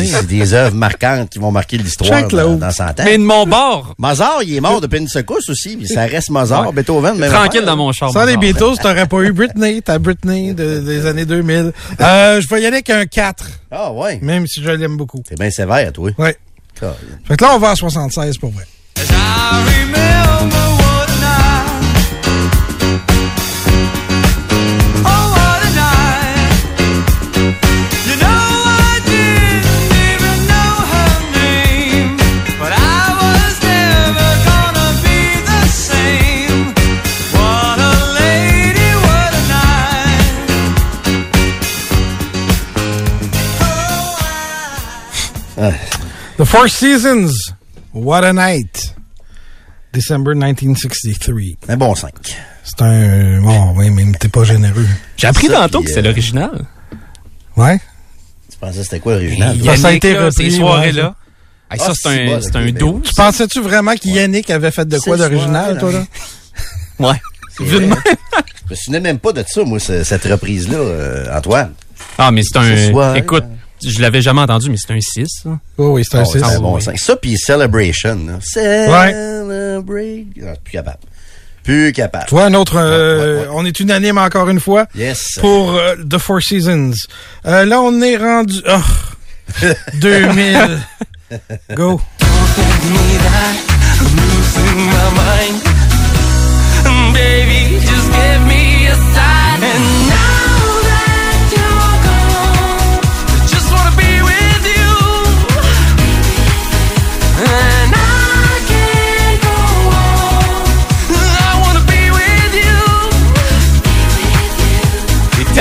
[0.06, 3.04] c'est- des œuvres marquantes qui vont marquer l'histoire dans, dans 100 ans.
[3.04, 6.30] Mais de mon bord, Mozart, il est mort depuis une secousse aussi, puis ça reste
[6.30, 7.66] Mozart, Beethoven, même tranquille affaire.
[7.66, 8.10] dans mon char.
[8.10, 8.36] Sans les.
[8.36, 9.82] Beatles, t'aurais pas eu Britney.
[9.82, 11.72] T'as Britney de- des années 2000.
[12.00, 15.22] Euh, je vais y aller avec un 4, Ah ouais, même si je l'aime beaucoup.
[15.28, 16.10] c'est bien sévère, toi.
[16.18, 16.36] Ouais.
[16.78, 16.92] Colin.
[17.26, 18.64] Fait que là, on va à 76 pour vrai.
[46.38, 47.32] The Four Seasons.
[47.92, 48.94] What a night.
[49.92, 51.56] December 1963.
[51.68, 52.12] Un bon 5.
[52.64, 53.40] C'est un...
[53.40, 54.86] Bon, oui, mais t'es pas généreux.
[55.16, 56.64] J'ai appris tantôt que c'est euh, l'original.
[57.56, 57.78] Ouais?
[58.50, 59.56] Tu pensais que c'était quoi l'original?
[59.64, 61.14] Ça, ça a été là, repris, Ces soirées-là.
[61.70, 63.02] Hey, Ah, ça, c'est c'est un, c'est un 12.
[63.04, 66.04] Tu pensais-tu vraiment qu'Yannick avait fait de quoi d'original, toi, là?
[66.98, 67.20] Ouais.
[67.58, 71.72] Je me souvenais même pas de ça, moi, ce- cette reprise-là, euh, Antoine.
[72.18, 72.58] Ah, mais c'est Ce
[72.88, 72.90] un.
[72.90, 73.44] soir, écoute,
[73.84, 75.26] Je l'avais jamais entendu, mais c'est un 6.
[75.42, 75.50] ça.
[75.78, 76.38] Oui, oui, c'est un Oh, 6.
[76.38, 76.98] c'est un bon cinq.
[76.98, 78.18] Ça, puis Celebration.
[78.26, 78.38] là.
[78.40, 80.26] Celebrate.
[80.42, 80.98] Ah, plus capable.
[81.62, 82.26] Plus capable.
[82.28, 83.48] Tu vois, un autre, euh, Ouais, ouais, ouais.
[83.52, 85.38] on est unanime encore une fois Yes.
[85.40, 86.92] pour euh, The Four Seasons.
[87.46, 88.60] Euh, là, on est rendu...
[88.68, 89.62] Oh,
[89.94, 90.78] 2000.
[91.74, 92.00] Go.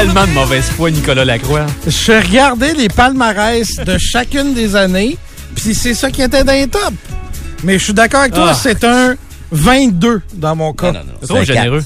[0.06, 1.66] Tellement de mauvaise foi, Nicolas Lacroix.
[1.88, 5.18] Je regardais les palmarès de chacune des années,
[5.56, 6.94] puis c'est ça qui était dans les tops.
[7.64, 8.54] Mais je suis d'accord avec toi, Ah.
[8.54, 9.16] c'est un
[9.52, 10.92] 22 dans mon cas.
[10.92, 11.28] Non, non, non.
[11.28, 11.84] Trop C'est généreux.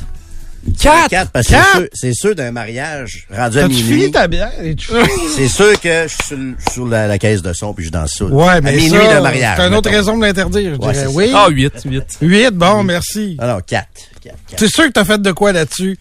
[0.81, 1.07] Quatre!
[1.09, 1.89] Quatre, parce que Quatre!
[1.93, 4.11] c'est sûr- d'un mariage rendu à T'as-tu fini minuit.
[4.11, 4.51] ta bière?
[4.61, 4.91] et tu-
[5.37, 8.25] C'est sûr que je suis sur, la, la caisse de son puis je danse ça.
[8.25, 9.55] Ouais, mais à minuit d'un mariage.
[9.57, 9.97] c'est une autre mettons.
[9.97, 11.07] raison de l'interdire, je Ouais, dirais.
[11.13, 11.31] Oui.
[11.33, 12.03] Ah, 8, 8.
[12.21, 13.37] 8, bon, merci.
[13.39, 13.65] Quatre.
[13.65, 13.87] Quatre,
[14.21, 14.57] quatre.
[14.57, 15.97] T'es sûr que t'as fait de quoi là-dessus?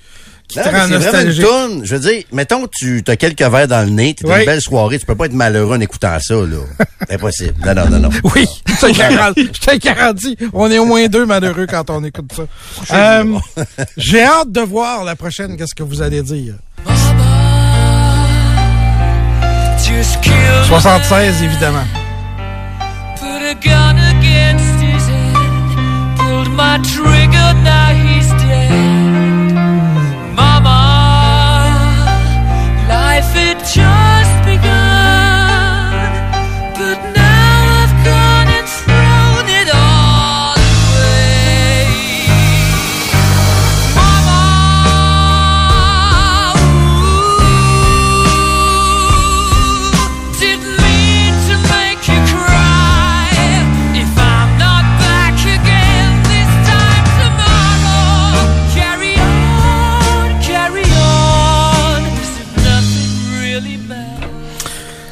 [0.48, 1.44] Qui Non, te mais rend c'est vraiment une nostalgique?
[1.44, 1.80] toune.
[1.84, 4.40] Je veux dire, mettons que tu as quelques verres dans le nez, t'es Oui.
[4.40, 6.56] une belle soirée, tu peux pas être malheureux en écoutant ça, là.
[7.10, 7.54] Impossible.
[7.64, 8.08] Non, non, non, non.
[8.34, 10.36] Oui, je te garantis.
[10.52, 12.42] On est au moins deux malheureux quand on écoute ça.
[12.96, 13.38] Euh,
[13.96, 16.54] J'ai hâte de voir la prochaine, qu'est-ce que vous allez dire?
[19.78, 20.32] Just kill
[20.68, 21.84] 76, évidemment.
[23.16, 26.18] Put a gun against his head.
[26.18, 29.07] Pulled my trigger, now he's dead.
[33.30, 34.37] if it just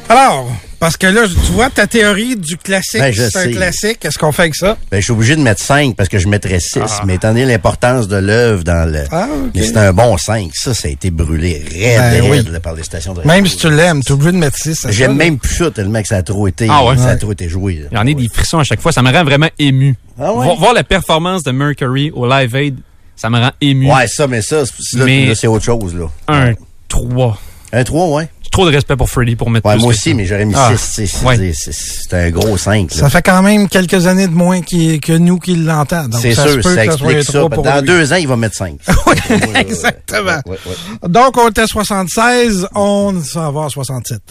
[0.09, 0.49] Alors,
[0.79, 3.97] parce que là, tu vois, ta théorie du classique, Ben, c'est un classique.
[3.99, 4.77] Qu'est-ce qu'on fait avec ça?
[4.89, 6.79] Ben, je suis obligé de mettre 5 parce que je mettrais 6.
[7.05, 9.03] Mais étant donné l'importance de l'œuvre dans le.
[9.11, 9.27] Ah.
[9.53, 10.51] Mais c'est un bon 5.
[10.53, 12.53] Ça, ça a été brûlé raide, Ben raide, oui.
[12.53, 13.45] là, par les stations de Même radio.
[13.47, 14.87] si tu l'aimes, t'es obligé de mettre 6.
[14.91, 16.95] J'aime même plus ça tellement que ça a trop été, Ah ouais?
[16.95, 17.17] ça a Ouais.
[17.17, 17.83] trop été joué.
[17.91, 18.93] J'en ai des frissons à chaque fois.
[18.93, 19.95] Ça me rend vraiment ému.
[20.17, 20.45] Ah ouais?
[20.45, 22.77] Vo- Voir la performance de Mercury au Live Aid,
[23.17, 23.91] ça me rend ému.
[23.93, 26.05] Ouais, ça, mais ça, c'est- autre chose, là.
[26.29, 26.53] Un
[26.87, 27.37] 3.
[27.73, 28.29] Un 3, ouais.
[28.43, 30.15] J'ai trop de respect pour Freddy pour mettre Ouais, plus moi aussi, ça.
[30.15, 31.21] mais j'aurais mis Ah, 6.
[31.25, 31.51] ouais.
[31.53, 32.91] C'est un gros 5.
[32.91, 36.17] Ça fait quand même quelques années de moins que nous qui l'entendons.
[36.17, 37.47] C'est sûr, ça explique ça.
[37.49, 37.85] Dans lui.
[37.87, 38.77] deux ans, il va mettre 5.
[39.07, 39.15] Oui,
[39.55, 40.39] exactement.
[40.45, 41.09] Ouais, ouais.
[41.09, 44.21] Donc, on était à 76, on s'en va à 67.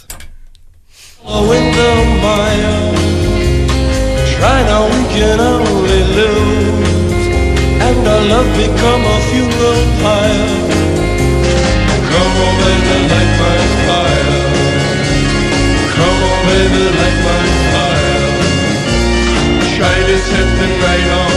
[16.47, 18.31] Baby, light my fire.
[19.77, 21.33] Try to set the night on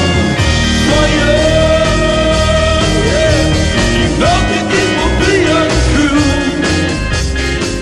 [0.90, 1.38] fire.
[3.10, 3.44] Yeah.
[4.00, 6.22] You know that this will be untrue.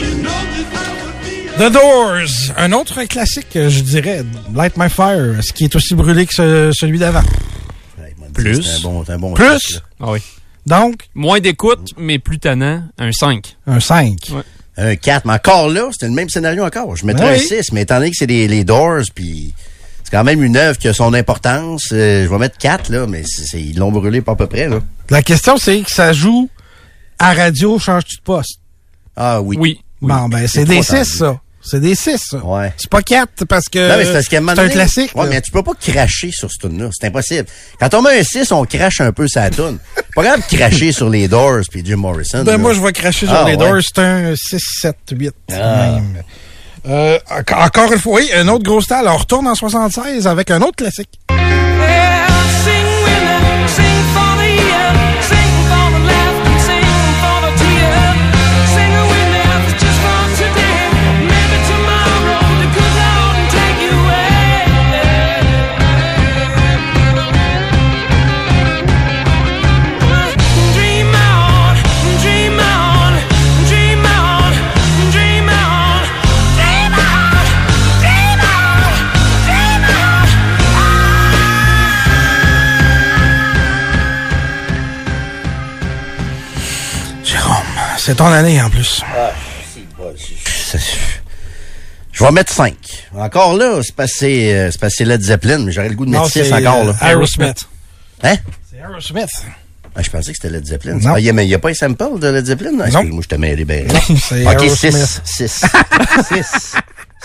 [0.04, 4.24] You know that I would be The Doors, un autre classique, je dirais,
[4.54, 7.24] Light My Fire, ce qui est aussi brûlé que ce- celui d'avant.
[8.00, 8.62] Ouais, Plus.
[8.64, 9.82] C'est un bon, c'est un bon Plus?
[10.00, 10.20] Ah oui.
[10.66, 12.84] Donc, Moins d'écoute, mais plus tannant.
[12.98, 13.56] Un 5.
[13.68, 14.18] un 5.
[14.32, 14.42] Ouais.
[14.78, 16.96] Un 4, mais encore là, c'était le même scénario encore.
[16.96, 17.36] Je mettrais Oui.
[17.36, 19.54] un 6, mais étant donné que c'est les, les Doors, puis
[20.04, 23.08] c'est quand même une œuvre qui a son importance, euh, je vais mettre 4, là,
[23.08, 24.80] mais c'est- c'est- ils l'ont brûlé pas à peu près, là.
[25.10, 26.48] La question, c'est que ça joue
[27.18, 28.60] à radio, changes-tu de poste?
[29.16, 29.58] Ah oui.
[29.60, 29.80] Oui.
[30.00, 31.40] Bon, ben, c'est C'est des trop 6, ça.
[31.70, 32.38] C'est des 6, ça.
[32.38, 32.74] Ouais.
[32.78, 34.74] C'est pas 4 parce que Non, mais c'est parce qu'à un moment c'est un donné-
[34.74, 35.12] classique.
[35.16, 35.30] Ouais, là.
[35.32, 37.46] mais tu peux pas cracher sur ce tune là C'est impossible.
[37.80, 39.78] Quand on met un 6, on crache un peu sa tune.
[40.16, 42.44] pas grave de cracher sur les Doors puis Jim Morrison.
[42.44, 42.58] Ben, là.
[42.58, 43.58] moi, je vais cracher sur Ah, les ouais.
[43.58, 43.82] Doors.
[43.82, 45.34] C'est un 6, 7, 8.
[45.52, 45.56] Ah.
[45.92, 46.24] Même.
[46.88, 49.04] Euh, enco- encore une fois, oui, un autre gros style.
[49.06, 51.10] On retourne en 76 avec un autre classique.
[88.08, 89.04] C'est ton année en plus.
[90.72, 90.80] C'est-
[92.14, 92.74] Je vais mettre 5.
[93.14, 96.22] Encore là, c'est passé, euh, c'est passé Led Zeppelin, mais j'aurais le goût de Non,
[96.22, 96.88] mettre 6 c'est, encore.
[96.88, 97.10] euh, Là.
[97.12, 97.66] Aerosmith.
[98.24, 98.36] Hein?
[98.72, 99.30] C'est Aerosmith.
[99.94, 100.94] Ah, je pensais que c'était Led Zeppelin.
[101.02, 101.16] Non.
[101.16, 102.72] Ah, il n'y a, pas un sample de Led Zeppelin?
[102.80, 103.84] Ah, Excuse-moi, je te mêlé bien.
[104.22, 104.96] c'est OK, Aerosmith.
[104.96, 105.22] 6.
[105.26, 105.66] 6.
[106.30, 106.76] 6.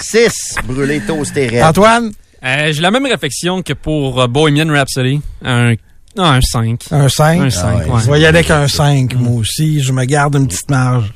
[0.00, 0.54] 6.
[0.64, 1.62] Brûlé, toasté, raide.
[1.62, 2.10] Antoine?
[2.44, 5.20] Euh, J'ai la même réflexion que pour euh, Bohemian Rhapsody.
[5.44, 5.74] Un,
[6.16, 6.84] non, un 5.
[6.90, 7.40] Un 5?
[7.40, 8.00] Un 5, ouais.
[8.04, 9.82] Je vais y aller avec un 5, moi aussi.
[9.82, 11.12] Je me garde une petite marge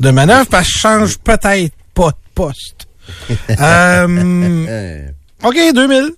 [0.00, 2.86] de manœuvre parce que je change peut-être pas de poste.
[3.60, 5.08] euh,
[5.42, 6.12] OK, 2000.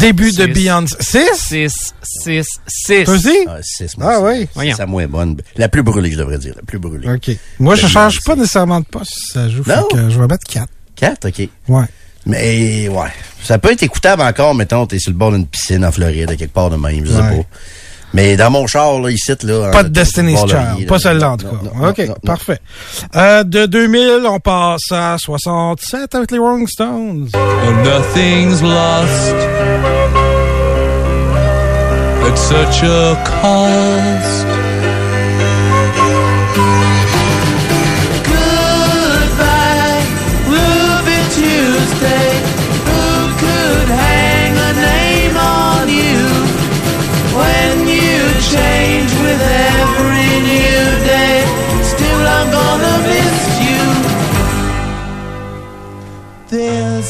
[0.00, 0.96] Les débuts de Beyoncé.
[1.00, 1.28] 6?
[1.34, 3.04] 6, 6, 6.
[3.04, 3.36] Toi aussi?
[3.48, 3.92] Ah, 6.
[4.00, 4.48] Ah oui.
[4.56, 5.36] C'est la moins bonne.
[5.56, 6.54] La plus brûlée, je devrais dire.
[6.56, 7.08] La plus brûlée.
[7.10, 7.30] OK.
[7.58, 9.12] Moi, je change pas nécessairement de poste.
[9.14, 9.64] si Ça joue.
[9.64, 9.88] Fait Non?
[9.90, 10.68] que je vais mettre 4.
[10.96, 11.48] 4, OK.
[11.68, 11.84] Ouais.
[12.26, 13.08] Mais, ouais.
[13.42, 16.36] Ça peut être écoutable encore, mettons, t'es sur le bord d'une piscine en Floride, à
[16.36, 17.38] quelque part de même, je sais Ouais.
[17.38, 17.46] pas.
[18.14, 19.70] Mais dans mon char, là, ici, là.
[19.70, 20.86] Pas de Destiny's Child.
[20.86, 20.98] Pas là.
[20.98, 21.56] celle-là, en tout cas.
[21.62, 22.14] non, OK, non, non.
[22.24, 22.58] parfait.
[23.16, 27.28] Euh, de 2000, on passe à 67 avec les Rolling Stones.
[27.84, 29.34] Nothing's lost
[32.26, 34.67] at such a cost.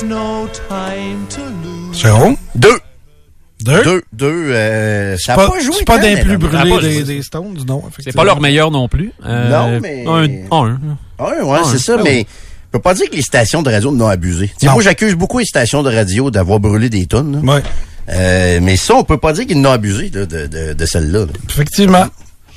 [0.04, 1.98] Lose.
[2.00, 2.36] Jérôme?
[2.54, 2.78] Deux.
[3.60, 3.82] Deux?
[3.84, 4.02] Deux.
[4.12, 4.50] Deux.
[4.52, 5.74] Euh, ça pas, pas joué.
[5.78, 7.82] c'est pas des plus brûlés des, des Stones, non.
[7.98, 9.12] C'est pas leur meilleur non plus.
[9.26, 10.78] Euh, Non, mais- Un, un.
[11.18, 11.64] Ouais, ouais, Un.
[11.64, 12.26] c'est ça, Ah mais oui.
[12.28, 14.46] je peux pas dire que les stations de radio n'ont abusé.
[14.48, 14.74] Tu sais, Non.
[14.74, 17.40] moi, j'accuse beaucoup les stations de radio d'avoir brûlé des tonnes.
[17.48, 17.62] Ouais.
[18.10, 21.20] Euh, mais ça, on peut pas dire qu'ils n'ont abusé là, de, de, de celle-là.
[21.20, 21.32] là.
[21.50, 22.06] Effectivement.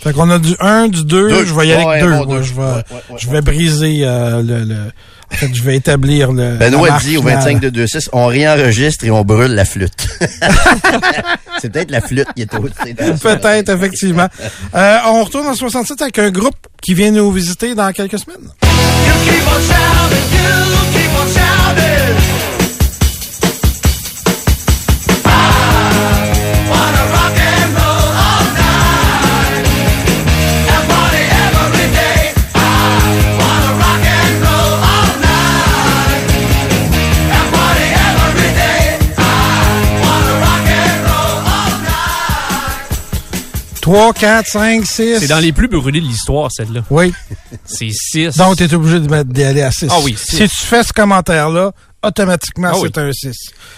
[0.04, 1.46] Fait qu'on a du 1, du 2, Deux.
[1.46, 2.26] je vais y aller Ouais, avec 2.
[2.26, 2.42] bon, deux.
[2.42, 4.76] je vais, Ouais, ouais, ouais, je vais briser euh, le, le...
[5.32, 6.58] En fait, je vais établir le.
[6.58, 7.38] Benoît dit au finale.
[7.38, 9.94] 25 de 26, on réenregistre et on brûle la flûte.
[11.62, 14.28] c'est peut-être la flûte qui est au Peut-être, effectivement.
[14.74, 18.50] Euh, on retourne en 67 avec un groupe qui vient nous visiter dans quelques semaines.
[43.92, 45.20] 3, 4, 5, 6.
[45.20, 46.82] C'est dans les plus brûlés de l'histoire, celle-là.
[46.90, 47.14] Oui.
[47.66, 48.38] C'est 6.
[48.38, 49.88] Donc, tu es obligé de mettre- d'y aller à 6.
[49.92, 51.74] Ah oui, Si tu fais ce commentaire-là,
[52.04, 52.90] automatiquement, Ah oui.
[52.94, 53.36] c'est un 6.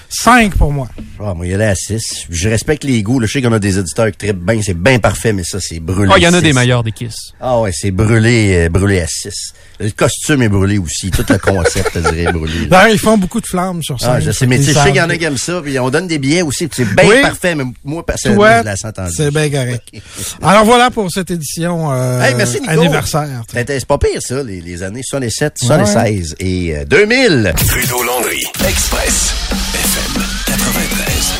[0.10, 0.88] 5 pour moi.
[1.20, 2.26] Ah, moi, il y allait à 6.
[2.30, 3.20] Je respecte les goûts.
[3.20, 3.28] là.
[3.28, 4.62] Je sais qu'on a des éditeurs qui trippent bien.
[4.64, 6.12] C'est bien parfait, mais ça, c'est brûlé.
[6.14, 6.44] Ah, il y en a six.
[6.44, 7.16] des meilleurs des Kiss.
[7.41, 9.32] Ah ouais, c'est brûlé, euh, brûlé à 6.
[9.80, 11.10] Le costume est brûlé aussi.
[11.12, 12.66] Tout le concept, je dirais, est brûlé.
[12.70, 14.14] D'ailleurs, ils font beaucoup de flammes sur ça.
[14.14, 15.60] Ah, je sais, mais tu sais, je sais qu'il y en a qui aiment ça,
[15.64, 17.22] puis on donne des billets aussi, c'est bien Oui.
[17.22, 19.90] parfait, mais moi, personnellement, Toi, je la sens c'est bien correct.
[20.41, 22.72] Alors voilà pour cette édition euh, Hey, merci, Nico.
[22.72, 23.44] anniversaire.
[23.52, 27.54] C'était- C'est pas pire, ça, les, les années 67, 76 et euh, 2000.
[27.68, 29.34] Trudeau Express,
[29.73, 31.34] FM 93.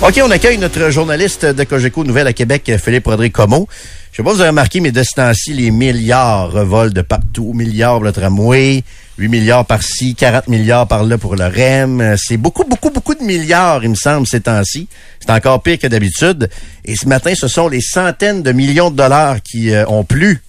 [0.00, 3.68] OK, on accueille notre journaliste de Cogeco Nouvelle à Québec, Philippe Rodrigue Como.
[4.10, 7.02] Je sais pas si vous avez remarqué, mais de ce temps-ci, les milliards revolent de
[7.02, 7.52] partout.
[7.52, 8.82] Milliards pour le tramway,
[9.18, 12.16] 8 milliards par-ci, 40 milliards par-là pour le REM.
[12.16, 14.88] C'est beaucoup, beaucoup, beaucoup de milliards, il me semble, ces temps-ci.
[15.20, 16.48] C'est encore pire que d'habitude.
[16.86, 20.40] Et ce matin, ce sont les centaines de millions de dollars qui euh, ont plu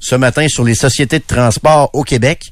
[0.00, 2.51] ce matin sur les sociétés de transport au Québec.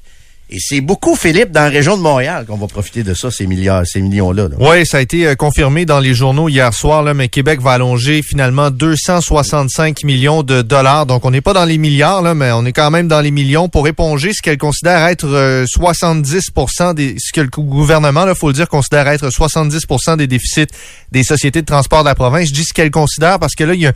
[0.53, 3.47] Et c'est beaucoup, Philippe, dans la région de Montréal qu'on va profiter de ça, ces
[3.47, 4.49] milliards, ces millions-là.
[4.49, 4.57] là.
[4.59, 7.73] Oui, ça a été euh, confirmé dans les journaux hier soir, là, mais Québec va
[7.73, 11.07] allonger finalement 265 millions de dollars.
[11.07, 13.31] Donc, on n'est pas dans les milliards, là, mais on est quand même dans les
[13.31, 18.35] millions pour éponger ce qu'elle considère être euh, 70% des, ce que le gouvernement, il
[18.35, 20.67] faut le dire, considère être 70% des déficits
[21.13, 22.49] des sociétés de transport de la province.
[22.49, 23.93] Je dis ce qu'elle considère parce que là, il y a,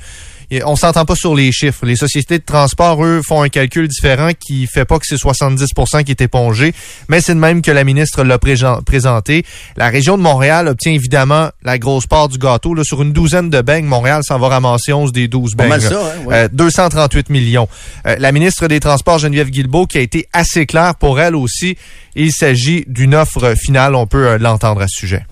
[0.65, 1.85] on s'entend pas sur les chiffres.
[1.87, 6.05] Les sociétés de transport, eux, font un calcul différent qui fait pas que c'est 70%
[6.05, 6.73] qui est épongé,
[7.09, 9.45] mais c'est de même que la ministre l'a présenté.
[9.77, 12.75] La région de Montréal obtient évidemment la grosse part du gâteau.
[12.75, 15.71] Là, sur une douzaine de beignes, Montréal s'en va ramasser 11 des 12 Pas beignes.
[15.71, 16.35] mal ça, hein, ouais.
[16.35, 17.69] Euh, 238 millions.
[18.07, 21.77] Euh, la ministre des Transports, Geneviève Guilbeault, qui a été assez claire pour elle aussi,
[22.15, 23.95] il s'agit d'une offre finale.
[23.95, 25.25] On peut euh, l'entendre à ce sujet.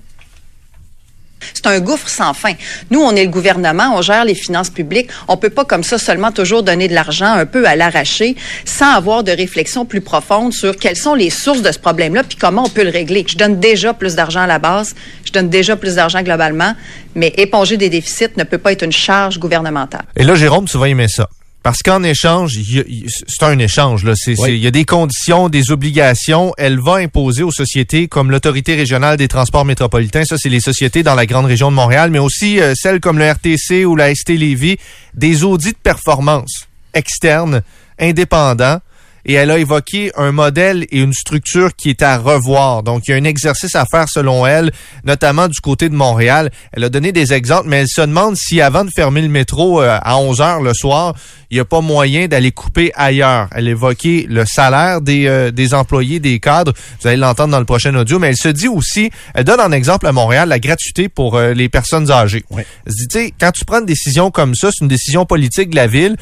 [1.55, 2.53] C'est un gouffre sans fin.
[2.91, 5.11] Nous, on est le gouvernement, on gère les finances publiques.
[5.29, 8.93] On peut pas comme ça seulement toujours donner de l'argent un peu à l'arracher sans
[8.95, 12.65] avoir de réflexion plus profonde sur quelles sont les sources de ce problème-là puis comment
[12.65, 13.25] on peut le régler.
[13.29, 14.95] Je donne déjà plus d'argent à la base,
[15.25, 16.75] je donne déjà plus d'argent globalement,
[17.15, 20.05] mais éponger des déficits ne peut pas être une charge gouvernementale.
[20.17, 21.29] Et là, Jérôme, tu vas aimer ça.
[21.63, 24.05] Parce qu'en échange, il y a- il- c'est un échange.
[24.05, 24.15] Là.
[24.17, 26.53] C'est- c'est- Il y a des conditions, des obligations.
[26.59, 31.03] Elle va imposer aux sociétés comme l'Autorité régionale des transports métropolitains, ça c'est les sociétés
[31.05, 34.11] dans la grande région de Montréal, mais aussi euh, celles comme le RTC ou la
[34.15, 34.77] ST Lévis,
[35.15, 37.63] des audits de performance externes,
[37.99, 38.81] indépendants.
[39.25, 42.83] Et elle a évoqué un modèle et une structure qui est à revoir.
[42.83, 44.73] Donc, il y a un exercice à faire selon elle,
[45.05, 46.51] notamment du côté de Montréal.
[46.73, 49.83] Elle a donné des exemples, mais elle se demande si avant de fermer le métro
[49.83, 51.15] euh, à 11 heures le soir,
[51.51, 53.49] il n'y a pas moyen d'aller couper ailleurs.
[53.53, 56.73] Elle a évoqué le salaire des, euh, des employés, des cadres.
[57.01, 58.19] Vous allez l'entendre dans le prochain audio.
[58.19, 61.53] Mais elle se dit aussi, elle donne en exemple à Montréal la gratuité pour euh,
[61.53, 62.45] les personnes âgées.
[62.57, 65.27] Elle se dit, tu sais, quand tu prends une décision comme ça, c'est une décision
[65.27, 66.17] politique de la ville.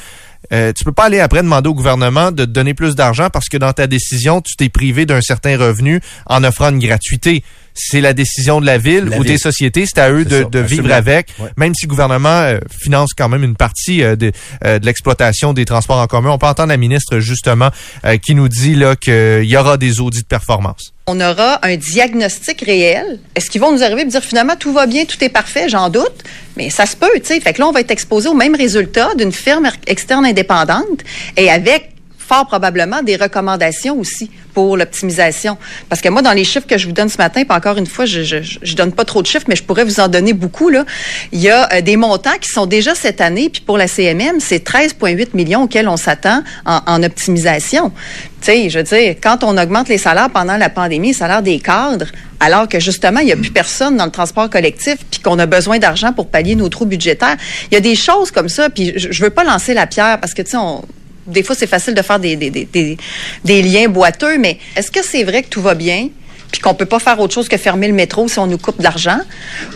[0.53, 3.49] Euh, tu peux pas aller après demander au gouvernement de te donner plus d'argent parce
[3.49, 7.45] que dans ta décision, tu t'es privé d'un certain revenu en offrant une gratuité.
[7.75, 9.33] C'est la décision de la ville La ou ville.
[9.33, 11.49] des sociétés, c'est à eux de, ça, de vivre avec, Ouais.
[11.57, 14.33] même si le gouvernement euh, finance quand même une partie euh, de,
[14.65, 16.31] euh, de l'exploitation des transports en commun.
[16.31, 17.71] On peut entendre la ministre justement
[18.05, 20.93] euh, qui nous dit là qu'il y aura des audits de performance.
[21.07, 23.19] On aura un diagnostic réel.
[23.35, 25.69] Est-ce qu'ils vont nous arriver et dire finalement tout va bien, tout est parfait?
[25.69, 26.25] J'en doute.
[26.57, 27.41] Mais ça se peut, tu sais.
[27.41, 31.01] Fait que là, on va être exposé au même résultat d'une firme er- externe indépendante
[31.37, 31.93] et avec
[32.31, 35.59] fort probablement des recommandations aussi pour l'optimisation.
[35.89, 37.87] Parce que moi, dans les chiffres que je vous donne ce matin, puis encore une
[37.87, 40.69] fois, je, je, donne pas trop de chiffres, mais je pourrais vous en donner beaucoup,
[40.69, 40.85] là.
[41.33, 44.39] Il y a euh, des montants qui sont déjà cette année, puis pour la CMM,
[44.39, 47.91] c'est 13,8 millions auxquels on s'attend en, en optimisation.
[47.91, 51.43] Tu sais, je veux dire, quand on augmente les salaires pendant la pandémie, les salaires
[51.43, 52.07] des cadres,
[52.39, 55.47] alors que justement, il n'y a plus personne dans le transport collectif, puis qu'on a
[55.47, 57.37] besoin d'argent pour pallier nos trous budgétaires.
[57.73, 60.21] Il y a des choses comme ça, puis je, je veux pas lancer la pierre
[60.21, 60.83] parce que, tu sais, on,
[61.27, 62.97] des fois, c'est facile de faire des, des, des,
[63.45, 66.09] des, liens boiteux, mais est-ce que c'est vrai que tout va bien?
[66.51, 68.79] Puis qu'on peut pas faire autre chose que fermer le métro si on nous coupe
[68.79, 69.21] de l'argent?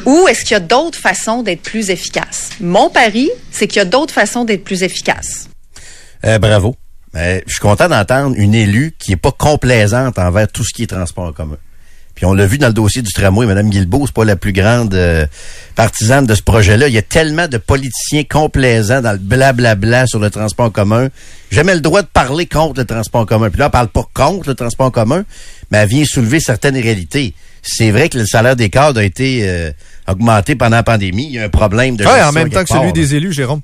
[0.06, 2.50] Ou est-ce qu'il y a d'autres façons d'être plus efficaces?
[2.60, 5.48] Mon pari, c'est qu'il y a d'autres façons d'être plus efficaces.
[6.24, 6.74] Euh, bravo.
[7.16, 10.82] Euh, je suis content d'entendre une élue qui est pas complaisante envers tout ce qui
[10.82, 11.58] est transport en commun.
[12.14, 14.52] Puis on l'a vu dans le dossier du tramway, Mme Guilbeault, c'est pas la plus
[14.52, 15.26] grande euh,
[15.74, 16.86] partisane de ce projet-là.
[16.88, 21.08] Il y a tellement de politiciens complaisants dans le blablabla sur le transport en commun.
[21.50, 23.50] Jamais le droit de parler contre le transport en commun.
[23.50, 25.24] Puis là, on parle pas contre le transport en commun,
[25.70, 27.34] mais elle vient soulever certaines réalités.
[27.62, 29.72] C'est vrai que le salaire des cadres a été euh,
[30.06, 31.26] augmenté pendant la pandémie.
[31.30, 33.32] Il y a un problème de Ouais, gestion en même temps que celui des élus,
[33.32, 33.60] Jérôme.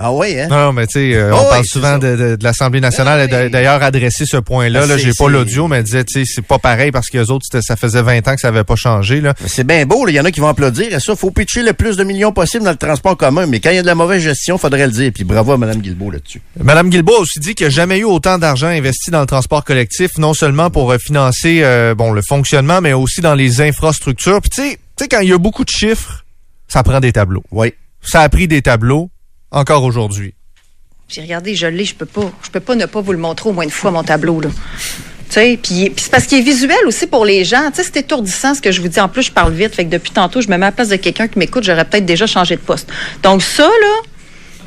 [0.00, 0.46] Ah oui, hein?
[0.48, 3.28] Non, mais tu sais, euh, Oh on oui, parle souvent de, de- de l'Assemblée nationale.
[3.28, 4.82] Elle a D'ailleurs, adressé ce point-là.
[4.84, 7.18] Ah, Là, j'ai pas l'audio, mais elle disait, tu sais, c'est pas pareil parce que
[7.18, 9.20] les autres, ça faisait 20 ans que ça avait pas changé.
[9.20, 9.34] Là.
[9.46, 10.12] C'est bien beau, là.
[10.12, 11.16] il y en a qui vont applaudir à ça.
[11.16, 13.78] faut pitcher le plus de millions possible dans le transport commun, mais quand il y
[13.78, 15.10] a de la mauvaise gestion, faudrait le dire.
[15.12, 16.42] Puis bravo à Mme Guilbeault là-dessus.
[16.62, 19.26] Madame Guilbault a aussi dit qu'il n'y a jamais eu autant d'argent investi dans le
[19.26, 23.60] transport collectif, non seulement pour euh, financer euh, bon le fonctionnement, mais aussi dans les
[23.60, 24.40] infrastructures.
[24.42, 24.62] Puis tu
[24.96, 26.24] sais, quand il y a beaucoup de chiffres,
[26.68, 27.42] ça prend des tableaux.
[27.50, 27.74] Oui.
[28.02, 29.10] Ça a pris des tableaux
[29.50, 30.34] encore aujourd'hui.
[31.08, 33.48] J'ai regardé, je l'ai, je peux pas, je peux pas ne pas vous le montrer
[33.48, 34.50] au moins une fois mon tableau là.
[35.28, 37.70] Tu sais, puis puis c'est parce qu'il est visuel aussi pour les gens.
[37.70, 39.00] Tu sais, c'est étourdissant ce que je vous dis.
[39.00, 40.88] En plus, je parle vite, fait que depuis tantôt, je me mets à la place
[40.88, 42.90] de quelqu'un qui m'écoute, j'aurais peut-être déjà changé de poste.
[43.22, 43.94] Donc ça là,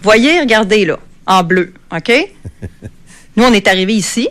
[0.02, 2.12] voyez, regardez là, en bleu, ok?
[3.36, 4.28] Nous, on est arrivé ici.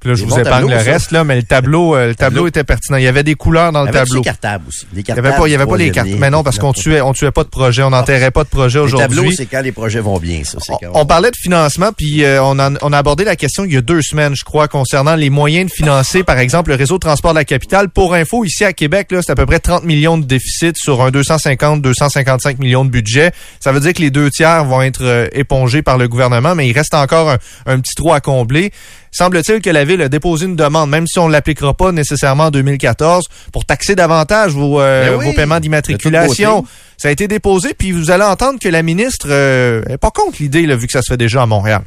[0.00, 0.92] Puis là, je Des vous épargne le ça.
[0.92, 2.96] reste, là, mais le tableau, euh, le tableau était pertinent.
[2.96, 4.16] Il y avait des couleurs dans le Avec tableau.
[4.16, 4.86] les cartables aussi?
[4.94, 6.08] Les Il y avait pas, il y avait pas les cartes.
[6.18, 8.78] Mais non, parce qu'on tuait, on tuait pas de projet, on n'enterrait pas de projet
[8.82, 9.36] Les tableaux, aujourd'hui.
[9.36, 10.56] c'est quand les projets vont bien, ça.
[10.62, 13.64] c'est quand- On parlait de financement, puis euh, on, a, on a abordé la question
[13.64, 16.76] il y a deux semaines, je crois, concernant les moyens de financer, par exemple, le
[16.76, 17.90] réseau de transport de la capitale.
[17.90, 21.02] Pour info, ici à Québec, là, c'est à peu près 30 millions de déficit sur
[21.02, 23.32] un 250-255 millions de budget.
[23.60, 26.68] Ça veut dire que les deux tiers vont être euh, épongés par le gouvernement, mais
[26.68, 28.72] il reste encore un, un petit trou à combler.
[29.12, 32.44] Semble-t-il que la Ville a déposé une demande, même si on ne l'appliquera pas nécessairement
[32.44, 36.64] en 2014, pour taxer davantage vos, euh, Ben oui, vos paiements d'immatriculation.
[36.96, 40.36] Ça a été déposé, puis vous allez entendre que la ministre euh, est pas contre
[40.40, 41.82] l'idée, vu que ça se fait déjà à Montréal.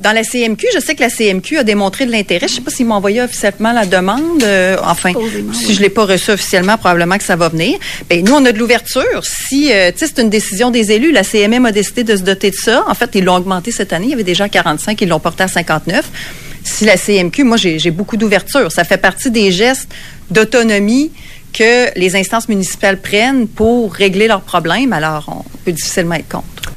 [0.00, 2.46] Dans la CMQ, je sais que la CMQ a démontré de l'intérêt.
[2.46, 4.42] Je sais pas s'ils m'ont envoyé officiellement la demande.
[4.42, 5.12] Euh, enfin,
[5.52, 7.78] si je l'ai pas reçu officiellement, probablement que ça va venir.
[8.08, 9.24] Ben, nous, on a de l'ouverture.
[9.24, 11.10] Si, euh, tu sais, c'est une décision des élus.
[11.10, 12.84] La CMM a décidé de se doter de ça.
[12.86, 14.06] En fait, ils l'ont augmenté cette année.
[14.06, 16.08] Il y avait déjà 45, ils l'ont porté à 59.
[16.62, 18.70] Si la CMQ, moi, j'ai j'ai beaucoup d'ouverture.
[18.70, 19.88] Ça fait partie des gestes
[20.30, 21.10] d'autonomie
[21.52, 24.92] que les instances municipales prennent pour régler leurs problèmes.
[24.92, 26.72] Alors, on peut difficilement être contre.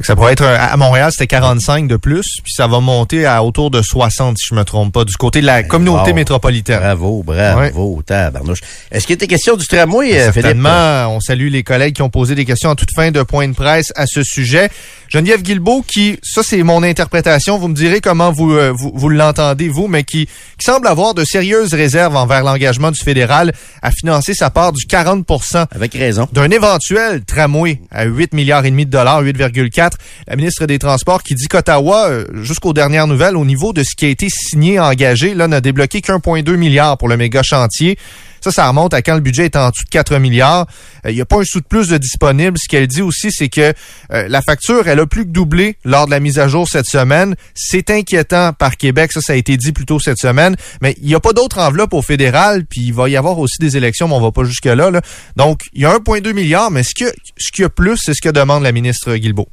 [0.00, 3.26] Fait que ça pourrait être à Montréal, c'était 45 de plus, puis ça va monter
[3.26, 6.16] à autour de 60 si je me trompe pas, du côté de la communauté wow.
[6.16, 6.78] métropolitaine.
[6.78, 8.60] Bravo, bravo, tabarnouche.
[8.90, 10.46] Est-ce qu'il était question du tramway, euh, Philippe?
[10.46, 13.46] Certainement, on salue les collègues qui ont posé des questions en toute fin de point
[13.46, 14.70] de presse à ce sujet.
[15.10, 19.08] Geneviève Guilbeault, qui, ça c'est mon interprétation, vous me direz comment vous, euh, vous, vous
[19.10, 23.52] l'entendez, vous, mais qui, qui semble avoir de sérieuses réserves envers l'engagement du fédéral
[23.82, 26.26] à financer sa part du 40% Avec raison.
[26.32, 29.89] d'un éventuel tramway à 8 milliards et demi de dollars, 8,4.
[30.26, 33.94] La ministre des Transports qui dit qu'Ottawa, euh, jusqu'aux dernières nouvelles, au niveau de ce
[33.96, 37.98] qui a été signé, engagé, là, n'a débloqué qu'1,2 milliard pour le méga chantier.
[38.40, 40.66] Ça, ça remonte à quand le budget est en dessous de 4 milliards.
[41.04, 42.56] Euh, Il n'y a pas un sou de plus de disponible.
[42.58, 43.74] Ce qu'elle dit aussi, c'est que
[44.12, 46.86] euh, la facture, elle a plus que doublé lors de la mise à jour cette
[46.86, 47.34] semaine.
[47.54, 49.12] C'est inquiétant par Québec.
[49.12, 50.56] Ça, ça a été dit plus tôt cette semaine.
[50.80, 52.64] Mais il n'y a pas d'autre enveloppe au fédéral.
[52.64, 54.90] Puis il va y avoir aussi des élections, mais on va pas jusque-là.
[54.90, 55.02] là.
[55.36, 56.70] Donc, il y a 1,2 milliard.
[56.70, 59.48] Mais ce qu'il y y a plus, c'est ce que demande la ministre Guilbeault.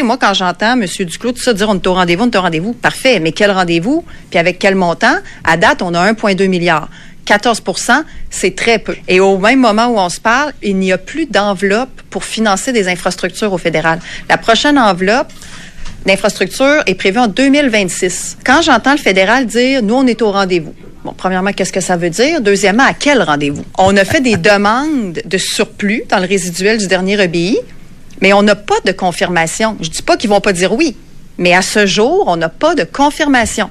[0.00, 0.86] Moi, quand j'entends M.
[0.86, 3.50] Duclos, tout ça, dire on est au rendez-vous, on est au rendez-vous, parfait, mais quel
[3.50, 4.04] rendez-vous?
[4.30, 5.16] Puis avec quel montant?
[5.44, 6.88] À date, on a 1,2 milliard.
[7.26, 8.96] 14% c'est très peu.
[9.06, 12.72] Et au même moment où on se parle, il n'y a plus d'enveloppe pour financer
[12.72, 14.00] des infrastructures au fédéral.
[14.28, 15.32] La prochaine enveloppe
[16.06, 18.38] d'infrastructures est prévue en 2026.
[18.44, 20.74] Quand j'entends le fédéral dire, nous, on est au rendez-vous.
[21.04, 22.40] Bon, premièrement, qu'est-ce que ça veut dire?
[22.40, 23.64] Deuxièmement, à quel rendez-vous?
[23.78, 27.58] On a fait des demandes de surplus dans le résiduel du dernier EBI,
[28.22, 29.76] mais on n'a pas de confirmation.
[29.80, 30.96] Je dis pas qu'ils vont pas dire oui,
[31.38, 33.68] mais à ce jour, on n'a pas de confirmation.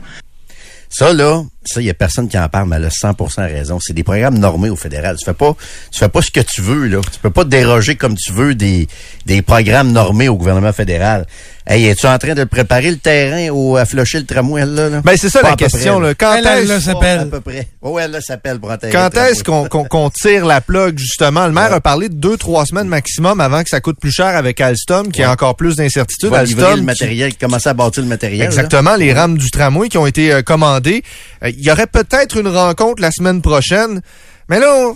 [0.89, 3.79] Ça, là, ça, il y a personne qui en parle, mais elle a 100% raison.
[3.79, 5.15] C'est des programmes normés au fédéral.
[5.17, 5.55] Tu fais pas,
[5.91, 6.99] tu fais pas ce que tu veux, là.
[7.11, 8.87] Tu peux pas te déroger comme tu veux des,
[9.25, 11.25] des programmes normés au gouvernement fédéral.
[11.67, 14.89] Hey, es-tu en train de préparer le terrain au, à flusher le tramway, là?
[14.89, 15.01] là?
[15.01, 16.13] Ben, c'est ça Pas la question, près, là.
[16.15, 17.19] Quand Elle, elle, est-ce- là, s'appelle.
[17.19, 17.67] À peu près.
[17.83, 21.45] Oh, elle, là, s'appelle pour Quand est-ce qu'on qu'on- qu'on tire la plug, justement?
[21.45, 24.35] Le maire a parlé de deux, trois semaines maximum avant que ça coûte plus cher
[24.35, 26.33] avec Alstom, qui a encore plus Tu d'incertitudes.
[26.33, 28.39] Alstom, le qui- matériel, commencer à bâtir le matériel.
[28.39, 28.45] là.
[28.45, 31.03] Exactement, les rames du tramway qui ont été euh, commandées.
[31.43, 34.01] Euh, Il y aurait peut-être une rencontre la semaine prochaine,
[34.49, 34.95] mais là, on,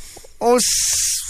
[0.54, 0.58] on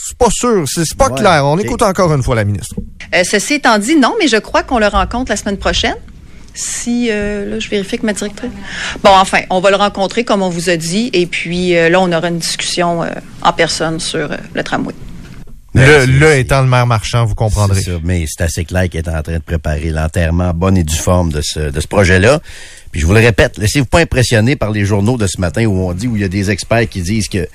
[0.08, 1.46] c'est pas sûr, c'est pas Ouais, clair.
[1.46, 2.76] On écoute encore une fois la ministre.
[3.14, 5.96] Euh, ceci étant dit, non, mais je crois qu'on le rencontre la semaine prochaine.
[6.54, 8.52] Si, euh, là, je vérifie que ma directrice.
[9.04, 12.00] Bon, enfin, on va le rencontrer comme on vous a dit, et puis euh, là,
[12.00, 13.10] on aura une discussion euh,
[13.42, 14.94] en personne sur euh, le tramway.
[15.76, 17.82] Le, le étant le maire marchand, vous comprendrez.
[18.04, 21.32] Mais c'est assez clair qu'il est en train de préparer l'enterrement bonne et due forme
[21.32, 22.40] de ce, de ce projet-là.
[22.92, 25.78] Puis je vous le répète, laissez-vous pas impressionner par les journaux de ce matin où
[25.88, 27.48] on dit, où il y a des experts qui disent que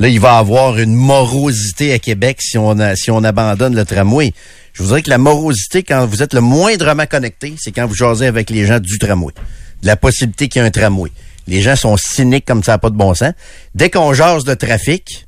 [0.00, 3.84] là, il va avoir une morosité à Québec si on, a- si on abandonne le
[3.84, 4.32] tramway.
[4.72, 7.94] Je vous dirais que la morosité, quand vous êtes le moindrement connecté, c'est quand vous
[7.94, 9.32] jasez avec les gens du tramway.
[9.82, 11.10] De la possibilité qu'il y ait un tramway.
[11.46, 13.32] Les gens sont cyniques comme ça, pas de bon sens.
[13.76, 15.27] Dès qu'on jase de trafic,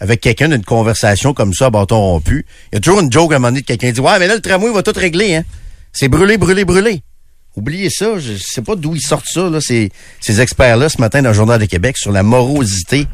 [0.00, 3.36] avec quelqu'un d'une conversation comme ça, bâton rompu, il y a toujours une joke à
[3.36, 5.44] un moment donné de quelqu'un dit Ouais, mais là, le tramway va tout régler, hein.
[5.92, 7.02] C'est brûlé, brûlé, brûlé.
[7.56, 11.22] Oubliez ça, je sais pas d'où ils sortent ça, là, ces, ces experts-là, ce matin
[11.22, 13.06] dans le Journal de Québec, sur la morosité,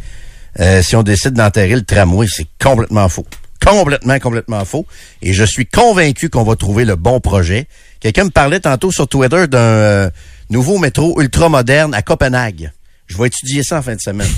[0.61, 2.27] euh, si on décide d'enterrer le tramway.
[2.31, 3.27] C'est complètement faux.
[3.65, 4.87] Complètement, complètement faux.
[5.23, 7.67] Et je suis convaincu qu'on va trouver le bon projet.
[8.01, 10.11] Quelqu'un me parlait tantôt sur Twitter d'un euh,
[10.51, 12.71] nouveau métro ultra moderne à Copenhague.
[13.07, 14.29] Je vais étudier ça en fin de semaine.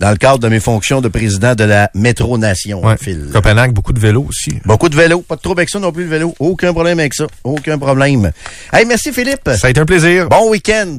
[0.00, 2.84] Dans le cadre de mes fonctions de président de la Métro Nation.
[2.84, 2.96] Ouais.
[3.00, 3.28] Phil.
[3.32, 4.58] Copenhague, beaucoup de vélos aussi.
[4.64, 5.22] Beaucoup de vélos.
[5.22, 6.34] Pas de trouble avec ça non plus, le vélo.
[6.38, 7.26] Aucun problème avec ça.
[7.44, 8.32] Aucun problème.
[8.72, 9.50] Hey, merci Philippe.
[9.56, 10.28] Ça a été un plaisir.
[10.28, 10.98] Bon week-end.